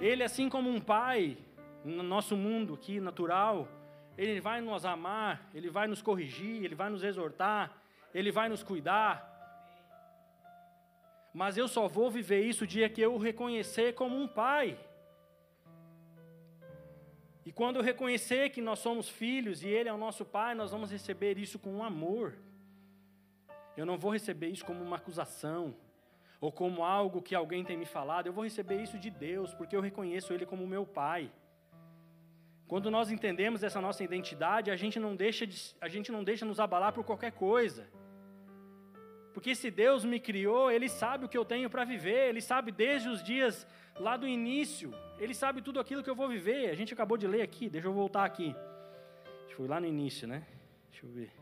Ele, 0.00 0.22
assim 0.24 0.48
como 0.48 0.70
um 0.70 0.80
pai, 0.80 1.36
no 1.84 2.02
nosso 2.02 2.34
mundo 2.34 2.72
aqui 2.72 2.98
natural, 2.98 3.68
ele 4.16 4.40
vai 4.40 4.62
nos 4.62 4.86
amar, 4.86 5.50
ele 5.54 5.68
vai 5.68 5.86
nos 5.86 6.00
corrigir, 6.00 6.64
ele 6.64 6.74
vai 6.74 6.88
nos 6.88 7.02
exortar, 7.04 7.76
ele 8.14 8.32
vai 8.32 8.48
nos 8.48 8.62
cuidar. 8.62 9.12
Mas 11.34 11.58
eu 11.58 11.68
só 11.68 11.86
vou 11.86 12.10
viver 12.10 12.42
isso 12.42 12.64
o 12.64 12.66
dia 12.66 12.88
que 12.88 13.02
eu 13.02 13.14
o 13.14 13.18
reconhecer 13.18 13.94
como 13.94 14.16
um 14.16 14.26
pai. 14.26 14.78
E 17.44 17.52
quando 17.52 17.76
eu 17.76 17.82
reconhecer 17.82 18.48
que 18.48 18.62
nós 18.62 18.78
somos 18.78 19.10
filhos 19.10 19.62
e 19.62 19.68
Ele 19.68 19.88
é 19.88 19.92
o 19.92 19.98
nosso 19.98 20.24
Pai, 20.24 20.54
nós 20.54 20.70
vamos 20.70 20.90
receber 20.90 21.36
isso 21.38 21.58
com 21.58 21.82
amor. 21.82 22.38
Eu 23.76 23.86
não 23.86 23.96
vou 23.98 24.12
receber 24.12 24.48
isso 24.48 24.64
como 24.64 24.82
uma 24.82 24.96
acusação 24.96 25.74
ou 26.40 26.50
como 26.50 26.84
algo 26.84 27.22
que 27.22 27.34
alguém 27.34 27.64
tem 27.64 27.76
me 27.76 27.86
falado. 27.86 28.26
Eu 28.26 28.32
vou 28.32 28.44
receber 28.44 28.82
isso 28.82 28.98
de 28.98 29.10
Deus, 29.10 29.54
porque 29.54 29.74
eu 29.74 29.80
reconheço 29.80 30.32
Ele 30.32 30.44
como 30.44 30.66
meu 30.66 30.84
Pai. 30.84 31.30
Quando 32.66 32.90
nós 32.90 33.10
entendemos 33.10 33.62
essa 33.62 33.80
nossa 33.80 34.02
identidade, 34.02 34.70
a 34.70 34.76
gente 34.76 34.98
não 34.98 35.14
deixa, 35.14 35.46
de, 35.46 35.74
a 35.80 35.88
gente 35.88 36.10
não 36.10 36.24
deixa 36.24 36.44
nos 36.44 36.58
abalar 36.58 36.92
por 36.92 37.04
qualquer 37.04 37.32
coisa. 37.32 37.86
Porque 39.34 39.54
se 39.54 39.70
Deus 39.70 40.04
me 40.04 40.18
criou, 40.18 40.70
Ele 40.70 40.88
sabe 40.88 41.24
o 41.24 41.28
que 41.28 41.38
eu 41.38 41.44
tenho 41.44 41.70
para 41.70 41.84
viver, 41.84 42.28
Ele 42.28 42.40
sabe 42.40 42.72
desde 42.72 43.08
os 43.08 43.22
dias 43.22 43.66
lá 43.98 44.16
do 44.16 44.26
início, 44.26 44.92
Ele 45.18 45.34
sabe 45.34 45.62
tudo 45.62 45.80
aquilo 45.80 46.02
que 46.02 46.10
eu 46.10 46.14
vou 46.14 46.28
viver. 46.28 46.70
A 46.70 46.74
gente 46.74 46.92
acabou 46.92 47.16
de 47.16 47.26
ler 47.26 47.42
aqui, 47.42 47.68
deixa 47.68 47.88
eu 47.88 47.92
voltar 47.92 48.24
aqui. 48.24 48.54
Foi 49.56 49.68
lá 49.68 49.78
no 49.78 49.86
início, 49.86 50.26
né? 50.26 50.46
Deixa 50.90 51.06
eu 51.06 51.10
ver. 51.10 51.41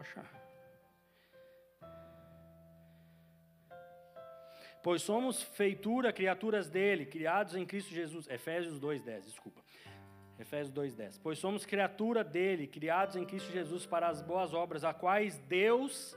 Achar. 0.00 0.38
Pois 4.82 5.02
somos 5.02 5.42
feitura, 5.42 6.12
criaturas 6.12 6.68
dele, 6.68 7.04
criados 7.04 7.54
em 7.54 7.66
Cristo 7.66 7.92
Jesus. 7.92 8.28
Efésios 8.28 8.78
2:10, 8.78 9.24
desculpa. 9.24 9.60
Efésios 10.38 10.72
2:10. 10.72 11.18
Pois 11.18 11.38
somos 11.38 11.66
criatura 11.66 12.22
dele, 12.22 12.66
criados 12.66 13.16
em 13.16 13.24
Cristo 13.24 13.50
Jesus 13.50 13.84
para 13.84 14.08
as 14.08 14.22
boas 14.22 14.54
obras, 14.54 14.84
a 14.84 14.94
quais 14.94 15.36
Deus 15.38 16.16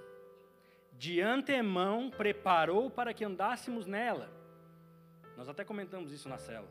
de 0.94 1.20
antemão 1.20 2.12
preparou 2.12 2.90
para 2.90 3.14
que 3.14 3.26
andássemos 3.26 3.88
nela. 3.88 4.30
Nós 5.36 5.50
até 5.50 5.64
comentamos 5.64 6.12
isso 6.12 6.30
na 6.30 6.38
cela. 6.38 6.70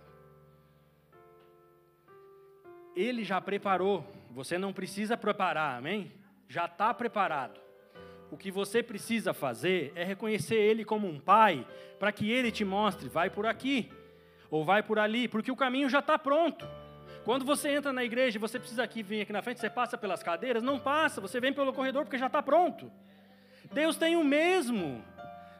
Ele 2.94 3.24
já 3.24 3.40
preparou, 3.40 4.06
você 4.30 4.56
não 4.56 4.72
precisa 4.72 5.16
preparar, 5.16 5.76
amém? 5.76 6.12
Já 6.50 6.64
está 6.64 6.92
preparado. 6.92 7.60
O 8.28 8.36
que 8.36 8.50
você 8.50 8.82
precisa 8.82 9.32
fazer 9.32 9.92
é 9.94 10.02
reconhecer 10.02 10.56
Ele 10.56 10.84
como 10.84 11.06
um 11.06 11.20
pai, 11.20 11.64
para 11.96 12.10
que 12.10 12.28
Ele 12.28 12.50
te 12.50 12.64
mostre, 12.64 13.08
vai 13.08 13.30
por 13.30 13.46
aqui, 13.46 13.88
ou 14.50 14.64
vai 14.64 14.82
por 14.82 14.98
ali, 14.98 15.28
porque 15.28 15.52
o 15.52 15.56
caminho 15.56 15.88
já 15.88 16.00
está 16.00 16.18
pronto. 16.18 16.68
Quando 17.24 17.44
você 17.44 17.68
entra 17.68 17.92
na 17.92 18.02
igreja 18.02 18.36
e 18.36 18.40
você 18.40 18.58
precisa 18.58 18.82
aqui 18.82 19.00
vir 19.00 19.20
aqui 19.20 19.32
na 19.32 19.42
frente, 19.42 19.60
você 19.60 19.70
passa 19.70 19.96
pelas 19.96 20.24
cadeiras, 20.24 20.60
não 20.60 20.76
passa, 20.76 21.20
você 21.20 21.38
vem 21.38 21.52
pelo 21.52 21.72
corredor 21.72 22.02
porque 22.02 22.18
já 22.18 22.26
está 22.26 22.42
pronto. 22.42 22.90
Deus 23.72 23.96
tem 23.96 24.16
o 24.16 24.24
mesmo. 24.24 25.04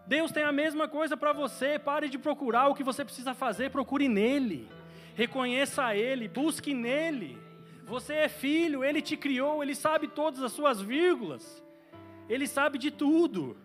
Deus 0.08 0.32
tem 0.32 0.42
a 0.42 0.50
mesma 0.50 0.88
coisa 0.88 1.16
para 1.16 1.32
você. 1.32 1.78
Pare 1.78 2.08
de 2.08 2.18
procurar 2.18 2.66
o 2.66 2.74
que 2.74 2.82
você 2.82 3.04
precisa 3.04 3.32
fazer, 3.32 3.70
procure 3.70 4.08
nele. 4.08 4.68
Reconheça 5.14 5.94
Ele, 5.94 6.26
busque 6.26 6.74
nele. 6.74 7.49
Você 7.90 8.14
é 8.14 8.28
filho, 8.28 8.84
ele 8.84 9.02
te 9.02 9.16
criou, 9.16 9.64
ele 9.64 9.74
sabe 9.74 10.06
todas 10.06 10.40
as 10.44 10.52
suas 10.52 10.80
vírgulas. 10.80 11.60
Ele 12.28 12.46
sabe 12.46 12.78
de 12.78 12.88
tudo. 12.88 13.56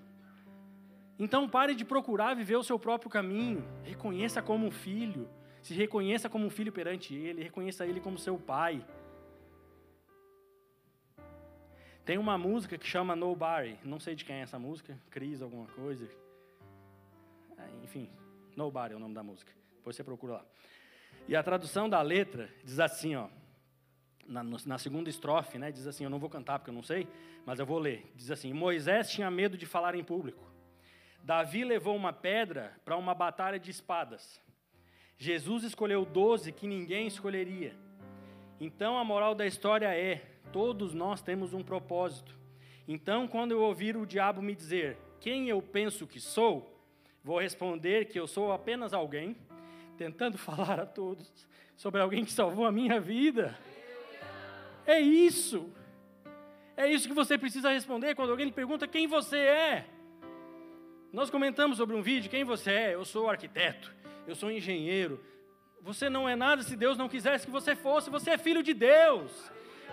Então 1.19 1.47
pare 1.47 1.75
de 1.75 1.85
procurar 1.85 2.33
viver 2.33 2.55
o 2.55 2.63
seu 2.63 2.79
próprio 2.79 3.07
caminho. 3.07 3.63
Reconheça 3.83 4.41
como 4.41 4.65
um 4.65 4.71
filho. 4.71 5.29
Se 5.61 5.75
reconheça 5.75 6.27
como 6.27 6.43
um 6.43 6.49
filho 6.49 6.71
perante 6.71 7.13
ele, 7.13 7.43
reconheça 7.43 7.85
ele 7.85 7.99
como 7.99 8.17
seu 8.17 8.35
pai. 8.35 8.83
Tem 12.03 12.17
uma 12.17 12.35
música 12.35 12.79
que 12.79 12.87
chama 12.87 13.15
Nobody. 13.15 13.77
Não 13.83 13.99
sei 13.99 14.15
de 14.15 14.25
quem 14.25 14.37
é 14.37 14.41
essa 14.41 14.57
música. 14.57 14.97
Cris, 15.11 15.39
alguma 15.43 15.67
coisa. 15.67 16.09
É, 17.59 17.83
enfim, 17.83 18.09
Nobody 18.55 18.95
é 18.95 18.97
o 18.97 18.99
nome 18.99 19.13
da 19.13 19.21
música. 19.21 19.51
Depois 19.77 19.95
você 19.95 20.03
procura 20.03 20.33
lá. 20.33 20.45
E 21.27 21.35
a 21.35 21.43
tradução 21.43 21.87
da 21.87 22.01
letra 22.01 22.49
diz 22.63 22.79
assim, 22.79 23.15
ó. 23.15 23.27
Na, 24.25 24.43
na, 24.43 24.77
segunda 24.77 25.09
estrofe, 25.09 25.59
né, 25.59 25.71
diz 25.71 25.85
assim, 25.85 26.03
eu 26.03 26.09
não 26.09 26.17
vou 26.17 26.29
cantar 26.29 26.57
porque 26.57 26.71
eu 26.71 26.73
não 26.73 26.81
sei, 26.81 27.07
mas 27.45 27.59
eu 27.59 27.65
vou 27.65 27.77
ler. 27.77 28.11
Diz 28.15 28.31
assim: 28.31 28.51
Moisés 28.53 29.11
tinha 29.11 29.29
medo 29.29 29.57
de 29.57 29.65
falar 29.65 29.93
em 29.95 30.03
público. 30.03 30.43
Davi 31.23 31.63
levou 31.63 31.95
uma 31.95 32.11
pedra 32.11 32.75
para 32.83 32.97
uma 32.97 33.13
batalha 33.13 33.59
de 33.59 33.69
espadas. 33.69 34.41
Jesus 35.17 35.63
escolheu 35.63 36.05
doze 36.05 36.51
que 36.51 36.67
ninguém 36.67 37.07
escolheria. 37.07 37.75
Então 38.59 38.97
a 38.97 39.03
moral 39.03 39.35
da 39.35 39.45
história 39.45 39.93
é: 39.95 40.23
todos 40.51 40.93
nós 40.93 41.21
temos 41.21 41.53
um 41.53 41.63
propósito. 41.63 42.35
Então, 42.87 43.27
quando 43.27 43.51
eu 43.51 43.61
ouvir 43.61 43.97
o 43.97 44.05
diabo 44.05 44.41
me 44.41 44.55
dizer 44.55 44.97
quem 45.19 45.49
eu 45.49 45.61
penso 45.61 46.05
que 46.05 46.19
sou, 46.19 46.79
vou 47.23 47.39
responder 47.39 48.05
que 48.05 48.19
eu 48.19 48.27
sou 48.27 48.51
apenas 48.51 48.93
alguém, 48.93 49.35
tentando 49.97 50.37
falar 50.39 50.79
a 50.79 50.85
todos 50.85 51.47
sobre 51.75 51.99
alguém 51.99 52.23
que 52.23 52.31
salvou 52.31 52.65
a 52.65 52.71
minha 52.71 52.99
vida. 52.99 53.57
É 54.85 54.99
isso. 54.99 55.71
É 56.77 56.87
isso 56.87 57.07
que 57.07 57.13
você 57.13 57.37
precisa 57.37 57.71
responder 57.71 58.15
quando 58.15 58.31
alguém 58.31 58.47
lhe 58.47 58.51
pergunta 58.51 58.87
quem 58.87 59.07
você 59.07 59.37
é. 59.37 59.85
Nós 61.11 61.29
comentamos 61.29 61.77
sobre 61.77 61.95
um 61.95 62.01
vídeo, 62.01 62.29
quem 62.29 62.43
você 62.43 62.71
é? 62.71 62.95
Eu 62.95 63.05
sou 63.05 63.29
arquiteto, 63.29 63.93
eu 64.27 64.35
sou 64.35 64.51
engenheiro. 64.51 65.23
Você 65.81 66.09
não 66.09 66.27
é 66.27 66.35
nada 66.35 66.61
se 66.61 66.75
Deus 66.75 66.97
não 66.97 67.07
quisesse 67.07 67.45
que 67.45 67.51
você 67.51 67.75
fosse, 67.75 68.09
você 68.09 68.31
é 68.31 68.37
filho 68.37 68.61
de 68.61 68.73
Deus. 68.73 69.31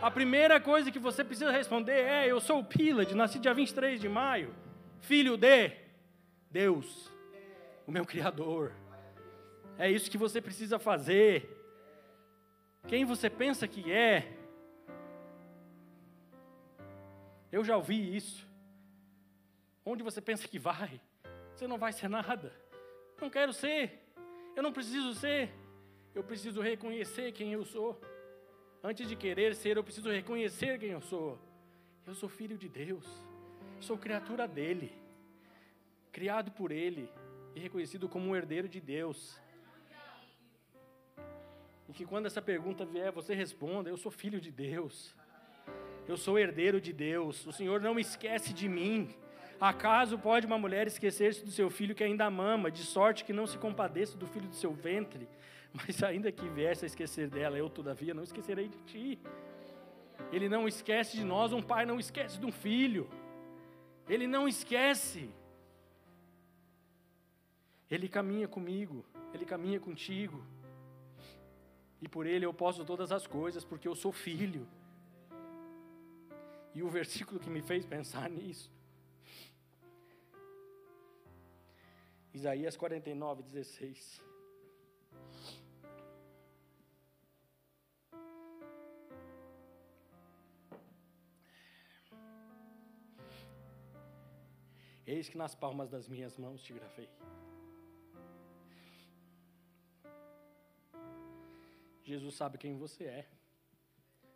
A 0.00 0.10
primeira 0.10 0.58
coisa 0.58 0.90
que 0.90 0.98
você 0.98 1.22
precisa 1.22 1.52
responder 1.52 1.92
é: 1.92 2.26
Eu 2.26 2.40
sou 2.40 2.58
o 2.58 2.64
Pilad, 2.64 3.12
nasci 3.12 3.38
dia 3.38 3.54
23 3.54 4.00
de 4.00 4.08
maio, 4.08 4.52
filho 5.00 5.36
de 5.36 5.70
Deus, 6.50 7.08
o 7.86 7.92
meu 7.92 8.04
Criador. 8.04 8.72
É 9.78 9.88
isso 9.88 10.10
que 10.10 10.18
você 10.18 10.40
precisa 10.40 10.78
fazer. 10.78 11.48
Quem 12.88 13.04
você 13.04 13.30
pensa 13.30 13.68
que 13.68 13.92
é? 13.92 14.41
Eu 17.52 17.62
já 17.62 17.76
ouvi 17.76 18.16
isso. 18.16 18.48
Onde 19.84 20.02
você 20.02 20.22
pensa 20.22 20.48
que 20.48 20.58
vai? 20.58 20.98
Você 21.54 21.66
não 21.66 21.76
vai 21.76 21.92
ser 21.92 22.08
nada. 22.08 22.50
Não 23.20 23.28
quero 23.28 23.52
ser. 23.52 24.00
Eu 24.56 24.62
não 24.62 24.72
preciso 24.72 25.14
ser. 25.14 25.50
Eu 26.14 26.24
preciso 26.24 26.62
reconhecer 26.62 27.30
quem 27.32 27.52
eu 27.52 27.64
sou. 27.64 28.00
Antes 28.82 29.06
de 29.06 29.14
querer 29.14 29.54
ser, 29.54 29.76
eu 29.76 29.84
preciso 29.84 30.10
reconhecer 30.10 30.78
quem 30.78 30.90
eu 30.90 31.02
sou. 31.02 31.38
Eu 32.06 32.14
sou 32.14 32.28
filho 32.28 32.56
de 32.56 32.68
Deus. 32.68 33.06
Sou 33.80 33.98
criatura 33.98 34.48
dele. 34.48 34.90
Criado 36.10 36.50
por 36.52 36.72
ele 36.72 37.08
e 37.54 37.60
reconhecido 37.60 38.08
como 38.08 38.30
um 38.30 38.36
herdeiro 38.36 38.68
de 38.68 38.80
Deus. 38.80 39.38
E 41.88 41.92
que 41.92 42.06
quando 42.06 42.26
essa 42.26 42.40
pergunta 42.40 42.84
vier, 42.84 43.12
você 43.12 43.34
responda: 43.34 43.90
Eu 43.90 43.96
sou 43.96 44.10
filho 44.10 44.40
de 44.40 44.50
Deus. 44.50 45.14
Eu 46.06 46.16
sou 46.16 46.38
herdeiro 46.38 46.80
de 46.80 46.92
Deus. 46.92 47.46
O 47.46 47.52
Senhor 47.52 47.80
não 47.80 47.98
esquece 47.98 48.52
de 48.52 48.68
mim. 48.68 49.14
Acaso 49.60 50.18
pode 50.18 50.46
uma 50.46 50.58
mulher 50.58 50.86
esquecer-se 50.86 51.44
do 51.44 51.50
seu 51.50 51.70
filho 51.70 51.94
que 51.94 52.02
ainda 52.02 52.28
mama, 52.28 52.70
de 52.70 52.82
sorte 52.82 53.24
que 53.24 53.32
não 53.32 53.46
se 53.46 53.56
compadeça 53.56 54.16
do 54.16 54.26
filho 54.26 54.48
do 54.48 54.56
seu 54.56 54.72
ventre? 54.72 55.28
Mas 55.72 56.02
ainda 56.02 56.32
que 56.32 56.48
viesse 56.48 56.84
a 56.84 56.86
esquecer 56.86 57.28
dela, 57.30 57.56
eu 57.56 57.70
todavia 57.70 58.12
não 58.12 58.24
esquecerei 58.24 58.68
de 58.68 58.78
ti. 58.82 59.18
Ele 60.32 60.48
não 60.48 60.66
esquece 60.66 61.16
de 61.16 61.24
nós, 61.24 61.52
um 61.52 61.62
pai 61.62 61.86
não 61.86 62.00
esquece 62.00 62.38
de 62.38 62.46
um 62.46 62.52
filho. 62.52 63.08
Ele 64.08 64.26
não 64.26 64.48
esquece. 64.48 65.30
Ele 67.90 68.08
caminha 68.08 68.48
comigo, 68.48 69.04
ele 69.32 69.44
caminha 69.44 69.78
contigo. 69.78 70.44
E 72.00 72.08
por 72.08 72.26
ele 72.26 72.44
eu 72.44 72.52
posso 72.52 72.84
todas 72.84 73.12
as 73.12 73.26
coisas, 73.26 73.64
porque 73.64 73.86
eu 73.86 73.94
sou 73.94 74.10
filho. 74.10 74.66
E 76.74 76.82
o 76.82 76.88
versículo 76.88 77.38
que 77.38 77.50
me 77.50 77.62
fez 77.62 77.84
pensar 77.84 78.28
nisso 78.38 78.70
Isaías 82.34 82.76
49, 82.76 83.42
16. 83.42 84.22
Eis 95.06 95.28
que 95.28 95.36
nas 95.36 95.54
palmas 95.54 95.90
das 95.90 96.08
minhas 96.08 96.38
mãos 96.38 96.62
te 96.62 96.72
gravei. 96.72 97.08
Jesus 102.02 102.34
sabe 102.34 102.56
quem 102.56 102.78
você 102.78 103.04
é, 103.04 103.28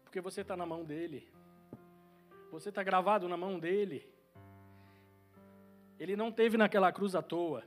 porque 0.04 0.20
você 0.20 0.42
está 0.42 0.56
na 0.56 0.66
mão 0.66 0.84
dele, 0.84 1.28
você 2.50 2.68
está 2.68 2.82
gravado 2.82 3.28
na 3.28 3.36
mão 3.36 3.58
dele. 3.58 4.06
Ele 5.98 6.16
não 6.16 6.30
teve 6.30 6.56
naquela 6.56 6.92
cruz 6.92 7.14
à 7.14 7.22
toa. 7.22 7.64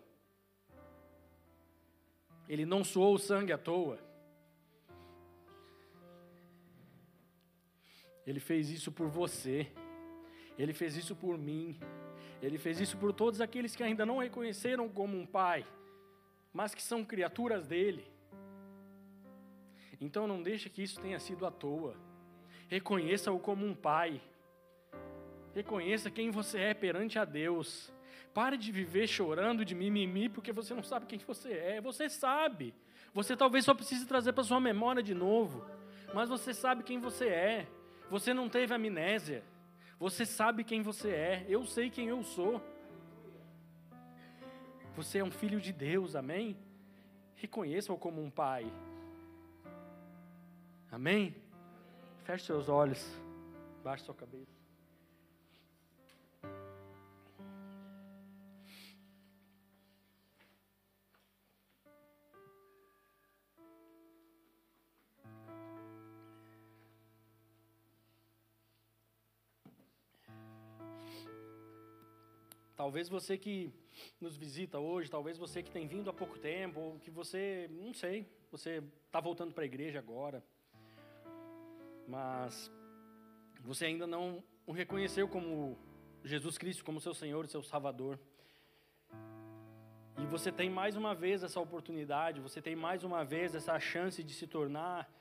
Ele 2.47 2.65
não 2.65 2.84
suou 2.84 3.15
o 3.15 3.19
sangue 3.19 3.53
à 3.53 3.57
toa. 3.57 3.99
Ele 8.25 8.39
fez 8.39 8.69
isso 8.69 8.91
por 8.91 9.07
você. 9.07 9.71
Ele 10.57 10.73
fez 10.73 10.95
isso 10.95 11.15
por 11.15 11.38
mim. 11.38 11.80
Ele 12.41 12.57
fez 12.57 12.80
isso 12.80 12.97
por 12.97 13.11
todos 13.11 13.41
aqueles 13.41 13.75
que 13.75 13.84
ainda 13.84 14.05
não 14.05 14.17
reconheceram 14.17 14.88
como 14.88 15.17
um 15.17 15.25
pai, 15.25 15.65
mas 16.53 16.73
que 16.73 16.82
são 16.82 17.03
criaturas 17.03 17.67
dele. 17.67 18.05
Então 19.99 20.25
não 20.25 20.41
deixe 20.41 20.69
que 20.69 20.82
isso 20.82 21.01
tenha 21.01 21.19
sido 21.19 21.45
à 21.45 21.51
toa. 21.51 21.95
Reconheça-o 22.67 23.39
como 23.39 23.65
um 23.65 23.75
pai. 23.75 24.21
Reconheça 25.53 26.11
quem 26.11 26.29
você 26.31 26.59
é 26.59 26.73
perante 26.73 27.17
a 27.17 27.25
Deus. 27.25 27.91
Pare 28.33 28.57
de 28.57 28.71
viver 28.71 29.07
chorando 29.07 29.65
de 29.65 29.73
mimimi 29.73 30.29
porque 30.29 30.51
você 30.51 30.73
não 30.73 30.83
sabe 30.83 31.05
quem 31.05 31.19
você 31.19 31.51
é. 31.51 31.81
Você 31.81 32.09
sabe. 32.09 32.73
Você 33.13 33.35
talvez 33.35 33.65
só 33.65 33.73
precise 33.73 34.05
trazer 34.05 34.33
para 34.33 34.43
sua 34.43 34.59
memória 34.59 35.01
de 35.01 35.13
novo. 35.13 35.65
Mas 36.13 36.29
você 36.29 36.53
sabe 36.53 36.83
quem 36.83 36.99
você 36.99 37.27
é. 37.27 37.67
Você 38.09 38.33
não 38.33 38.47
teve 38.47 38.73
amnésia. 38.73 39.43
Você 39.99 40.25
sabe 40.25 40.63
quem 40.63 40.81
você 40.81 41.09
é. 41.09 41.45
Eu 41.49 41.65
sei 41.65 41.89
quem 41.89 42.07
eu 42.07 42.23
sou. 42.23 42.61
Você 44.95 45.19
é 45.19 45.23
um 45.23 45.31
filho 45.31 45.59
de 45.59 45.71
Deus, 45.71 46.15
amém? 46.15 46.57
Reconheça-o 47.35 47.97
como 47.97 48.21
um 48.21 48.29
pai. 48.29 48.71
Amém? 50.91 51.35
Feche 52.23 52.45
seus 52.45 52.67
olhos. 52.67 53.03
Baixe 53.83 54.03
sua 54.03 54.15
cabeça. 54.15 54.59
Talvez 72.80 73.09
você 73.09 73.38
que 73.38 73.73
nos 74.21 74.38
visita 74.38 74.80
hoje, 74.80 75.11
talvez 75.11 75.38
você 75.38 75.61
que 75.61 75.69
tem 75.69 75.86
vindo 75.86 76.09
há 76.09 76.13
pouco 76.13 76.39
tempo, 76.39 76.80
ou 76.80 76.97
que 76.97 77.11
você, 77.11 77.69
não 77.69 77.93
sei, 77.93 78.25
você 78.49 78.82
está 79.05 79.19
voltando 79.19 79.53
para 79.53 79.63
a 79.63 79.65
igreja 79.65 79.99
agora, 79.99 80.41
mas 82.07 82.71
você 83.59 83.84
ainda 83.84 84.07
não 84.07 84.41
o 84.65 84.71
reconheceu 84.71 85.27
como 85.27 85.77
Jesus 86.23 86.57
Cristo, 86.57 86.86
como 86.86 87.01
seu 87.01 87.13
Senhor 87.13 87.43
e 87.43 87.49
seu 87.49 87.61
Salvador. 87.61 88.17
E 90.17 90.25
você 90.27 90.49
tem 90.49 90.69
mais 90.69 90.95
uma 90.95 91.13
vez 91.13 91.43
essa 91.43 91.59
oportunidade, 91.59 92.39
você 92.39 92.61
tem 92.61 92.77
mais 92.77 93.03
uma 93.03 93.25
vez 93.25 93.53
essa 93.55 93.77
chance 93.77 94.23
de 94.23 94.34
se 94.34 94.47
tornar 94.47 95.13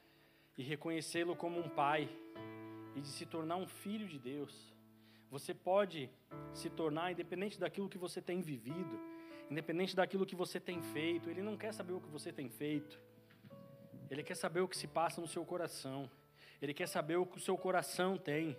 e 0.57 0.63
reconhecê-lo 0.63 1.35
como 1.35 1.59
um 1.59 1.69
pai 1.69 2.09
e 2.95 3.01
de 3.01 3.09
se 3.09 3.27
tornar 3.27 3.57
um 3.57 3.67
filho 3.67 4.07
de 4.07 4.21
Deus. 4.21 4.78
Você 5.31 5.53
pode 5.53 6.11
se 6.55 6.71
tornar, 6.71 7.13
independente 7.13 7.59
daquilo 7.61 7.89
que 7.89 7.99
você 7.99 8.21
tem 8.21 8.41
vivido, 8.41 8.99
independente 9.51 9.95
daquilo 9.95 10.25
que 10.25 10.35
você 10.35 10.59
tem 10.59 10.81
feito. 10.83 11.29
Ele 11.29 11.43
não 11.43 11.57
quer 11.57 11.73
saber 11.73 11.93
o 11.93 12.01
que 12.01 12.09
você 12.09 12.33
tem 12.33 12.49
feito. 12.49 12.99
Ele 14.11 14.23
quer 14.23 14.37
saber 14.37 14.61
o 14.61 14.69
que 14.69 14.77
se 14.77 14.87
passa 14.87 15.21
no 15.21 15.29
seu 15.29 15.45
coração. 15.45 16.11
Ele 16.61 16.73
quer 16.73 16.89
saber 16.89 17.17
o 17.17 17.27
que 17.27 17.37
o 17.37 17.41
seu 17.41 17.57
coração 17.57 18.17
tem, 18.17 18.57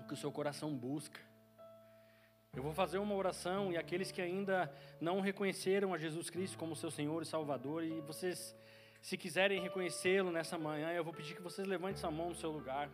o 0.00 0.06
que 0.06 0.14
o 0.14 0.16
seu 0.16 0.30
coração 0.30 0.76
busca. 0.76 1.20
Eu 2.54 2.62
vou 2.62 2.72
fazer 2.72 2.98
uma 2.98 3.14
oração 3.14 3.72
e 3.72 3.76
aqueles 3.76 4.10
que 4.12 4.20
ainda 4.20 4.72
não 5.00 5.20
reconheceram 5.20 5.94
a 5.94 5.98
Jesus 5.98 6.30
Cristo 6.30 6.58
como 6.58 6.76
seu 6.76 6.90
Senhor 6.90 7.22
e 7.22 7.26
Salvador, 7.26 7.84
e 7.84 8.00
vocês, 8.00 8.56
se 9.00 9.16
quiserem 9.16 9.60
reconhecê-lo 9.60 10.30
nessa 10.30 10.58
manhã, 10.58 10.92
eu 10.92 11.04
vou 11.04 11.12
pedir 11.12 11.34
que 11.34 11.42
vocês 11.42 11.66
levantem 11.66 11.98
essa 11.98 12.10
mão 12.10 12.30
no 12.30 12.34
seu 12.34 12.50
lugar. 12.50 12.90